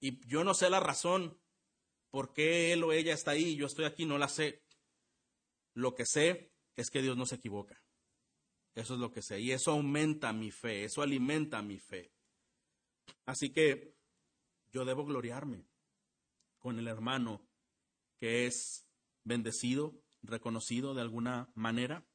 Y 0.00 0.26
yo 0.26 0.44
no 0.44 0.54
sé 0.54 0.70
la 0.70 0.80
razón 0.80 1.40
por 2.10 2.32
qué 2.32 2.72
él 2.72 2.84
o 2.84 2.92
ella 2.92 3.14
está 3.14 3.32
ahí 3.32 3.56
yo 3.56 3.66
estoy 3.66 3.84
aquí, 3.84 4.04
no 4.04 4.18
la 4.18 4.28
sé. 4.28 4.64
Lo 5.74 5.94
que 5.94 6.06
sé 6.06 6.52
es 6.76 6.90
que 6.90 7.02
Dios 7.02 7.16
no 7.16 7.26
se 7.26 7.36
equivoca. 7.36 7.82
Eso 8.74 8.94
es 8.94 9.00
lo 9.00 9.10
que 9.10 9.22
sé. 9.22 9.40
Y 9.40 9.52
eso 9.52 9.72
aumenta 9.72 10.32
mi 10.32 10.50
fe, 10.50 10.84
eso 10.84 11.02
alimenta 11.02 11.62
mi 11.62 11.78
fe. 11.78 12.12
Así 13.24 13.50
que 13.50 13.96
yo 14.70 14.84
debo 14.84 15.04
gloriarme 15.04 15.66
con 16.58 16.78
el 16.78 16.88
hermano 16.88 17.45
que 18.18 18.46
es 18.46 18.86
bendecido, 19.24 20.02
reconocido 20.22 20.94
de 20.94 21.02
alguna 21.02 21.50
manera, 21.54 22.06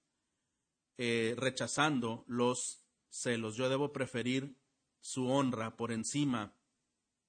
eh, 0.97 1.35
rechazando 1.37 2.23
los 2.27 2.85
celos. 3.09 3.55
Yo 3.55 3.69
debo 3.69 3.91
preferir 3.91 4.55
su 5.01 5.27
honra 5.27 5.75
por 5.75 5.91
encima 5.91 6.55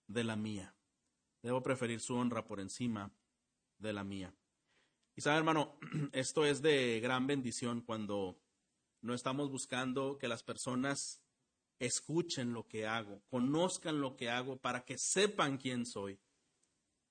de 0.06 0.24
la 0.24 0.36
mía. 0.36 0.76
Debo 1.42 1.62
preferir 1.62 2.00
su 2.00 2.14
honra 2.14 2.44
por 2.44 2.60
encima 2.60 3.12
de 3.78 3.92
la 3.92 4.04
mía. 4.04 4.34
Y 5.16 5.20
sabe, 5.20 5.38
hermano, 5.38 5.78
esto 6.12 6.44
es 6.44 6.62
de 6.62 7.00
gran 7.00 7.26
bendición 7.26 7.80
cuando 7.82 8.40
no 9.00 9.14
estamos 9.14 9.50
buscando 9.50 10.18
que 10.18 10.28
las 10.28 10.42
personas 10.42 11.20
escuchen 11.78 12.52
lo 12.52 12.68
que 12.68 12.86
hago, 12.86 13.22
conozcan 13.28 14.00
lo 14.00 14.16
que 14.16 14.30
hago 14.30 14.56
para 14.60 14.84
que 14.84 14.96
sepan 14.96 15.58
quién 15.58 15.84
soy. 15.84 16.20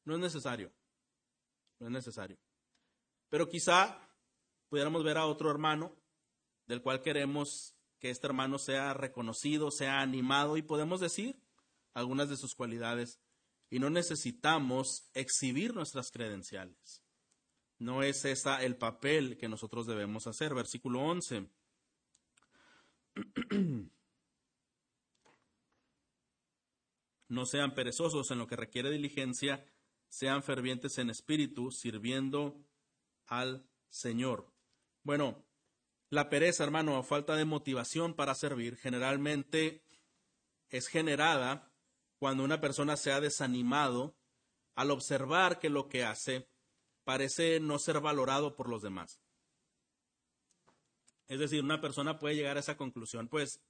No 0.06 0.16
es 0.16 0.22
necesario 0.22 0.72
no 1.82 1.88
es 1.88 1.94
necesario. 1.94 2.38
Pero 3.30 3.50
quizá 3.50 4.08
pudiéramos 4.70 5.04
ver 5.04 5.18
a 5.18 5.26
otro 5.26 5.50
hermano 5.50 5.96
del 6.68 6.82
cual 6.82 7.02
queremos 7.02 7.76
que 8.00 8.10
este 8.10 8.28
hermano 8.28 8.60
sea 8.60 8.94
reconocido, 8.94 9.72
sea 9.72 10.00
animado 10.02 10.58
y 10.58 10.62
podemos 10.62 11.00
decir 11.00 11.42
algunas 11.94 12.30
de 12.30 12.38
sus 12.38 12.56
cualidades 12.56 13.20
y 13.70 13.80
no 13.80 13.90
necesitamos 13.90 15.10
exhibir 15.14 15.74
nuestras 15.74 16.12
credenciales. 16.12 17.04
No 17.80 18.04
es 18.04 18.26
ese 18.26 18.64
el 18.64 18.78
papel 18.78 19.38
que 19.38 19.50
nosotros 19.50 19.88
debemos 19.88 20.28
hacer. 20.28 20.54
Versículo 20.54 21.02
11. 21.02 21.50
No 27.28 27.46
sean 27.46 27.74
perezosos 27.74 28.30
en 28.32 28.40
lo 28.40 28.46
que 28.46 28.58
requiere 28.58 28.92
diligencia, 28.92 29.66
sean 30.12 30.44
fervientes 30.44 30.98
en 30.98 31.10
espíritu, 31.10 31.72
sirviendo 31.72 32.62
al 33.28 33.66
Señor. 33.90 34.54
Bueno, 35.04 35.48
la 36.10 36.30
pereza, 36.30 36.66
hermano, 36.66 37.00
o 37.00 37.04
falta 37.04 37.36
de 37.38 37.46
motivación 37.46 38.14
para 38.14 38.36
servir, 38.36 38.76
generalmente 38.76 39.84
es 40.70 40.88
generada 40.88 41.74
cuando 42.20 42.44
una 42.44 42.60
persona 42.60 42.98
se 42.98 43.14
ha 43.14 43.22
desanimado 43.22 44.18
al 44.76 44.92
observar 44.92 45.60
que 45.60 45.70
lo 45.70 45.88
que 45.88 46.04
hace 46.04 46.50
parece 47.06 47.60
no 47.62 47.80
ser 47.80 48.02
valorado 48.02 48.56
por 48.56 48.70
los 48.70 48.82
demás. 48.82 49.22
Es 51.28 51.40
decir, 51.40 51.64
una 51.64 51.80
persona 51.80 52.20
puede 52.20 52.36
llegar 52.36 52.58
a 52.58 52.60
esa 52.60 52.76
conclusión, 52.76 53.30
pues, 53.30 53.62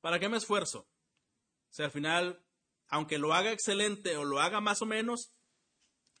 ¿para 0.00 0.18
qué 0.18 0.30
me 0.30 0.38
esfuerzo? 0.38 0.88
Si 1.68 1.82
al 1.82 1.90
final, 1.90 2.43
aunque 2.94 3.18
lo 3.18 3.34
haga 3.34 3.50
excelente 3.50 4.16
o 4.16 4.24
lo 4.24 4.38
haga 4.38 4.60
más 4.60 4.80
o 4.80 4.86
menos, 4.86 5.34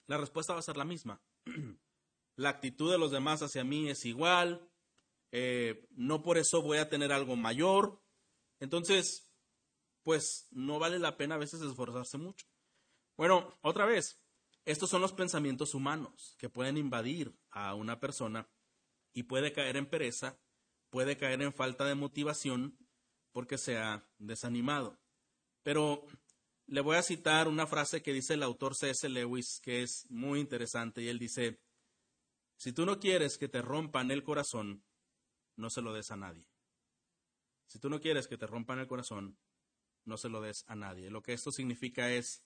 la 0.08 0.18
respuesta 0.18 0.54
va 0.54 0.58
a 0.58 0.62
ser 0.62 0.76
la 0.76 0.84
misma. 0.84 1.22
la 2.36 2.48
actitud 2.48 2.90
de 2.90 2.98
los 2.98 3.12
demás 3.12 3.42
hacia 3.42 3.62
mí 3.62 3.88
es 3.88 4.04
igual, 4.04 4.68
eh, 5.30 5.86
no 5.90 6.20
por 6.20 6.36
eso 6.36 6.62
voy 6.62 6.78
a 6.78 6.88
tener 6.88 7.12
algo 7.12 7.36
mayor. 7.36 8.02
Entonces, 8.58 9.32
pues 10.02 10.48
no 10.50 10.80
vale 10.80 10.98
la 10.98 11.16
pena 11.16 11.36
a 11.36 11.38
veces 11.38 11.62
esforzarse 11.62 12.18
mucho. 12.18 12.44
Bueno, 13.16 13.56
otra 13.60 13.86
vez, 13.86 14.20
estos 14.64 14.90
son 14.90 15.00
los 15.00 15.12
pensamientos 15.12 15.74
humanos 15.74 16.34
que 16.38 16.48
pueden 16.48 16.76
invadir 16.76 17.38
a 17.50 17.76
una 17.76 18.00
persona 18.00 18.48
y 19.12 19.22
puede 19.22 19.52
caer 19.52 19.76
en 19.76 19.86
pereza, 19.86 20.40
puede 20.90 21.16
caer 21.16 21.40
en 21.40 21.52
falta 21.52 21.84
de 21.84 21.94
motivación 21.94 22.76
porque 23.30 23.58
se 23.58 23.78
ha 23.78 24.10
desanimado. 24.18 24.98
Pero 25.62 26.04
le 26.66 26.80
voy 26.80 26.96
a 26.96 27.02
citar 27.02 27.48
una 27.48 27.66
frase 27.66 28.02
que 28.02 28.12
dice 28.12 28.34
el 28.34 28.42
autor 28.42 28.74
C.S. 28.74 29.08
Lewis, 29.08 29.60
que 29.62 29.82
es 29.82 30.06
muy 30.10 30.40
interesante, 30.40 31.02
y 31.02 31.08
él 31.08 31.18
dice, 31.18 31.60
si 32.56 32.72
tú 32.72 32.86
no 32.86 32.98
quieres 32.98 33.36
que 33.36 33.48
te 33.48 33.62
rompan 33.62 34.10
el 34.10 34.22
corazón, 34.22 34.84
no 35.56 35.70
se 35.70 35.82
lo 35.82 35.92
des 35.92 36.10
a 36.10 36.16
nadie. 36.16 36.46
Si 37.66 37.78
tú 37.78 37.90
no 37.90 38.00
quieres 38.00 38.28
que 38.28 38.38
te 38.38 38.46
rompan 38.46 38.78
el 38.78 38.86
corazón, 38.86 39.38
no 40.04 40.16
se 40.16 40.28
lo 40.28 40.40
des 40.40 40.64
a 40.66 40.74
nadie. 40.74 41.10
Lo 41.10 41.22
que 41.22 41.32
esto 41.32 41.50
significa 41.50 42.10
es, 42.10 42.42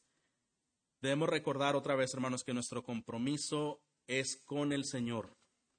debemos 1.00 1.28
recordar 1.28 1.76
otra 1.76 1.96
vez, 1.96 2.12
hermanos, 2.14 2.44
que 2.44 2.54
nuestro 2.54 2.82
compromiso 2.82 3.82
es 4.06 4.36
con 4.36 4.72
el 4.72 4.84
Señor 4.84 5.36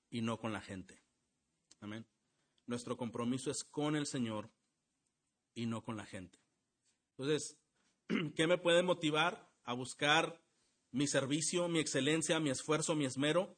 y 0.10 0.22
no 0.22 0.38
con 0.38 0.54
la 0.54 0.62
gente. 0.62 1.04
Amén. 1.80 2.08
Nuestro 2.66 2.98
compromiso 2.98 3.50
es 3.50 3.64
con 3.64 3.96
el 3.96 4.06
Señor 4.06 4.52
y 5.56 5.66
no 5.66 5.84
con 5.84 5.98
la 5.98 6.06
gente. 6.06 6.40
Entonces, 7.18 7.58
¿qué 8.36 8.48
me 8.48 8.58
puede 8.58 8.84
motivar 8.84 9.50
a 9.64 9.74
buscar 9.74 10.42
mi 10.92 11.08
servicio, 11.08 11.68
mi 11.68 11.80
excelencia, 11.80 12.40
mi 12.40 12.50
esfuerzo, 12.50 12.96
mi 12.96 13.06
esmero? 13.06 13.58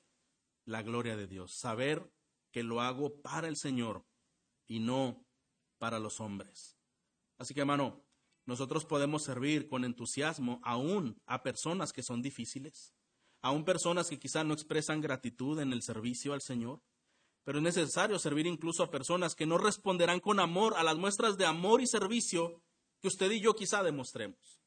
La 0.65 0.81
gloria 0.81 1.15
de 1.15 1.27
Dios. 1.27 1.57
Saber 1.57 2.11
que 2.51 2.63
lo 2.63 2.81
hago 2.81 3.21
para 3.21 3.47
el 3.47 3.55
Señor 3.55 4.05
y 4.67 4.79
no 4.79 5.25
para 5.77 5.99
los 5.99 6.19
hombres. 6.19 6.77
Así 7.37 7.53
que, 7.53 7.61
hermano, 7.61 8.03
nosotros 8.45 8.85
podemos 8.85 9.23
servir 9.23 9.67
con 9.67 9.85
entusiasmo 9.85 10.59
aún 10.63 11.21
a 11.25 11.43
personas 11.43 11.93
que 11.93 12.03
son 12.03 12.21
difíciles, 12.21 12.93
aún 13.41 13.63
personas 13.63 14.09
que 14.09 14.19
quizás 14.19 14.45
no 14.45 14.53
expresan 14.53 15.01
gratitud 15.01 15.59
en 15.59 15.71
el 15.71 15.81
servicio 15.81 16.33
al 16.33 16.41
Señor, 16.41 16.81
pero 17.43 17.57
es 17.57 17.63
necesario 17.63 18.19
servir 18.19 18.45
incluso 18.45 18.83
a 18.83 18.91
personas 18.91 19.33
que 19.33 19.45
no 19.45 19.57
responderán 19.57 20.19
con 20.19 20.39
amor 20.39 20.75
a 20.75 20.83
las 20.83 20.97
muestras 20.97 21.37
de 21.37 21.45
amor 21.45 21.81
y 21.81 21.87
servicio 21.87 22.61
que 23.01 23.07
usted 23.07 23.31
y 23.31 23.41
yo 23.41 23.53
quizá 23.53 23.83
demostremos. 23.83 24.61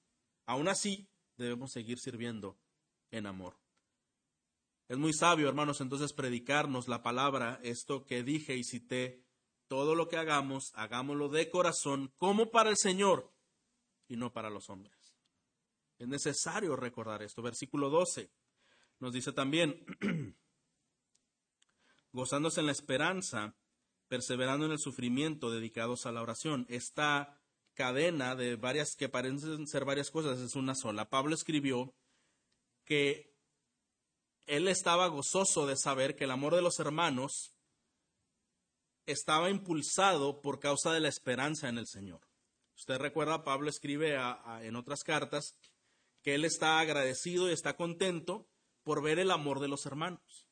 Aún 0.47 0.68
así, 0.68 1.09
debemos 1.37 1.72
seguir 1.72 1.99
sirviendo 1.99 2.59
en 3.11 3.26
amor. 3.26 3.57
Es 4.89 4.99
muy 4.99 5.12
sabio, 5.14 5.49
hermanos, 5.49 5.80
entonces 5.80 6.12
predicarnos 6.12 6.89
la 6.89 7.03
palabra, 7.03 7.59
esto 7.62 8.05
que 8.05 8.22
dije 8.22 8.55
y 8.55 8.64
cité, 8.64 9.24
todo 9.66 9.95
lo 9.95 10.09
que 10.09 10.18
hagamos, 10.18 10.72
hagámoslo 10.74 11.28
de 11.30 11.49
corazón, 11.49 12.12
como 12.16 12.51
para 12.51 12.68
el 12.68 12.76
Señor 12.76 13.32
y 14.09 14.16
no 14.16 14.32
para 14.32 14.51
los 14.51 14.68
hombres. 14.68 15.14
Es 15.99 16.09
necesario 16.09 16.76
recordar 16.76 17.22
esto. 17.22 17.41
Versículo 17.41 17.89
12 17.89 18.30
nos 19.01 19.12
dice 19.12 19.32
también, 19.32 19.85
gozándose 22.12 22.61
en 22.61 22.66
la 22.66 22.72
esperanza, 22.72 23.57
perseverando 24.09 24.66
en 24.66 24.72
el 24.72 24.78
sufrimiento, 24.78 25.51
dedicados 25.51 26.07
a 26.07 26.12
la 26.12 26.22
oración. 26.22 26.66
Esta 26.68 27.41
cadena 27.75 28.35
de 28.35 28.57
varias 28.57 28.97
que 28.97 29.09
parecen 29.09 29.66
ser 29.66 29.85
varias 29.85 30.11
cosas 30.11 30.39
es 30.39 30.55
una 30.55 30.75
sola. 30.75 31.11
Pablo 31.11 31.35
escribió 31.35 31.95
que 32.85 33.35
él 34.47 34.68
estaba 34.68 35.07
gozoso 35.09 35.66
de 35.66 35.77
saber 35.77 36.16
que 36.16 36.25
el 36.25 36.31
amor 36.31 36.55
de 36.55 36.62
los 36.62 36.79
hermanos 36.81 37.55
estaba 39.07 39.51
impulsado 39.51 40.41
por 40.41 40.61
causa 40.61 40.93
de 40.93 41.01
la 41.01 41.09
esperanza 41.09 41.68
en 41.68 41.79
el 41.79 41.87
Señor. 41.87 42.20
Usted 42.77 42.99
recuerda, 42.99 43.45
Pablo 43.45 43.68
escribe 43.68 44.16
en 44.62 44.77
otras 44.77 45.05
cartas 45.05 45.57
que 46.22 46.35
él 46.35 46.45
está 46.45 46.79
agradecido 46.79 47.49
y 47.49 47.53
está 47.53 47.77
contento 47.77 48.49
por 48.83 49.03
ver 49.03 49.18
el 49.18 49.31
amor 49.31 49.61
de 49.61 49.68
los 49.68 49.87
hermanos 49.87 50.45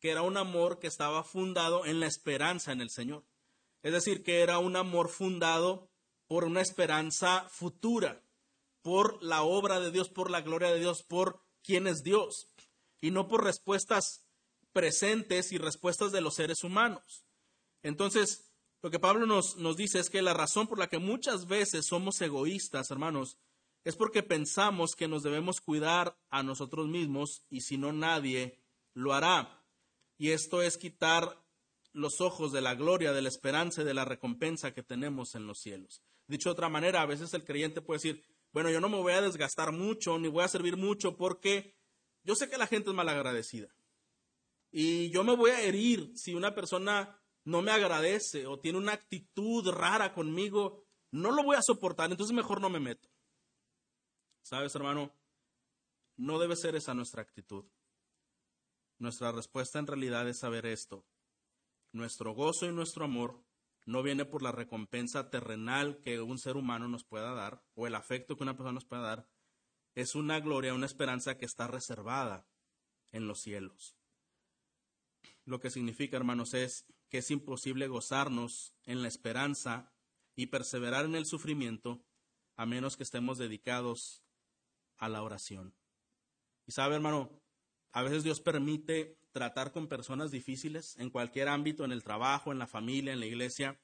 que 0.00 0.10
era 0.10 0.22
un 0.22 0.36
amor 0.36 0.78
que 0.78 0.86
estaba 0.86 1.24
fundado 1.24 1.84
en 1.84 2.00
la 2.00 2.06
esperanza 2.06 2.72
en 2.72 2.80
el 2.80 2.90
Señor. 2.90 3.24
Es 3.82 3.92
decir, 3.92 4.22
que 4.22 4.40
era 4.40 4.58
un 4.58 4.76
amor 4.76 5.08
fundado 5.08 5.87
por 6.28 6.44
una 6.44 6.60
esperanza 6.60 7.48
futura, 7.48 8.22
por 8.82 9.22
la 9.22 9.42
obra 9.42 9.80
de 9.80 9.90
Dios, 9.90 10.08
por 10.08 10.30
la 10.30 10.40
gloria 10.40 10.70
de 10.70 10.78
Dios, 10.78 11.02
por 11.02 11.42
quién 11.62 11.86
es 11.86 12.02
Dios, 12.02 12.48
y 13.00 13.10
no 13.10 13.26
por 13.26 13.42
respuestas 13.42 14.24
presentes 14.72 15.50
y 15.52 15.58
respuestas 15.58 16.12
de 16.12 16.20
los 16.20 16.34
seres 16.34 16.62
humanos. 16.62 17.24
Entonces, 17.82 18.52
lo 18.82 18.90
que 18.90 19.00
Pablo 19.00 19.26
nos, 19.26 19.56
nos 19.56 19.76
dice 19.76 19.98
es 19.98 20.10
que 20.10 20.22
la 20.22 20.34
razón 20.34 20.68
por 20.68 20.78
la 20.78 20.86
que 20.86 20.98
muchas 20.98 21.48
veces 21.48 21.86
somos 21.86 22.20
egoístas, 22.20 22.90
hermanos, 22.92 23.38
es 23.82 23.96
porque 23.96 24.22
pensamos 24.22 24.94
que 24.94 25.08
nos 25.08 25.22
debemos 25.22 25.60
cuidar 25.60 26.16
a 26.30 26.44
nosotros 26.44 26.86
mismos 26.86 27.42
y 27.48 27.62
si 27.62 27.76
no 27.78 27.92
nadie 27.92 28.60
lo 28.94 29.14
hará 29.14 29.58
y 30.18 30.32
esto 30.32 30.62
es 30.62 30.76
quitar 30.76 31.40
los 31.92 32.20
ojos 32.20 32.52
de 32.52 32.60
la 32.60 32.74
gloria, 32.74 33.12
de 33.12 33.22
la 33.22 33.28
esperanza 33.28 33.82
y 33.82 33.84
de 33.84 33.94
la 33.94 34.04
recompensa 34.04 34.74
que 34.74 34.82
tenemos 34.82 35.36
en 35.36 35.46
los 35.46 35.60
cielos. 35.60 36.02
Dicho 36.28 36.50
de 36.50 36.52
otra 36.52 36.68
manera, 36.68 37.02
a 37.02 37.06
veces 37.06 37.32
el 37.34 37.44
creyente 37.44 37.80
puede 37.80 37.98
decir, 37.98 38.24
bueno, 38.52 38.70
yo 38.70 38.80
no 38.80 38.88
me 38.88 38.98
voy 38.98 39.14
a 39.14 39.20
desgastar 39.22 39.72
mucho, 39.72 40.18
ni 40.18 40.28
voy 40.28 40.44
a 40.44 40.48
servir 40.48 40.76
mucho, 40.76 41.16
porque 41.16 41.74
yo 42.22 42.34
sé 42.34 42.48
que 42.48 42.58
la 42.58 42.66
gente 42.66 42.90
es 42.90 42.94
malagradecida. 42.94 43.74
Y 44.70 45.10
yo 45.10 45.24
me 45.24 45.34
voy 45.34 45.50
a 45.50 45.62
herir 45.62 46.12
si 46.16 46.34
una 46.34 46.54
persona 46.54 47.18
no 47.44 47.62
me 47.62 47.70
agradece 47.70 48.46
o 48.46 48.60
tiene 48.60 48.76
una 48.76 48.92
actitud 48.92 49.66
rara 49.70 50.12
conmigo, 50.12 50.84
no 51.10 51.30
lo 51.32 51.42
voy 51.42 51.56
a 51.56 51.62
soportar, 51.62 52.10
entonces 52.10 52.36
mejor 52.36 52.60
no 52.60 52.68
me 52.68 52.78
meto. 52.78 53.08
¿Sabes, 54.42 54.74
hermano? 54.74 55.14
No 56.16 56.38
debe 56.38 56.56
ser 56.56 56.76
esa 56.76 56.92
nuestra 56.92 57.22
actitud. 57.22 57.64
Nuestra 58.98 59.32
respuesta 59.32 59.78
en 59.78 59.86
realidad 59.86 60.28
es 60.28 60.38
saber 60.38 60.66
esto. 60.66 61.06
Nuestro 61.92 62.34
gozo 62.34 62.66
y 62.66 62.72
nuestro 62.72 63.06
amor 63.06 63.42
no 63.88 64.02
viene 64.02 64.26
por 64.26 64.42
la 64.42 64.52
recompensa 64.52 65.30
terrenal 65.30 65.98
que 66.02 66.20
un 66.20 66.38
ser 66.38 66.58
humano 66.58 66.88
nos 66.88 67.04
pueda 67.04 67.32
dar 67.32 67.64
o 67.74 67.86
el 67.86 67.94
afecto 67.94 68.36
que 68.36 68.42
una 68.42 68.52
persona 68.52 68.74
nos 68.74 68.84
pueda 68.84 69.00
dar. 69.00 69.30
Es 69.94 70.14
una 70.14 70.40
gloria, 70.40 70.74
una 70.74 70.84
esperanza 70.84 71.38
que 71.38 71.46
está 71.46 71.68
reservada 71.68 72.46
en 73.12 73.26
los 73.26 73.40
cielos. 73.40 73.96
Lo 75.46 75.58
que 75.58 75.70
significa, 75.70 76.18
hermanos, 76.18 76.52
es 76.52 76.84
que 77.08 77.18
es 77.18 77.30
imposible 77.30 77.88
gozarnos 77.88 78.74
en 78.84 79.00
la 79.00 79.08
esperanza 79.08 79.90
y 80.36 80.48
perseverar 80.48 81.06
en 81.06 81.14
el 81.14 81.24
sufrimiento 81.24 82.04
a 82.56 82.66
menos 82.66 82.98
que 82.98 83.04
estemos 83.04 83.38
dedicados 83.38 84.22
a 84.98 85.08
la 85.08 85.22
oración. 85.22 85.74
Y 86.66 86.72
sabe, 86.72 86.96
hermano, 86.96 87.40
a 87.92 88.02
veces 88.02 88.22
Dios 88.22 88.42
permite 88.42 89.17
tratar 89.32 89.72
con 89.72 89.88
personas 89.88 90.30
difíciles 90.30 90.96
en 90.98 91.10
cualquier 91.10 91.48
ámbito, 91.48 91.84
en 91.84 91.92
el 91.92 92.02
trabajo, 92.02 92.52
en 92.52 92.58
la 92.58 92.66
familia, 92.66 93.12
en 93.12 93.20
la 93.20 93.26
iglesia, 93.26 93.80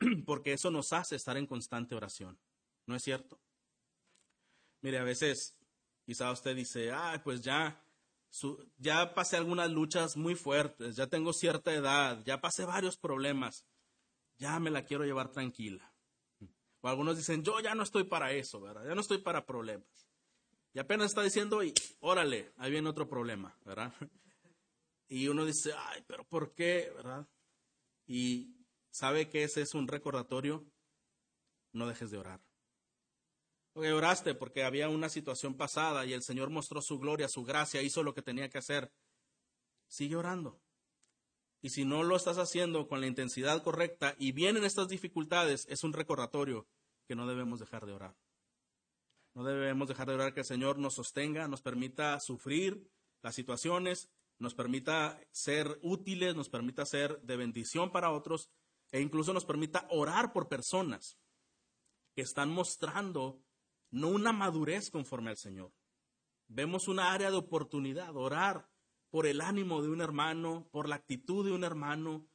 porque 0.26 0.52
eso 0.52 0.70
nos 0.70 0.92
hace 0.92 1.16
estar 1.16 1.36
en 1.36 1.46
constante 1.46 1.94
oración. 1.94 2.38
¿No 2.86 2.96
es 2.96 3.02
cierto? 3.02 3.40
Mire, 4.80 4.98
a 4.98 5.04
veces 5.04 5.56
quizá 6.04 6.30
usted 6.32 6.56
dice, 6.56 6.90
ah, 6.90 7.20
pues 7.22 7.42
ya, 7.42 7.84
ya 8.78 9.14
pasé 9.14 9.36
algunas 9.36 9.70
luchas 9.70 10.16
muy 10.16 10.34
fuertes, 10.34 10.96
ya 10.96 11.06
tengo 11.06 11.32
cierta 11.32 11.72
edad, 11.72 12.22
ya 12.24 12.40
pasé 12.40 12.64
varios 12.64 12.96
problemas, 12.96 13.66
ya 14.38 14.58
me 14.58 14.70
la 14.70 14.84
quiero 14.84 15.04
llevar 15.04 15.30
tranquila. 15.30 15.92
O 16.80 16.88
algunos 16.88 17.16
dicen, 17.16 17.44
yo 17.44 17.60
ya 17.60 17.74
no 17.74 17.82
estoy 17.82 18.04
para 18.04 18.32
eso, 18.32 18.60
¿verdad? 18.60 18.86
Ya 18.86 18.94
no 18.94 19.02
estoy 19.02 19.18
para 19.18 19.44
problemas. 19.44 20.08
Y 20.72 20.78
apenas 20.78 21.08
está 21.08 21.22
diciendo, 21.22 21.62
y 21.62 21.74
órale, 22.00 22.52
ahí 22.56 22.70
viene 22.70 22.88
otro 22.88 23.08
problema, 23.08 23.56
¿verdad? 23.64 23.92
Y 25.10 25.26
uno 25.26 25.44
dice, 25.44 25.72
ay, 25.76 26.04
pero 26.06 26.24
¿por 26.24 26.54
qué? 26.54 26.92
¿verdad? 26.94 27.28
Y 28.06 28.54
sabe 28.90 29.28
que 29.28 29.42
ese 29.42 29.60
es 29.60 29.74
un 29.74 29.88
recordatorio, 29.88 30.64
no 31.72 31.88
dejes 31.88 32.12
de 32.12 32.18
orar. 32.18 32.40
Porque 33.72 33.92
oraste 33.92 34.36
porque 34.36 34.62
había 34.62 34.88
una 34.88 35.08
situación 35.08 35.56
pasada 35.56 36.06
y 36.06 36.12
el 36.12 36.22
Señor 36.22 36.50
mostró 36.50 36.80
su 36.80 37.00
gloria, 37.00 37.28
su 37.28 37.44
gracia, 37.44 37.82
hizo 37.82 38.04
lo 38.04 38.14
que 38.14 38.22
tenía 38.22 38.48
que 38.48 38.58
hacer. 38.58 38.92
Sigue 39.88 40.14
orando. 40.14 40.62
Y 41.60 41.70
si 41.70 41.84
no 41.84 42.04
lo 42.04 42.14
estás 42.14 42.38
haciendo 42.38 42.86
con 42.86 43.00
la 43.00 43.08
intensidad 43.08 43.64
correcta 43.64 44.14
y 44.16 44.30
vienen 44.30 44.64
estas 44.64 44.88
dificultades, 44.88 45.66
es 45.68 45.82
un 45.82 45.92
recordatorio 45.92 46.68
que 47.08 47.16
no 47.16 47.26
debemos 47.26 47.58
dejar 47.58 47.84
de 47.84 47.94
orar. 47.94 48.16
No 49.34 49.42
debemos 49.42 49.88
dejar 49.88 50.06
de 50.06 50.14
orar 50.14 50.34
que 50.34 50.40
el 50.40 50.46
Señor 50.46 50.78
nos 50.78 50.94
sostenga, 50.94 51.48
nos 51.48 51.62
permita 51.62 52.18
sufrir 52.20 52.88
las 53.22 53.34
situaciones, 53.34 54.08
nos 54.40 54.54
permita 54.54 55.20
ser 55.30 55.78
útiles, 55.82 56.34
nos 56.34 56.48
permita 56.48 56.84
ser 56.86 57.20
de 57.20 57.36
bendición 57.36 57.92
para 57.92 58.10
otros 58.10 58.50
e 58.90 59.00
incluso 59.00 59.32
nos 59.32 59.44
permita 59.44 59.86
orar 59.90 60.32
por 60.32 60.48
personas 60.48 61.18
que 62.14 62.22
están 62.22 62.50
mostrando 62.50 63.44
no 63.90 64.08
una 64.08 64.32
madurez 64.32 64.90
conforme 64.90 65.30
al 65.30 65.36
Señor. 65.36 65.72
Vemos 66.48 66.88
una 66.88 67.12
área 67.12 67.30
de 67.30 67.36
oportunidad, 67.36 68.16
orar 68.16 68.68
por 69.10 69.26
el 69.26 69.40
ánimo 69.40 69.82
de 69.82 69.90
un 69.90 70.00
hermano, 70.00 70.68
por 70.72 70.88
la 70.88 70.96
actitud 70.96 71.44
de 71.44 71.52
un 71.52 71.62
hermano, 71.62 72.26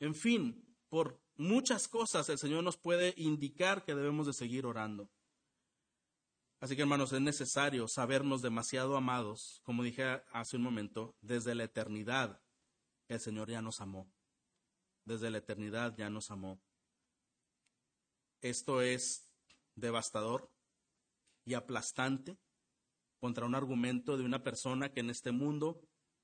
en 0.00 0.14
fin, 0.14 0.76
por 0.88 1.22
muchas 1.36 1.88
cosas 1.88 2.28
el 2.28 2.38
Señor 2.38 2.64
nos 2.64 2.76
puede 2.76 3.14
indicar 3.16 3.84
que 3.84 3.94
debemos 3.94 4.26
de 4.26 4.32
seguir 4.32 4.66
orando. 4.66 5.08
Así 6.64 6.76
que 6.76 6.80
hermanos, 6.80 7.12
es 7.12 7.20
necesario 7.20 7.86
sabernos 7.88 8.40
demasiado 8.40 8.96
amados, 8.96 9.60
como 9.64 9.82
dije 9.82 10.22
hace 10.32 10.56
un 10.56 10.62
momento, 10.62 11.14
desde 11.20 11.54
la 11.54 11.64
eternidad 11.64 12.40
el 13.06 13.20
Señor 13.20 13.50
ya 13.50 13.60
nos 13.60 13.82
amó. 13.82 14.10
Desde 15.04 15.28
la 15.28 15.36
eternidad 15.36 15.94
ya 15.94 16.08
nos 16.08 16.30
amó. 16.30 16.58
Esto 18.40 18.80
es 18.80 19.28
devastador 19.74 20.50
y 21.44 21.52
aplastante 21.52 22.38
contra 23.20 23.44
un 23.44 23.54
argumento 23.54 24.16
de 24.16 24.24
una 24.24 24.42
persona 24.42 24.90
que 24.90 25.00
en 25.00 25.10
este 25.10 25.32
mundo 25.32 25.82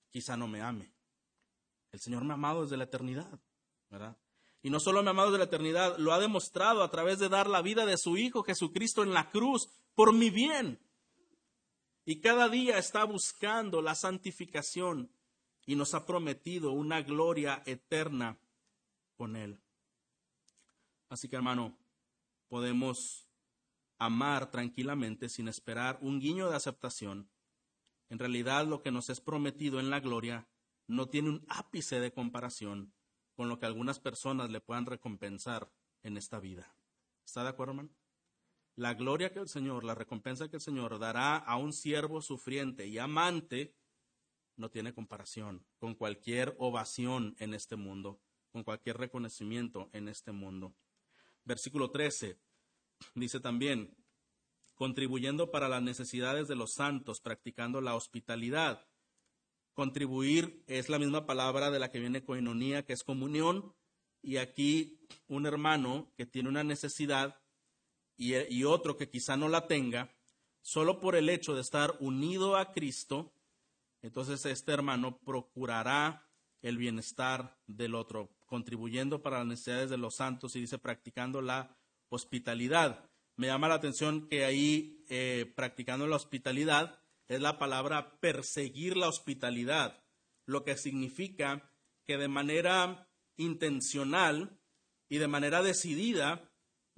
quizá 0.08 0.38
no 0.38 0.48
me 0.48 0.62
ame. 0.62 0.90
El 1.92 2.00
Señor 2.00 2.24
me 2.24 2.30
ha 2.32 2.36
amado 2.36 2.62
desde 2.62 2.78
la 2.78 2.84
eternidad, 2.84 3.38
¿verdad? 3.90 4.16
Y 4.62 4.70
no 4.70 4.80
solo 4.80 5.02
me 5.02 5.08
ha 5.08 5.10
amado 5.10 5.32
de 5.32 5.38
la 5.38 5.44
eternidad, 5.44 5.98
lo 5.98 6.14
ha 6.14 6.18
demostrado 6.18 6.82
a 6.82 6.90
través 6.90 7.18
de 7.18 7.28
dar 7.28 7.46
la 7.46 7.60
vida 7.60 7.84
de 7.84 7.98
su 7.98 8.16
Hijo 8.16 8.42
Jesucristo 8.42 9.02
en 9.02 9.12
la 9.12 9.30
cruz 9.30 9.68
por 9.94 10.14
mi 10.14 10.30
bien. 10.30 10.78
Y 12.04 12.20
cada 12.20 12.48
día 12.48 12.78
está 12.78 13.04
buscando 13.04 13.82
la 13.82 13.94
santificación 13.94 15.12
y 15.66 15.76
nos 15.76 15.94
ha 15.94 16.06
prometido 16.06 16.72
una 16.72 17.02
gloria 17.02 17.62
eterna 17.66 18.38
con 19.16 19.36
Él. 19.36 19.60
Así 21.08 21.28
que 21.28 21.36
hermano, 21.36 21.78
podemos 22.48 23.28
amar 23.98 24.50
tranquilamente 24.50 25.28
sin 25.28 25.46
esperar 25.46 25.98
un 26.00 26.20
guiño 26.20 26.48
de 26.48 26.56
aceptación. 26.56 27.30
En 28.08 28.18
realidad 28.18 28.66
lo 28.66 28.82
que 28.82 28.90
nos 28.90 29.10
es 29.10 29.20
prometido 29.20 29.78
en 29.78 29.90
la 29.90 30.00
gloria 30.00 30.48
no 30.86 31.08
tiene 31.08 31.28
un 31.28 31.46
ápice 31.48 32.00
de 32.00 32.12
comparación 32.12 32.92
con 33.34 33.48
lo 33.48 33.58
que 33.58 33.66
algunas 33.66 34.00
personas 34.00 34.50
le 34.50 34.60
puedan 34.60 34.86
recompensar 34.86 35.70
en 36.02 36.16
esta 36.16 36.40
vida. 36.40 36.74
¿Está 37.24 37.42
de 37.42 37.50
acuerdo, 37.50 37.72
hermano? 37.72 37.99
La 38.76 38.94
gloria 38.94 39.32
que 39.32 39.40
el 39.40 39.48
Señor, 39.48 39.84
la 39.84 39.94
recompensa 39.94 40.48
que 40.48 40.56
el 40.56 40.62
Señor 40.62 40.98
dará 40.98 41.36
a 41.36 41.56
un 41.56 41.72
siervo 41.72 42.22
sufriente 42.22 42.86
y 42.86 42.98
amante 42.98 43.74
no 44.56 44.70
tiene 44.70 44.94
comparación 44.94 45.64
con 45.78 45.94
cualquier 45.94 46.54
ovación 46.58 47.34
en 47.38 47.54
este 47.54 47.76
mundo, 47.76 48.20
con 48.52 48.62
cualquier 48.62 48.98
reconocimiento 48.98 49.90
en 49.92 50.08
este 50.08 50.32
mundo. 50.32 50.74
Versículo 51.44 51.90
13 51.90 52.38
dice 53.14 53.40
también, 53.40 53.96
contribuyendo 54.74 55.50
para 55.50 55.68
las 55.68 55.82
necesidades 55.82 56.48
de 56.48 56.56
los 56.56 56.72
santos, 56.74 57.20
practicando 57.20 57.80
la 57.80 57.94
hospitalidad. 57.94 58.86
Contribuir 59.74 60.62
es 60.66 60.88
la 60.88 60.98
misma 60.98 61.26
palabra 61.26 61.70
de 61.70 61.78
la 61.78 61.90
que 61.90 62.00
viene 62.00 62.24
coinonía, 62.24 62.84
que 62.84 62.92
es 62.92 63.02
comunión, 63.02 63.74
y 64.22 64.36
aquí 64.36 65.00
un 65.28 65.46
hermano 65.46 66.12
que 66.16 66.26
tiene 66.26 66.48
una 66.48 66.64
necesidad 66.64 67.39
y, 68.20 68.64
otro 68.64 68.98
que 68.98 69.08
quizá 69.08 69.38
no 69.38 69.48
la 69.48 69.66
tenga, 69.66 70.14
solo 70.60 71.00
por 71.00 71.16
el 71.16 71.30
hecho 71.30 71.54
de 71.54 71.62
estar 71.62 71.96
unido 72.00 72.58
a 72.58 72.70
Cristo, 72.70 73.32
entonces 74.02 74.44
este 74.44 74.72
hermano 74.72 75.18
procurará 75.24 76.28
el 76.60 76.76
bienestar 76.76 77.58
del 77.66 77.94
otro, 77.94 78.36
contribuyendo 78.44 79.22
para 79.22 79.38
las 79.38 79.46
necesidades 79.46 79.88
de 79.88 79.96
los 79.96 80.16
santos 80.16 80.54
y 80.54 80.60
dice 80.60 80.78
practicando 80.78 81.40
la 81.40 81.74
hospitalidad. 82.10 83.08
Me 83.36 83.46
llama 83.46 83.68
la 83.68 83.76
atención 83.76 84.28
que 84.28 84.44
ahí, 84.44 85.02
eh, 85.08 85.50
practicando 85.56 86.06
la 86.06 86.16
hospitalidad, 86.16 87.02
es 87.26 87.40
la 87.40 87.58
palabra 87.58 88.20
perseguir 88.20 88.98
la 88.98 89.08
hospitalidad, 89.08 90.04
lo 90.44 90.62
que 90.62 90.76
significa 90.76 91.72
que 92.04 92.18
de 92.18 92.28
manera 92.28 93.08
intencional 93.38 94.60
y 95.08 95.16
de 95.16 95.28
manera 95.28 95.62
decidida, 95.62 96.49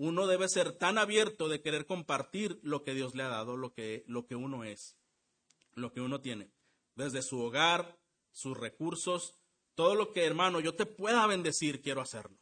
uno 0.03 0.27
debe 0.27 0.49
ser 0.49 0.73
tan 0.73 0.99
abierto 0.99 1.49
de 1.49 1.61
querer 1.61 1.87
compartir 1.87 2.59
lo 2.63 2.83
que 2.83 2.93
Dios 2.93 3.15
le 3.15 3.23
ha 3.23 3.29
dado, 3.29 3.57
lo 3.57 3.73
que, 3.73 4.03
lo 4.09 4.27
que 4.27 4.35
uno 4.35 4.65
es, 4.65 4.97
lo 5.75 5.93
que 5.93 6.01
uno 6.01 6.21
tiene 6.21 6.51
desde 6.97 7.23
su 7.23 7.41
hogar, 7.41 7.99
sus 8.33 8.57
recursos, 8.57 9.37
todo 9.77 9.95
lo 9.95 10.13
que, 10.13 10.25
hermano, 10.25 10.59
yo 10.59 10.75
te 10.75 10.87
pueda 10.87 11.27
bendecir, 11.29 11.81
quiero 11.81 12.01
hacerlo. 12.01 12.37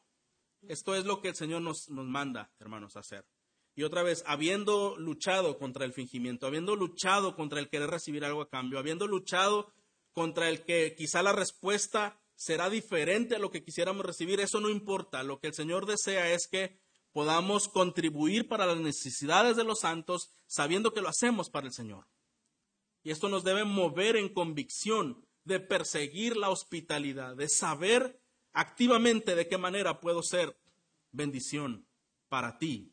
Esto 0.62 0.94
es 0.94 1.04
lo 1.04 1.20
que 1.20 1.28
el 1.28 1.36
Señor 1.36 1.60
nos, 1.60 1.90
nos 1.90 2.06
manda, 2.06 2.50
hermanos, 2.58 2.96
hacer. 2.96 3.26
Y 3.74 3.82
otra 3.82 4.02
vez, 4.02 4.24
habiendo 4.26 4.96
luchado 4.96 5.58
contra 5.58 5.84
el 5.84 5.92
fingimiento, 5.92 6.46
habiendo 6.46 6.76
luchado 6.76 7.36
contra 7.36 7.60
el 7.60 7.68
querer 7.68 7.90
recibir 7.90 8.24
algo 8.24 8.40
a 8.40 8.48
cambio, 8.48 8.78
habiendo 8.78 9.06
luchado 9.06 9.70
contra 10.12 10.48
el 10.48 10.64
que 10.64 10.94
quizá 10.96 11.22
la 11.22 11.32
respuesta 11.32 12.20
será 12.34 12.70
diferente 12.70 13.36
a 13.36 13.38
lo 13.38 13.50
que 13.50 13.62
quisiéramos 13.62 14.04
recibir, 14.04 14.40
eso 14.40 14.60
no 14.60 14.70
importa. 14.70 15.22
Lo 15.22 15.40
que 15.40 15.48
el 15.48 15.54
Señor 15.54 15.84
desea 15.84 16.32
es 16.32 16.48
que 16.50 16.80
podamos 17.12 17.68
contribuir 17.68 18.48
para 18.48 18.66
las 18.66 18.78
necesidades 18.78 19.56
de 19.56 19.64
los 19.64 19.80
santos, 19.80 20.30
sabiendo 20.46 20.92
que 20.92 21.00
lo 21.00 21.08
hacemos 21.08 21.50
para 21.50 21.66
el 21.66 21.72
Señor. 21.72 22.06
Y 23.02 23.10
esto 23.10 23.28
nos 23.28 23.44
debe 23.44 23.64
mover 23.64 24.16
en 24.16 24.32
convicción 24.32 25.26
de 25.44 25.60
perseguir 25.60 26.36
la 26.36 26.50
hospitalidad, 26.50 27.34
de 27.36 27.48
saber 27.48 28.20
activamente 28.52 29.34
de 29.34 29.48
qué 29.48 29.58
manera 29.58 30.00
puedo 30.00 30.22
ser 30.22 30.58
bendición 31.12 31.86
para 32.28 32.58
ti. 32.58 32.92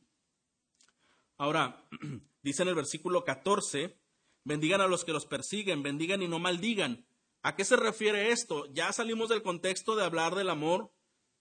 Ahora, 1.38 1.88
dice 2.42 2.64
en 2.64 2.70
el 2.70 2.76
versículo 2.76 3.24
14, 3.24 4.00
bendigan 4.44 4.82
a 4.82 4.88
los 4.88 5.04
que 5.04 5.14
los 5.14 5.26
persiguen, 5.26 5.84
bendigan 5.84 6.22
y 6.22 6.28
no 6.28 6.40
maldigan. 6.40 7.06
¿A 7.44 7.56
qué 7.56 7.64
se 7.64 7.76
refiere 7.76 8.32
esto? 8.32 8.66
¿Ya 8.74 8.92
salimos 8.92 9.30
del 9.30 9.44
contexto 9.44 9.96
de 9.96 10.04
hablar 10.04 10.36
del 10.36 10.50
amor? 10.50 10.92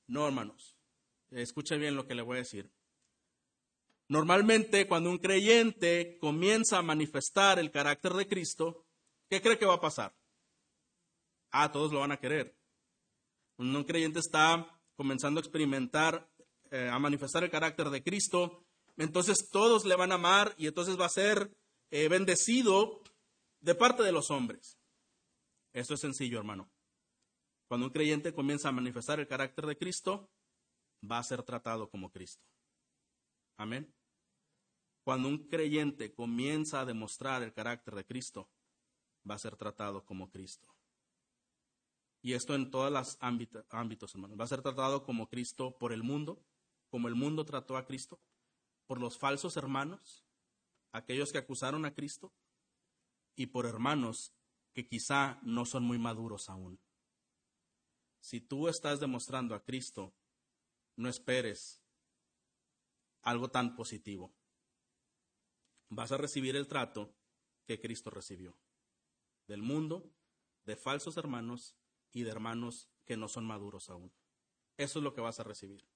No, 0.06 0.26
hermanos. 0.26 0.75
Escuche 1.30 1.76
bien 1.76 1.96
lo 1.96 2.06
que 2.06 2.14
le 2.14 2.22
voy 2.22 2.36
a 2.36 2.40
decir. 2.40 2.70
Normalmente 4.08 4.86
cuando 4.86 5.10
un 5.10 5.18
creyente 5.18 6.16
comienza 6.20 6.78
a 6.78 6.82
manifestar 6.82 7.58
el 7.58 7.72
carácter 7.72 8.12
de 8.12 8.28
Cristo, 8.28 8.86
¿qué 9.28 9.42
cree 9.42 9.58
que 9.58 9.66
va 9.66 9.74
a 9.74 9.80
pasar? 9.80 10.14
Ah, 11.50 11.72
todos 11.72 11.92
lo 11.92 12.00
van 12.00 12.12
a 12.12 12.20
querer. 12.20 12.56
Un 13.58 13.82
creyente 13.84 14.20
está 14.20 14.80
comenzando 14.94 15.40
a 15.40 15.42
experimentar, 15.42 16.30
eh, 16.70 16.88
a 16.90 16.98
manifestar 16.98 17.42
el 17.42 17.50
carácter 17.50 17.90
de 17.90 18.02
Cristo, 18.02 18.64
entonces 18.96 19.48
todos 19.50 19.84
le 19.84 19.96
van 19.96 20.12
a 20.12 20.16
amar 20.16 20.54
y 20.56 20.66
entonces 20.66 20.98
va 20.98 21.06
a 21.06 21.10
ser 21.10 21.56
eh, 21.90 22.08
bendecido 22.08 23.02
de 23.60 23.74
parte 23.74 24.02
de 24.02 24.12
los 24.12 24.30
hombres. 24.30 24.78
Esto 25.72 25.94
es 25.94 26.00
sencillo, 26.00 26.38
hermano. 26.38 26.70
Cuando 27.68 27.86
un 27.86 27.92
creyente 27.92 28.32
comienza 28.32 28.68
a 28.68 28.72
manifestar 28.72 29.18
el 29.20 29.26
carácter 29.26 29.66
de 29.66 29.76
Cristo, 29.76 30.30
va 31.11 31.18
a 31.18 31.22
ser 31.22 31.42
tratado 31.42 31.88
como 31.88 32.11
Cristo. 32.11 32.44
Amén. 33.57 33.94
Cuando 35.02 35.28
un 35.28 35.46
creyente 35.48 36.12
comienza 36.12 36.80
a 36.80 36.84
demostrar 36.84 37.42
el 37.42 37.52
carácter 37.52 37.94
de 37.94 38.04
Cristo, 38.04 38.50
va 39.28 39.36
a 39.36 39.38
ser 39.38 39.57
tratado 39.57 40.04
como 40.04 40.30
Cristo. 40.30 40.68
Y 42.22 42.32
esto 42.32 42.54
en 42.54 42.70
todos 42.70 42.90
los 42.90 43.16
ámbitos, 43.20 44.14
hermanos. 44.14 44.38
Va 44.38 44.44
a 44.44 44.48
ser 44.48 44.62
tratado 44.62 45.04
como 45.04 45.28
Cristo 45.28 45.78
por 45.78 45.92
el 45.92 46.02
mundo, 46.02 46.44
como 46.88 47.09
el 47.09 47.14
mundo 47.14 47.44
trató 47.44 47.76
a 47.76 47.86
Cristo, 47.86 48.20
por 48.86 49.00
los 49.00 49.16
falsos 49.16 49.57
hermanos, 49.57 50.24
aquellos 50.92 51.30
que 51.30 51.38
acusaron 51.38 51.84
a 51.84 51.94
Cristo, 51.94 52.32
y 53.36 53.46
por 53.46 53.66
hermanos 53.66 54.32
que 54.72 54.88
quizá 54.88 55.38
no 55.42 55.66
son 55.66 55.84
muy 55.84 55.98
maduros 55.98 56.48
aún. 56.48 56.80
Si 58.20 58.40
tú 58.40 58.66
estás 58.66 58.98
demostrando 58.98 59.54
a 59.54 59.62
Cristo, 59.62 60.12
no 60.97 61.09
esperes 61.09 61.82
algo 63.22 63.51
tan 63.51 63.76
positivo. 63.76 64.34
Vas 65.88 66.12
a 66.12 66.16
recibir 66.16 66.57
el 66.57 66.66
trato 66.66 67.14
que 67.66 67.80
Cristo 67.80 68.11
recibió 68.11 68.59
del 69.47 69.62
mundo, 69.62 70.12
de 70.64 70.76
falsos 70.76 71.16
hermanos 71.16 71.76
y 72.12 72.22
de 72.22 72.30
hermanos 72.30 72.88
que 73.05 73.16
no 73.16 73.28
son 73.28 73.47
maduros 73.47 73.88
aún. 73.88 74.12
Eso 74.76 74.99
es 74.99 75.03
lo 75.03 75.14
que 75.14 75.20
vas 75.20 75.40
a 75.40 75.44
recibir. 75.44 75.88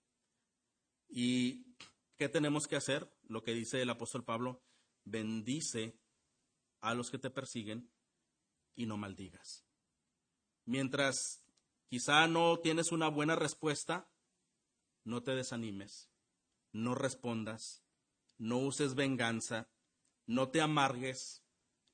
¿Y 1.08 1.74
qué 2.16 2.28
tenemos 2.28 2.68
que 2.68 2.76
hacer? 2.76 3.12
Lo 3.24 3.42
que 3.42 3.52
dice 3.52 3.82
el 3.82 3.90
apóstol 3.90 4.24
Pablo, 4.24 4.62
bendice 5.04 5.98
a 6.80 6.94
los 6.94 7.10
que 7.10 7.18
te 7.18 7.30
persiguen 7.30 7.92
y 8.74 8.86
no 8.86 8.96
maldigas. 8.96 9.64
Mientras 10.64 11.42
quizá 11.88 12.28
no 12.28 12.60
tienes 12.60 12.92
una 12.92 13.08
buena 13.08 13.34
respuesta, 13.34 14.08
no 15.04 15.22
te 15.22 15.34
desanimes 15.34 16.10
no 16.72 16.94
respondas, 16.94 17.84
no 18.38 18.58
uses 18.58 18.94
venganza, 18.94 19.68
no 20.26 20.50
te 20.50 20.60
amargues, 20.60 21.44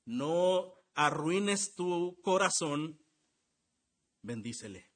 no 0.05 0.73
arruines 0.93 1.75
tu 1.75 2.19
corazón, 2.21 2.99
bendícele. 4.21 4.91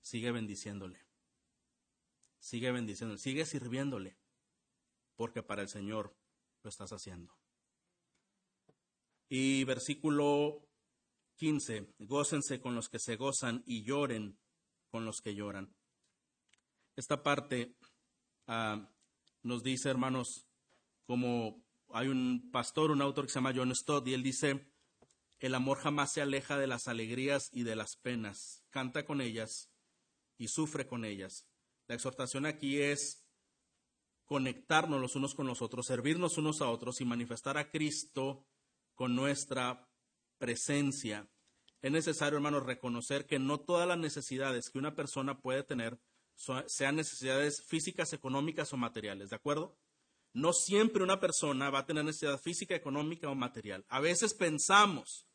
Sigue 0.00 0.32
bendiciéndole. 0.32 1.00
Sigue 2.38 2.72
bendiciéndole, 2.72 3.20
sigue 3.20 3.46
sirviéndole, 3.46 4.18
porque 5.14 5.42
para 5.42 5.62
el 5.62 5.68
Señor 5.68 6.16
lo 6.62 6.70
estás 6.70 6.92
haciendo. 6.92 7.38
Y 9.28 9.64
versículo 9.64 10.68
15, 11.36 11.94
gócense 12.00 12.60
con 12.60 12.74
los 12.74 12.88
que 12.88 12.98
se 12.98 13.16
gozan 13.16 13.62
y 13.64 13.84
lloren 13.84 14.38
con 14.90 15.04
los 15.04 15.20
que 15.22 15.34
lloran. 15.34 15.74
Esta 16.96 17.22
parte 17.22 17.76
Ah, 18.46 18.88
nos 19.42 19.62
dice, 19.62 19.88
hermanos, 19.88 20.46
como 21.06 21.64
hay 21.90 22.08
un 22.08 22.50
pastor, 22.52 22.90
un 22.90 23.02
autor 23.02 23.26
que 23.26 23.32
se 23.32 23.38
llama 23.38 23.52
John 23.54 23.74
Stott, 23.74 24.06
y 24.08 24.14
él 24.14 24.22
dice, 24.22 24.72
el 25.38 25.54
amor 25.54 25.78
jamás 25.78 26.12
se 26.12 26.22
aleja 26.22 26.58
de 26.58 26.66
las 26.66 26.88
alegrías 26.88 27.50
y 27.52 27.62
de 27.62 27.76
las 27.76 27.96
penas, 27.96 28.64
canta 28.70 29.04
con 29.04 29.20
ellas 29.20 29.70
y 30.38 30.48
sufre 30.48 30.86
con 30.86 31.04
ellas. 31.04 31.46
La 31.86 31.94
exhortación 31.94 32.46
aquí 32.46 32.80
es 32.80 33.26
conectarnos 34.24 35.00
los 35.00 35.16
unos 35.16 35.34
con 35.34 35.46
los 35.46 35.62
otros, 35.62 35.86
servirnos 35.86 36.38
unos 36.38 36.62
a 36.62 36.68
otros 36.68 37.00
y 37.00 37.04
manifestar 37.04 37.58
a 37.58 37.70
Cristo 37.70 38.46
con 38.94 39.14
nuestra 39.14 39.88
presencia. 40.38 41.28
Es 41.80 41.90
necesario, 41.90 42.36
hermanos, 42.36 42.64
reconocer 42.64 43.26
que 43.26 43.38
no 43.38 43.60
todas 43.60 43.88
las 43.88 43.98
necesidades 43.98 44.70
que 44.70 44.78
una 44.78 44.94
persona 44.94 45.40
puede 45.40 45.64
tener 45.64 45.98
sean 46.66 46.96
necesidades 46.96 47.62
físicas, 47.64 48.12
económicas 48.12 48.72
o 48.72 48.76
materiales, 48.76 49.30
¿de 49.30 49.36
acuerdo? 49.36 49.76
No 50.32 50.52
siempre 50.52 51.02
una 51.02 51.20
persona 51.20 51.70
va 51.70 51.80
a 51.80 51.86
tener 51.86 52.04
necesidad 52.04 52.40
física, 52.40 52.74
económica 52.74 53.28
o 53.28 53.34
material. 53.34 53.84
A 53.88 54.00
veces 54.00 54.34
pensamos 54.34 55.26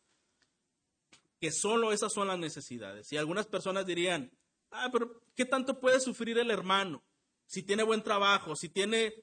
que 1.40 1.52
solo 1.52 1.92
esas 1.92 2.12
son 2.12 2.28
las 2.28 2.40
necesidades. 2.40 3.12
Y 3.12 3.18
algunas 3.18 3.46
personas 3.46 3.86
dirían, 3.86 4.32
ah, 4.72 4.90
pero 4.92 5.22
¿qué 5.36 5.46
tanto 5.46 5.80
puede 5.80 6.00
sufrir 6.00 6.38
el 6.40 6.50
hermano? 6.50 7.04
Si 7.46 7.64
tiene 7.64 7.84
buen 7.84 8.04
trabajo, 8.04 8.56
si 8.56 8.70
tiene 8.70 9.14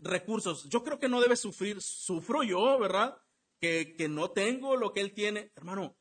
recursos. 0.00 0.68
Yo 0.70 0.84
creo 0.84 0.98
que 0.98 1.08
no 1.08 1.20
debe 1.20 1.36
sufrir. 1.36 1.82
Sufro 1.82 2.42
yo, 2.44 2.78
¿verdad? 2.78 3.18
Que, 3.60 3.96
que 3.96 4.08
no 4.08 4.30
tengo 4.30 4.76
lo 4.76 4.92
que 4.92 5.00
él 5.00 5.12
tiene. 5.12 5.50
Hermano, 5.56 5.96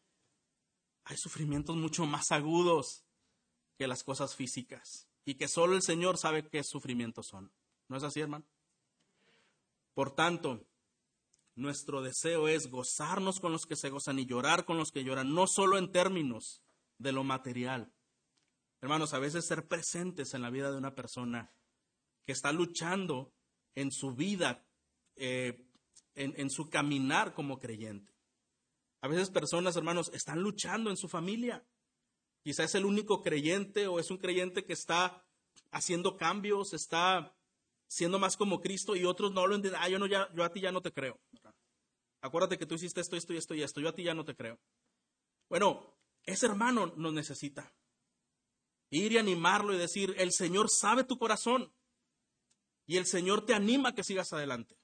hay 1.06 1.18
sufrimientos 1.18 1.76
mucho 1.76 2.06
más 2.06 2.32
agudos 2.32 3.04
que 3.78 3.88
las 3.88 4.04
cosas 4.04 4.36
físicas 4.36 5.10
y 5.26 5.36
que 5.36 5.47
solo 5.47 5.76
el 5.76 5.82
Señor 5.82 6.17
sabe 6.17 6.47
qué 6.49 6.63
sufrimientos 6.63 7.28
son. 7.28 7.51
¿No 7.88 7.97
es 7.97 8.03
así, 8.03 8.19
hermano? 8.19 8.45
Por 9.93 10.15
tanto, 10.15 10.65
nuestro 11.55 12.01
deseo 12.01 12.47
es 12.47 12.69
gozarnos 12.69 13.39
con 13.39 13.51
los 13.51 13.65
que 13.65 13.76
se 13.76 13.89
gozan 13.89 14.19
y 14.19 14.26
llorar 14.26 14.65
con 14.65 14.78
los 14.78 14.91
que 14.91 15.03
lloran, 15.03 15.34
no 15.34 15.45
solo 15.47 15.78
en 15.78 15.91
términos 15.91 16.63
de 16.97 17.11
lo 17.11 17.24
material. 17.24 17.93
Hermanos, 18.82 19.13
a 19.13 19.19
veces 19.19 19.45
ser 19.45 19.67
presentes 19.67 20.34
en 20.34 20.41
la 20.41 20.49
vida 20.49 20.71
de 20.71 20.78
una 20.78 20.95
persona 20.95 21.53
que 22.26 22.32
está 22.32 22.51
luchando 22.51 23.34
en 23.76 23.91
su 23.91 24.13
vida, 24.13 24.65
eh, 25.15 25.65
en, 26.15 26.34
en 26.38 26.49
su 26.49 26.69
caminar 26.69 27.34
como 27.34 27.59
creyente. 27.59 28.13
A 29.01 29.07
veces 29.07 29.30
personas, 29.30 29.76
hermanos, 29.76 30.09
están 30.13 30.39
luchando 30.39 30.89
en 30.89 30.97
su 30.97 31.07
familia. 31.07 31.65
Quizá 32.44 32.66
es 32.66 32.76
el 32.76 32.86
único 32.86 33.22
creyente 33.22 33.88
o 33.88 34.00
es 34.00 34.12
un 34.12 34.18
creyente 34.18 34.66
que 34.66 34.74
está 34.74 35.26
haciendo 35.72 36.18
cambios, 36.18 36.74
está 36.74 37.36
siendo 37.88 38.20
más 38.20 38.36
como 38.36 38.60
Cristo 38.60 38.96
y 38.96 39.06
otros 39.06 39.32
no 39.32 39.48
lo 39.48 39.56
entienden. 39.56 39.82
Ah, 39.82 39.88
yo, 39.88 39.98
no, 39.98 40.08
ya, 40.08 40.30
yo 40.34 40.44
a 40.44 40.52
ti 40.52 40.60
ya 40.62 40.72
no 40.72 40.82
te 40.82 40.91
creo. 40.91 41.20
Acuérdate 42.22 42.58
que 42.58 42.66
tú 42.66 42.76
hiciste 42.76 43.02
esto, 43.02 43.16
esto 43.16 43.34
y 43.34 43.38
esto 43.38 43.54
y 43.54 43.64
esto. 43.64 43.82
Yo 43.82 43.89
a 43.89 43.96
ti 43.96 44.04
ya 44.04 44.14
no 44.14 44.26
te 44.26 44.36
creo. 44.36 44.60
Bueno, 45.50 45.98
ese 46.24 46.46
hermano 46.46 46.94
nos 46.98 47.14
necesita. 47.14 47.74
Ir 48.89 49.12
y 49.12 49.18
animarlo 49.18 49.74
y 49.74 49.78
decir, 49.78 50.14
el 50.18 50.32
Señor 50.32 50.70
sabe 50.70 51.04
tu 51.04 51.18
corazón. 51.18 51.74
Y 52.86 52.98
el 52.98 53.06
Señor 53.06 53.46
te 53.46 53.54
anima 53.54 53.89
a 53.89 53.96
que 53.96 54.04
sigas 54.04 54.34
adelante. 54.34 54.78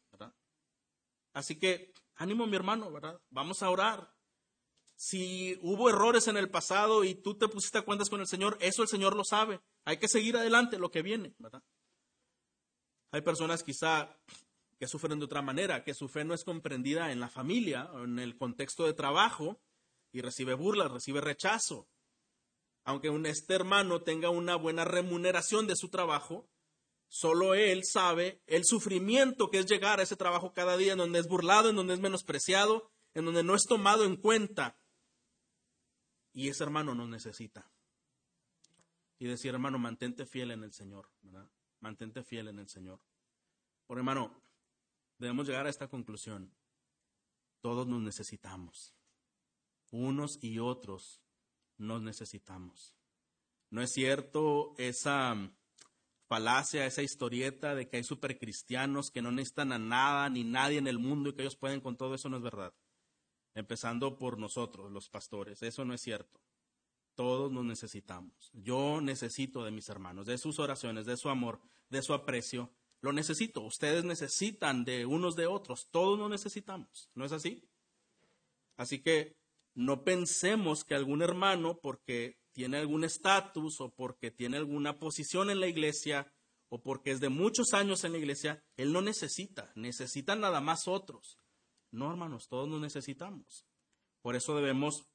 Así 1.34 1.58
que, 1.58 1.94
ánimo 2.16 2.48
mi 2.48 2.56
hermano. 2.56 2.92
Vamos 3.30 3.64
a 3.64 3.70
orar. 3.70 4.14
Si 5.02 5.58
hubo 5.62 5.90
errores 5.90 6.28
en 6.28 6.36
el 6.36 6.50
pasado 6.50 7.06
y 7.06 7.16
tú 7.16 7.38
te 7.38 7.48
pusiste 7.48 7.78
a 7.78 7.84
cuentas 7.84 8.10
con 8.10 8.20
el 8.20 8.28
Señor, 8.28 8.58
eso 8.60 8.82
el 8.82 8.90
Señor 8.90 9.16
lo 9.16 9.24
sabe. 9.24 9.62
Hay 9.86 9.96
que 9.96 10.10
seguir 10.10 10.36
adelante 10.36 10.78
lo 10.78 10.92
que 10.92 11.02
viene. 11.02 11.34
Hay 13.14 13.22
personas 13.22 13.64
quizá 13.64 14.20
que 14.78 14.90
sufren 14.90 15.18
de 15.18 15.24
otra 15.24 15.42
manera, 15.42 15.86
que 15.86 15.94
su 15.94 16.10
fe 16.10 16.26
no 16.26 16.34
es 16.34 16.44
comprendida 16.44 17.14
en 17.14 17.22
la 17.22 17.30
familia, 17.30 17.86
o 17.94 18.04
en 18.04 18.20
el 18.20 18.36
contexto 18.36 18.86
de 18.86 18.94
trabajo, 18.94 19.62
y 20.12 20.20
recibe 20.20 20.54
burlas, 20.54 20.92
recibe 20.92 21.22
rechazo. 21.22 21.88
Aunque 22.84 23.10
un, 23.10 23.26
este 23.26 23.54
hermano 23.54 24.02
tenga 24.02 24.30
una 24.30 24.58
buena 24.58 24.84
remuneración 24.84 25.66
de 25.66 25.78
su 25.78 25.88
trabajo, 25.88 26.50
solo 27.08 27.54
él 27.54 27.86
sabe 27.86 28.42
el 28.48 28.66
sufrimiento 28.66 29.50
que 29.50 29.60
es 29.60 29.66
llegar 29.66 30.02
a 30.02 30.04
ese 30.04 30.18
trabajo 30.18 30.52
cada 30.52 30.76
día, 30.76 30.92
en 30.92 30.98
donde 30.98 31.20
es 31.20 31.28
burlado, 31.30 31.70
en 31.70 31.78
donde 31.78 31.94
es 31.94 32.02
menospreciado, 32.02 32.92
en 33.14 33.24
donde 33.24 33.44
no 33.44 33.56
es 33.56 33.64
tomado 33.64 34.04
en 34.04 34.18
cuenta. 34.18 34.76
Y 36.40 36.48
ese 36.48 36.64
hermano 36.64 36.96
nos 36.96 37.10
necesita. 37.10 37.70
Y 39.18 39.28
decir, 39.28 39.54
hermano, 39.54 39.78
mantente 39.78 40.26
fiel 40.26 40.52
en 40.52 40.64
el 40.64 40.72
Señor, 40.72 41.12
¿verdad? 41.22 41.52
mantente 41.82 42.24
fiel 42.24 42.48
en 42.48 42.60
el 42.60 42.70
Señor. 42.70 43.02
Por 43.86 43.98
hermano, 43.98 44.42
debemos 45.18 45.46
llegar 45.46 45.66
a 45.66 45.70
esta 45.70 45.90
conclusión. 45.90 46.56
Todos 47.60 47.88
nos 47.88 48.02
necesitamos. 48.02 48.96
Unos 49.92 50.42
y 50.42 50.60
otros 50.60 51.22
nos 51.78 52.02
necesitamos. 52.02 52.96
No 53.70 53.82
es 53.82 53.92
cierto 53.92 54.76
esa 54.78 55.36
falacia, 56.30 56.86
esa 56.86 57.02
historieta 57.02 57.76
de 57.76 57.90
que 57.90 57.98
hay 57.98 58.04
supercristianos 58.06 59.12
que 59.12 59.22
no 59.22 59.34
necesitan 59.34 59.74
a 59.74 59.78
nada 59.78 60.30
ni 60.30 60.46
nadie 60.46 60.78
en 60.78 60.88
el 60.88 61.00
mundo 61.00 61.32
y 61.32 61.34
que 61.34 61.42
ellos 61.42 61.58
pueden 61.58 61.82
con 61.82 61.98
todo 61.98 62.16
eso 62.16 62.30
no 62.30 62.38
es 62.38 62.44
verdad. 62.44 62.74
Empezando 63.60 64.18
por 64.18 64.38
nosotros, 64.38 64.92
los 64.92 65.10
pastores. 65.10 65.62
Eso 65.64 65.84
no 65.84 65.94
es 65.94 66.02
cierto. 66.02 66.40
Todos 67.16 67.52
nos 67.52 67.66
necesitamos. 67.66 68.52
Yo 68.54 69.02
necesito 69.02 69.66
de 69.66 69.72
mis 69.72 69.90
hermanos, 69.90 70.26
de 70.26 70.38
sus 70.38 70.60
oraciones, 70.60 71.06
de 71.06 71.18
su 71.18 71.30
amor, 71.30 71.60
de 71.90 72.02
su 72.02 72.14
aprecio. 72.14 72.72
Lo 73.02 73.12
necesito. 73.12 73.62
Ustedes 73.62 74.06
necesitan 74.06 74.86
de 74.86 75.06
unos 75.06 75.36
de 75.36 75.48
otros. 75.48 75.90
Todos 75.92 76.18
nos 76.18 76.30
necesitamos. 76.30 77.10
¿No 77.14 77.26
es 77.26 77.34
así? 77.34 77.68
Así 78.78 79.02
que 79.02 79.36
no 79.74 80.06
pensemos 80.06 80.86
que 80.86 80.96
algún 80.96 81.22
hermano, 81.22 81.80
porque 81.82 82.40
tiene 82.54 82.78
algún 82.78 83.04
estatus 83.04 83.82
o 83.82 83.94
porque 83.94 84.32
tiene 84.32 84.58
alguna 84.58 84.98
posición 84.98 85.50
en 85.50 85.60
la 85.60 85.68
iglesia 85.68 86.32
o 86.70 86.82
porque 86.82 87.12
es 87.12 87.20
de 87.20 87.30
muchos 87.30 87.74
años 87.74 88.04
en 88.04 88.14
la 88.14 88.20
iglesia, 88.20 88.64
él 88.78 88.94
no 88.94 89.02
necesita. 89.02 89.72
Necesitan 89.76 90.40
nada 90.40 90.62
más 90.62 90.88
otros. 90.88 91.38
No, 91.92 92.10
hermanos, 92.10 92.48
todos 92.48 92.68
nos 92.68 92.82
necesitamos. 92.82 93.66
Por 94.22 94.36
eso 94.36 94.56
debemos 94.56 95.06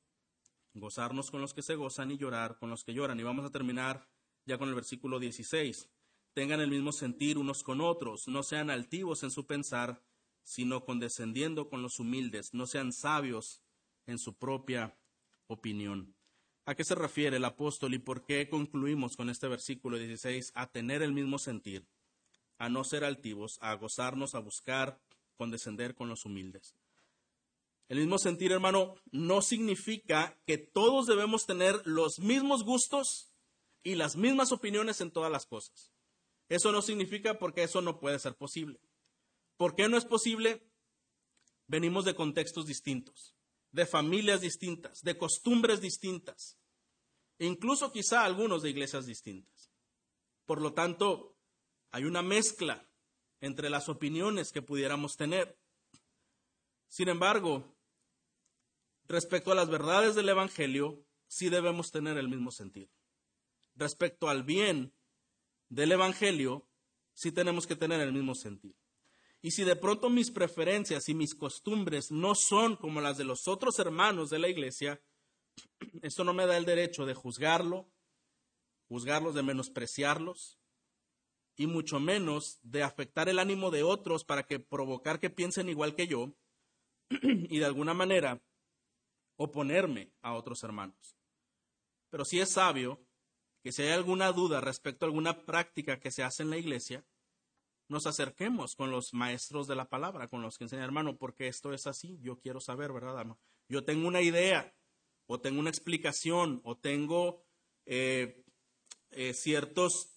gozarnos 0.75 1.31
con 1.31 1.41
los 1.41 1.55
que 1.55 1.63
se 1.63 1.77
gozan 1.77 2.11
y 2.11 2.19
llorar 2.19 2.59
con 2.59 2.71
los 2.71 2.85
que 2.85 2.95
lloran. 2.95 3.21
Y 3.21 3.23
vamos 3.23 3.45
a 3.45 3.51
terminar 3.51 4.09
ya 4.45 4.59
con 4.59 4.69
el 4.69 4.75
versículo 4.75 5.19
16. 5.19 5.89
Tengan 6.33 6.61
el 6.61 6.71
mismo 6.71 6.93
sentir 6.93 7.39
unos 7.39 7.63
con 7.63 7.81
otros, 7.81 8.27
no 8.27 8.43
sean 8.43 8.71
altivos 8.71 9.23
en 9.23 9.31
su 9.31 9.47
pensar, 9.47 10.03
sino 10.43 10.85
condescendiendo 10.85 11.69
con 11.69 11.81
los 11.81 12.01
humildes, 12.01 12.55
no 12.55 12.67
sean 12.67 12.93
sabios 12.93 13.63
en 14.07 14.19
su 14.19 14.37
propia 14.37 14.99
opinión. 15.47 16.17
¿A 16.67 16.75
qué 16.75 16.83
se 16.83 16.95
refiere 16.95 17.37
el 17.37 17.45
apóstol 17.45 17.95
y 17.95 17.99
por 17.99 18.25
qué 18.25 18.49
concluimos 18.49 19.17
con 19.17 19.31
este 19.31 19.49
versículo 19.49 19.99
16? 19.99 20.53
A 20.55 20.71
tener 20.73 21.03
el 21.03 21.13
mismo 21.13 21.39
sentir, 21.39 21.87
a 22.59 22.69
no 22.69 22.85
ser 22.85 23.05
altivos, 23.05 23.59
a 23.63 23.75
gozarnos, 23.75 24.35
a 24.35 24.41
buscar, 24.41 25.01
condescender 25.37 25.95
con 25.95 26.09
los 26.09 26.25
humildes. 26.25 26.75
El 27.89 27.99
mismo 27.99 28.19
sentir, 28.19 28.53
hermano, 28.53 28.95
no 29.11 29.43
significa 29.43 30.41
que 30.47 30.59
todos 30.59 31.07
debemos 31.07 31.47
tener 31.47 31.83
los 31.85 32.19
mismos 32.19 32.65
gustos 32.65 33.33
y 33.83 33.95
las 33.95 34.17
mismas 34.17 34.53
opiniones 34.53 35.01
en 35.01 35.11
todas 35.11 35.31
las 35.31 35.47
cosas. 35.47 35.93
Eso 36.49 36.73
no 36.73 36.83
significa 36.83 37.39
porque 37.39 37.63
eso 37.63 37.83
no 37.83 38.01
puede 38.01 38.19
ser 38.19 38.37
posible. 38.37 38.81
¿Por 39.57 39.77
qué 39.77 39.89
no 39.89 39.97
es 39.97 40.05
posible? 40.05 40.67
Venimos 41.67 42.05
de 42.05 42.15
contextos 42.15 42.67
distintos, 42.67 43.35
de 43.73 43.87
familias 43.87 44.41
distintas, 44.41 45.03
de 45.03 45.17
costumbres 45.17 45.81
distintas, 45.81 46.59
incluso 47.39 47.93
quizá 47.93 48.25
algunos 48.25 48.63
de 48.63 48.71
iglesias 48.71 49.07
distintas. 49.07 49.71
Por 50.47 50.61
lo 50.61 50.73
tanto, 50.75 51.37
hay 51.91 52.05
una 52.05 52.23
mezcla 52.23 52.87
entre 53.45 53.69
las 53.69 53.91
opiniones 53.91 54.53
que 54.53 54.63
pudiéramos 54.63 55.19
tener. 55.19 55.59
Sin 56.89 57.09
embargo, 57.11 57.77
respecto 59.07 59.53
a 59.53 59.55
las 59.55 59.69
verdades 59.69 60.15
del 60.15 60.31
Evangelio, 60.31 61.05
sí 61.27 61.51
debemos 61.51 61.91
tener 61.91 62.17
el 62.17 62.29
mismo 62.29 62.51
sentido. 62.51 62.91
Respecto 63.75 64.31
al 64.31 64.45
bien 64.45 64.95
del 65.69 65.93
Evangelio, 65.93 66.67
sí 67.13 67.33
tenemos 67.33 67.67
que 67.67 67.77
tener 67.77 68.01
el 68.01 68.15
mismo 68.15 68.35
sentido. 68.35 68.77
Y 69.43 69.51
si 69.51 69.65
de 69.65 69.77
pronto 69.77 70.09
mis 70.09 70.31
preferencias 70.31 71.11
y 71.11 71.15
mis 71.15 71.35
costumbres 71.35 72.11
no 72.11 72.35
son 72.35 72.77
como 72.77 73.03
las 73.03 73.19
de 73.19 73.25
los 73.25 73.47
otros 73.47 73.79
hermanos 73.79 74.31
de 74.31 74.39
la 74.39 74.49
iglesia, 74.49 75.03
esto 76.03 76.25
no 76.25 76.33
me 76.33 76.47
da 76.47 76.57
el 76.57 76.65
derecho 76.65 77.05
de 77.05 77.13
juzgarlo, 77.13 77.91
juzgarlos, 78.89 79.35
de 79.35 79.43
menospreciarlos, 79.43 80.59
y 81.57 81.67
mucho 81.67 82.01
menos 82.01 82.59
de 82.63 82.83
afectar 82.83 83.29
el 83.29 83.39
ánimo 83.39 83.71
de 83.71 83.83
otros 83.83 84.25
para 84.25 84.45
que 84.45 84.59
provocar 84.59 85.21
que 85.21 85.31
piensen 85.31 85.69
igual 85.69 85.95
que 85.95 86.07
yo, 86.07 86.35
y 87.11 87.59
de 87.59 87.65
alguna 87.65 87.95
manera 87.95 88.43
oponerme 89.37 90.13
a 90.23 90.35
otros 90.35 90.63
hermanos. 90.63 91.17
Pero 92.11 92.25
si 92.25 92.41
es 92.41 92.51
sabio 92.51 93.01
que 93.63 93.73
si 93.73 93.83
hay 93.83 93.91
alguna 93.91 94.31
duda 94.33 94.61
respecto 94.61 95.05
a 95.05 95.09
alguna 95.09 95.45
práctica 95.47 95.99
que 95.99 96.11
se 96.11 96.23
hace 96.23 96.43
en 96.43 96.51
la 96.51 96.59
iglesia, 96.59 97.05
nos 97.89 98.07
acerquemos 98.07 98.77
con 98.77 98.91
los 98.91 99.13
maestros 99.13 99.67
de 99.67 99.75
la 99.75 99.89
palabra, 99.89 100.29
con 100.29 100.43
los 100.43 100.57
que 100.57 100.65
enseñan, 100.65 100.85
hermano, 100.85 101.17
porque 101.17 101.49
esto 101.49 101.73
es 101.73 101.87
así, 101.87 102.19
yo 102.21 102.39
quiero 102.39 102.61
saber, 102.61 102.93
¿verdad, 102.93 103.19
hermano? 103.19 103.39
Yo 103.69 103.85
tengo 103.85 104.07
una 104.07 104.21
idea, 104.21 104.75
o 105.27 105.41
tengo 105.41 105.61
una 105.61 105.71
explicación, 105.71 106.61
o 106.65 106.77
tengo 106.77 107.45
eh, 107.87 108.45
eh, 109.11 109.35
ciertos, 109.35 110.14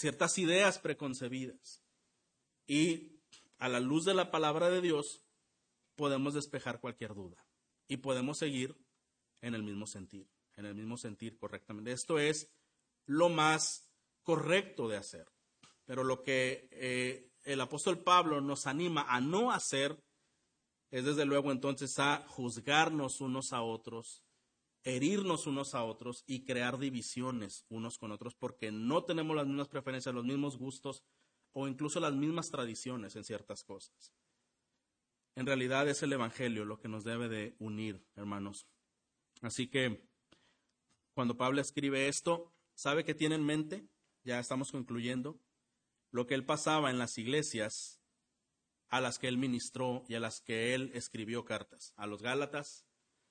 ciertas 0.00 0.38
ideas 0.38 0.78
preconcebidas. 0.78 1.82
Y 2.66 3.20
a 3.58 3.68
la 3.68 3.80
luz 3.80 4.06
de 4.06 4.14
la 4.14 4.30
palabra 4.30 4.70
de 4.70 4.80
Dios, 4.80 5.22
podemos 5.94 6.32
despejar 6.32 6.80
cualquier 6.80 7.14
duda 7.14 7.46
y 7.86 7.98
podemos 7.98 8.38
seguir 8.38 8.74
en 9.42 9.54
el 9.54 9.62
mismo 9.62 9.86
sentir, 9.86 10.26
en 10.56 10.64
el 10.64 10.74
mismo 10.74 10.96
sentir 10.96 11.36
correctamente. 11.36 11.92
Esto 11.92 12.18
es 12.18 12.50
lo 13.04 13.28
más 13.28 13.90
correcto 14.22 14.88
de 14.88 14.96
hacer. 14.96 15.28
Pero 15.84 16.04
lo 16.04 16.22
que 16.22 16.68
eh, 16.70 17.30
el 17.42 17.60
apóstol 17.60 18.02
Pablo 18.02 18.40
nos 18.40 18.66
anima 18.66 19.02
a 19.02 19.20
no 19.20 19.52
hacer 19.52 20.02
es 20.90 21.04
desde 21.04 21.26
luego 21.26 21.52
entonces 21.52 21.98
a 21.98 22.24
juzgarnos 22.28 23.20
unos 23.20 23.52
a 23.52 23.62
otros, 23.62 24.24
herirnos 24.84 25.46
unos 25.46 25.74
a 25.74 25.84
otros 25.84 26.24
y 26.26 26.44
crear 26.44 26.78
divisiones 26.78 27.64
unos 27.68 27.98
con 27.98 28.12
otros 28.12 28.34
porque 28.34 28.72
no 28.72 29.04
tenemos 29.04 29.36
las 29.36 29.46
mismas 29.46 29.68
preferencias, 29.68 30.14
los 30.14 30.24
mismos 30.24 30.56
gustos 30.56 31.02
o 31.52 31.68
incluso 31.68 32.00
las 32.00 32.14
mismas 32.14 32.50
tradiciones 32.50 33.16
en 33.16 33.24
ciertas 33.24 33.64
cosas. 33.64 34.12
En 35.34 35.46
realidad 35.46 35.88
es 35.88 36.02
el 36.02 36.12
Evangelio 36.12 36.64
lo 36.64 36.80
que 36.80 36.88
nos 36.88 37.04
debe 37.04 37.28
de 37.28 37.56
unir, 37.58 38.04
hermanos. 38.16 38.66
Así 39.42 39.68
que 39.68 40.06
cuando 41.14 41.36
Pablo 41.36 41.60
escribe 41.60 42.08
esto, 42.08 42.52
¿sabe 42.74 43.04
qué 43.04 43.14
tiene 43.14 43.34
en 43.36 43.44
mente? 43.44 43.86
Ya 44.24 44.38
estamos 44.38 44.72
concluyendo. 44.72 45.40
Lo 46.10 46.26
que 46.26 46.34
él 46.34 46.44
pasaba 46.44 46.90
en 46.90 46.98
las 46.98 47.18
iglesias 47.18 48.00
a 48.88 49.00
las 49.00 49.18
que 49.18 49.28
él 49.28 49.38
ministró 49.38 50.04
y 50.08 50.14
a 50.14 50.20
las 50.20 50.40
que 50.40 50.74
él 50.74 50.90
escribió 50.94 51.44
cartas. 51.44 51.92
A 51.96 52.06
los 52.06 52.22
Gálatas, 52.22 52.84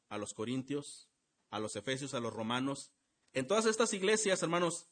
a 0.07 0.17
los 0.17 0.33
Corintios, 0.33 1.08
a 1.49 1.59
los 1.59 1.75
Efesios, 1.75 2.13
a 2.13 2.19
los 2.19 2.33
Romanos. 2.33 2.91
En 3.33 3.47
todas 3.47 3.65
estas 3.65 3.93
iglesias, 3.93 4.41
hermanos, 4.43 4.89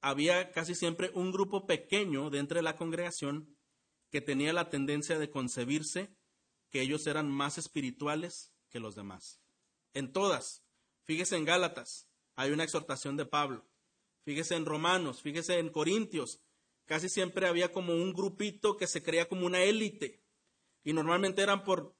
había 0.00 0.52
casi 0.52 0.74
siempre 0.74 1.10
un 1.14 1.32
grupo 1.32 1.66
pequeño 1.66 2.30
dentro 2.30 2.56
de 2.56 2.62
la 2.62 2.76
congregación 2.76 3.56
que 4.10 4.20
tenía 4.20 4.52
la 4.52 4.68
tendencia 4.68 5.18
de 5.18 5.30
concebirse 5.30 6.14
que 6.70 6.80
ellos 6.80 7.06
eran 7.06 7.30
más 7.30 7.58
espirituales 7.58 8.52
que 8.68 8.80
los 8.80 8.94
demás. 8.94 9.40
En 9.94 10.12
todas. 10.12 10.64
Fíjese 11.04 11.36
en 11.36 11.44
Gálatas, 11.44 12.08
hay 12.34 12.50
una 12.50 12.64
exhortación 12.64 13.16
de 13.16 13.26
Pablo. 13.26 13.68
Fíjese 14.24 14.54
en 14.54 14.66
Romanos, 14.66 15.22
fíjese 15.22 15.58
en 15.58 15.68
Corintios. 15.68 16.40
Casi 16.84 17.08
siempre 17.08 17.46
había 17.46 17.72
como 17.72 17.94
un 17.94 18.12
grupito 18.12 18.76
que 18.76 18.86
se 18.86 19.02
creía 19.02 19.28
como 19.28 19.46
una 19.46 19.62
élite. 19.62 20.22
Y 20.84 20.92
normalmente 20.92 21.42
eran 21.42 21.64
por, 21.64 21.96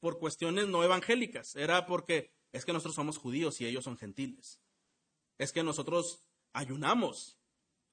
por 0.00 0.18
cuestiones 0.18 0.68
no 0.68 0.82
evangélicas. 0.84 1.54
Era 1.56 1.86
porque 1.86 2.32
es 2.54 2.64
que 2.64 2.72
nosotros 2.72 2.94
somos 2.94 3.18
judíos 3.18 3.60
y 3.60 3.66
ellos 3.66 3.84
son 3.84 3.98
gentiles. 3.98 4.60
Es 5.36 5.52
que 5.52 5.62
nosotros 5.62 6.24
ayunamos 6.52 7.38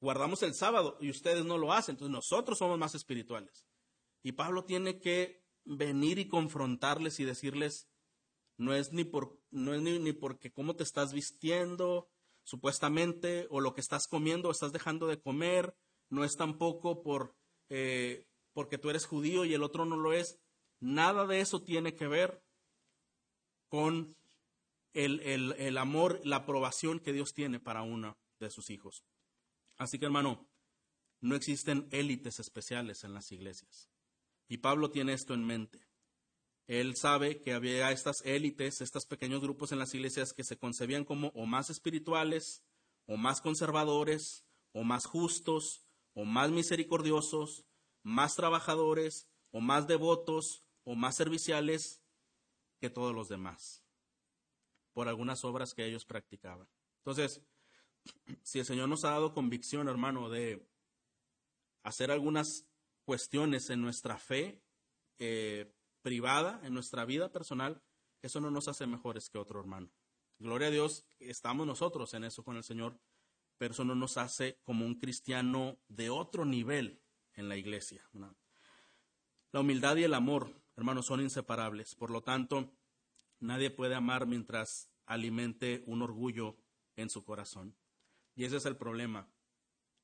guardamos 0.01 0.41
el 0.41 0.55
sábado 0.55 0.97
y 0.99 1.09
ustedes 1.09 1.45
no 1.45 1.57
lo 1.57 1.71
hacen, 1.71 1.93
entonces 1.93 2.11
nosotros 2.11 2.57
somos 2.57 2.77
más 2.77 2.95
espirituales. 2.95 3.65
Y 4.23 4.33
Pablo 4.33 4.65
tiene 4.65 4.99
que 4.99 5.45
venir 5.63 6.17
y 6.17 6.27
confrontarles 6.27 7.19
y 7.19 7.23
decirles, 7.25 7.87
no 8.57 8.73
es 8.73 8.91
ni 8.91 9.03
por, 9.03 9.39
no 9.51 9.73
es 9.73 9.81
ni, 9.81 10.11
porque 10.11 10.51
cómo 10.51 10.75
te 10.75 10.83
estás 10.83 11.13
vistiendo, 11.13 12.09
supuestamente, 12.43 13.47
o 13.51 13.61
lo 13.61 13.73
que 13.73 13.81
estás 13.81 14.07
comiendo 14.07 14.49
o 14.49 14.51
estás 14.51 14.73
dejando 14.73 15.07
de 15.07 15.21
comer, 15.21 15.75
no 16.09 16.23
es 16.23 16.35
tampoco 16.35 17.03
por, 17.03 17.35
eh, 17.69 18.27
porque 18.53 18.77
tú 18.77 18.89
eres 18.89 19.05
judío 19.05 19.45
y 19.45 19.53
el 19.53 19.63
otro 19.63 19.85
no 19.85 19.97
lo 19.97 20.13
es. 20.13 20.39
Nada 20.79 21.27
de 21.27 21.41
eso 21.41 21.61
tiene 21.61 21.95
que 21.95 22.07
ver 22.07 22.43
con 23.69 24.17
el, 24.93 25.19
el 25.21 25.77
amor, 25.77 26.21
la 26.23 26.37
aprobación 26.37 26.99
que 26.99 27.13
Dios 27.13 27.33
tiene 27.33 27.59
para 27.59 27.81
uno 27.83 28.17
de 28.39 28.49
sus 28.49 28.69
hijos. 28.69 29.03
Así 29.77 29.99
que 29.99 30.05
hermano, 30.05 30.47
no 31.21 31.35
existen 31.35 31.87
élites 31.91 32.39
especiales 32.39 33.03
en 33.03 33.13
las 33.13 33.31
iglesias. 33.31 33.89
Y 34.47 34.57
Pablo 34.57 34.91
tiene 34.91 35.13
esto 35.13 35.33
en 35.33 35.45
mente. 35.45 35.87
Él 36.67 36.95
sabe 36.95 37.41
que 37.41 37.53
había 37.53 37.91
estas 37.91 38.21
élites, 38.25 38.81
estos 38.81 39.05
pequeños 39.05 39.41
grupos 39.41 39.71
en 39.71 39.79
las 39.79 39.93
iglesias 39.93 40.33
que 40.33 40.43
se 40.43 40.57
concebían 40.57 41.05
como 41.05 41.27
o 41.29 41.45
más 41.45 41.69
espirituales, 41.69 42.63
o 43.05 43.17
más 43.17 43.41
conservadores, 43.41 44.45
o 44.73 44.83
más 44.83 45.05
justos, 45.05 45.85
o 46.13 46.25
más 46.25 46.51
misericordiosos, 46.51 47.65
más 48.03 48.35
trabajadores, 48.35 49.27
o 49.51 49.59
más 49.59 49.87
devotos, 49.87 50.63
o 50.83 50.95
más 50.95 51.15
serviciales 51.15 52.01
que 52.79 52.89
todos 52.89 53.13
los 53.13 53.29
demás, 53.29 53.80
por 54.93 55.07
algunas 55.07 55.43
obras 55.45 55.73
que 55.73 55.85
ellos 55.85 56.05
practicaban. 56.05 56.67
Entonces, 56.97 57.41
si 58.43 58.59
el 58.59 58.65
Señor 58.65 58.89
nos 58.89 59.05
ha 59.05 59.11
dado 59.11 59.33
convicción, 59.33 59.87
hermano, 59.87 60.29
de 60.29 60.67
hacer 61.83 62.11
algunas 62.11 62.67
cuestiones 63.05 63.69
en 63.69 63.81
nuestra 63.81 64.17
fe 64.17 64.61
eh, 65.19 65.73
privada, 66.01 66.59
en 66.63 66.73
nuestra 66.73 67.05
vida 67.05 67.31
personal, 67.31 67.81
eso 68.21 68.39
no 68.39 68.51
nos 68.51 68.67
hace 68.67 68.85
mejores 68.85 69.29
que 69.29 69.37
otro 69.37 69.59
hermano. 69.59 69.91
Gloria 70.37 70.67
a 70.67 70.71
Dios, 70.71 71.05
estamos 71.19 71.67
nosotros 71.67 72.13
en 72.13 72.23
eso 72.23 72.43
con 72.43 72.57
el 72.57 72.63
Señor, 72.63 72.99
pero 73.57 73.73
eso 73.73 73.83
no 73.83 73.95
nos 73.95 74.17
hace 74.17 74.59
como 74.63 74.85
un 74.85 74.95
cristiano 74.95 75.77
de 75.87 76.09
otro 76.09 76.45
nivel 76.45 77.01
en 77.33 77.47
la 77.47 77.57
iglesia. 77.57 78.03
La 79.51 79.59
humildad 79.59 79.97
y 79.97 80.03
el 80.03 80.13
amor, 80.13 80.51
hermanos, 80.75 81.05
son 81.05 81.21
inseparables. 81.21 81.95
Por 81.95 82.09
lo 82.09 82.21
tanto, 82.21 82.71
nadie 83.41 83.71
puede 83.71 83.95
amar 83.95 84.27
mientras 84.27 84.89
alimente 85.05 85.83
un 85.87 86.01
orgullo 86.01 86.57
en 86.95 87.09
su 87.09 87.25
corazón. 87.25 87.75
Y 88.35 88.45
ese 88.45 88.57
es 88.57 88.65
el 88.65 88.77
problema. 88.77 89.29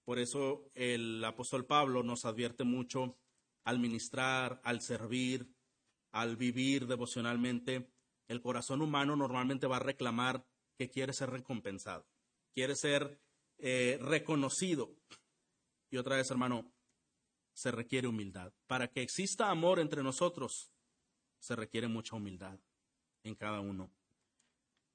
Por 0.03 0.19
eso 0.19 0.69
el 0.73 1.23
apóstol 1.23 1.65
Pablo 1.65 2.03
nos 2.03 2.25
advierte 2.25 2.63
mucho 2.63 3.17
al 3.63 3.79
ministrar, 3.79 4.59
al 4.63 4.81
servir, 4.81 5.53
al 6.11 6.35
vivir 6.35 6.87
devocionalmente. 6.87 7.89
El 8.27 8.41
corazón 8.41 8.81
humano 8.81 9.15
normalmente 9.15 9.67
va 9.67 9.77
a 9.77 9.81
reclamar 9.81 10.45
que 10.77 10.89
quiere 10.89 11.13
ser 11.13 11.29
recompensado, 11.29 12.07
quiere 12.53 12.75
ser 12.75 13.21
eh, 13.57 13.97
reconocido. 14.01 14.95
Y 15.89 15.97
otra 15.97 16.17
vez, 16.17 16.29
hermano, 16.31 16.73
se 17.53 17.71
requiere 17.71 18.07
humildad. 18.07 18.53
Para 18.67 18.89
que 18.89 19.01
exista 19.01 19.49
amor 19.49 19.79
entre 19.79 20.03
nosotros, 20.03 20.71
se 21.39 21.55
requiere 21.55 21.87
mucha 21.87 22.15
humildad 22.15 22.59
en 23.23 23.35
cada 23.35 23.59
uno. 23.59 23.91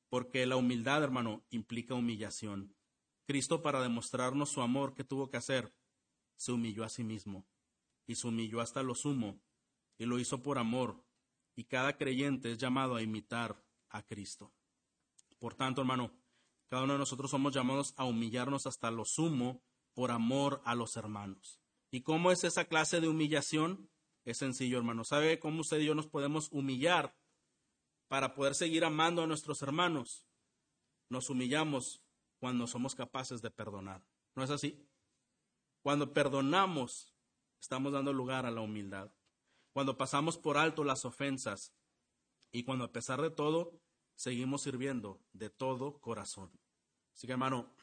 Porque 0.08 0.46
la 0.46 0.56
humildad, 0.56 1.02
hermano, 1.02 1.44
implica 1.50 1.94
humillación. 1.94 2.74
Cristo, 3.26 3.62
para 3.62 3.80
demostrarnos 3.80 4.50
su 4.50 4.60
amor, 4.60 4.94
¿qué 4.94 5.04
tuvo 5.04 5.30
que 5.30 5.36
hacer? 5.36 5.74
Se 6.36 6.52
humilló 6.52 6.84
a 6.84 6.88
sí 6.88 7.04
mismo 7.04 7.46
y 8.06 8.16
se 8.16 8.26
humilló 8.26 8.60
hasta 8.60 8.82
lo 8.82 8.94
sumo 8.94 9.40
y 9.98 10.06
lo 10.06 10.18
hizo 10.18 10.42
por 10.42 10.58
amor. 10.58 11.04
Y 11.54 11.64
cada 11.64 11.96
creyente 11.96 12.52
es 12.52 12.58
llamado 12.58 12.96
a 12.96 13.02
imitar 13.02 13.62
a 13.88 14.02
Cristo. 14.02 14.52
Por 15.38 15.54
tanto, 15.54 15.82
hermano, 15.82 16.12
cada 16.68 16.84
uno 16.84 16.94
de 16.94 16.98
nosotros 16.98 17.30
somos 17.30 17.52
llamados 17.52 17.94
a 17.96 18.04
humillarnos 18.04 18.66
hasta 18.66 18.90
lo 18.90 19.04
sumo 19.04 19.62
por 19.92 20.10
amor 20.10 20.62
a 20.64 20.74
los 20.74 20.96
hermanos. 20.96 21.60
¿Y 21.90 22.00
cómo 22.00 22.32
es 22.32 22.44
esa 22.44 22.64
clase 22.64 23.00
de 23.00 23.08
humillación? 23.08 23.90
Es 24.24 24.38
sencillo, 24.38 24.78
hermano. 24.78 25.04
¿Sabe 25.04 25.38
cómo 25.38 25.60
usted 25.60 25.80
y 25.80 25.86
yo 25.86 25.94
nos 25.94 26.06
podemos 26.06 26.48
humillar 26.52 27.14
para 28.12 28.34
poder 28.34 28.54
seguir 28.54 28.84
amando 28.84 29.22
a 29.22 29.26
nuestros 29.26 29.62
hermanos? 29.62 30.26
Nos 31.08 31.30
humillamos 31.30 32.02
cuando 32.38 32.66
somos 32.66 32.94
capaces 32.94 33.40
de 33.40 33.50
perdonar. 33.50 34.04
¿No 34.34 34.44
es 34.44 34.50
así? 34.50 34.86
Cuando 35.80 36.12
perdonamos, 36.12 37.16
estamos 37.58 37.90
dando 37.94 38.12
lugar 38.12 38.44
a 38.44 38.50
la 38.50 38.60
humildad. 38.60 39.10
Cuando 39.72 39.96
pasamos 39.96 40.36
por 40.36 40.58
alto 40.58 40.84
las 40.84 41.06
ofensas 41.06 41.72
y 42.50 42.64
cuando 42.64 42.84
a 42.84 42.92
pesar 42.92 43.22
de 43.22 43.30
todo, 43.30 43.80
seguimos 44.14 44.60
sirviendo 44.60 45.24
de 45.32 45.48
todo 45.48 45.98
corazón. 45.98 46.52
Así 47.14 47.26
que 47.26 47.32
hermano, 47.32 47.74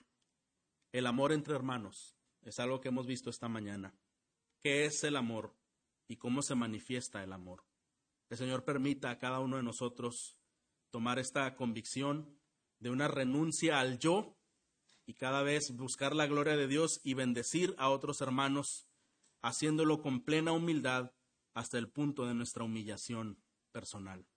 el 0.91 1.07
amor 1.07 1.31
entre 1.31 1.56
hermanos 1.56 2.15
es 2.43 2.60
algo 2.60 2.81
que 2.81 2.89
hemos 2.89 3.07
visto 3.07 3.31
esta 3.31 3.49
mañana. 3.49 3.95
¿Qué 4.60 4.85
es 4.85 5.03
el 5.03 5.15
amor 5.15 5.56
y 6.07 6.18
cómo 6.18 6.43
se 6.43 6.53
manifiesta 6.53 7.23
el 7.23 7.34
amor? 7.34 7.64
El 8.30 8.38
Señor 8.38 8.64
permita 8.64 9.10
a 9.10 9.18
cada 9.18 9.39
uno 9.39 9.57
de 9.57 9.64
nosotros 9.64 10.38
tomar 10.91 11.18
esta 11.18 11.56
convicción 11.56 12.39
de 12.80 12.91
una 12.91 13.07
renuncia 13.07 13.80
al 13.80 13.97
yo 13.99 14.38
y 15.06 15.15
cada 15.15 15.41
vez 15.41 15.76
buscar 15.76 16.15
la 16.15 16.27
gloria 16.27 16.56
de 16.56 16.68
Dios 16.68 17.01
y 17.03 17.15
bendecir 17.15 17.73
a 17.80 17.89
otros 17.89 18.22
hermanos, 18.22 18.88
haciéndolo 19.41 20.01
con 20.01 20.23
plena 20.23 20.51
humildad 20.51 21.11
hasta 21.56 21.80
el 21.80 21.89
punto 21.89 22.27
de 22.27 22.35
nuestra 22.35 22.64
humillación 22.64 23.41
personal. 23.72 24.30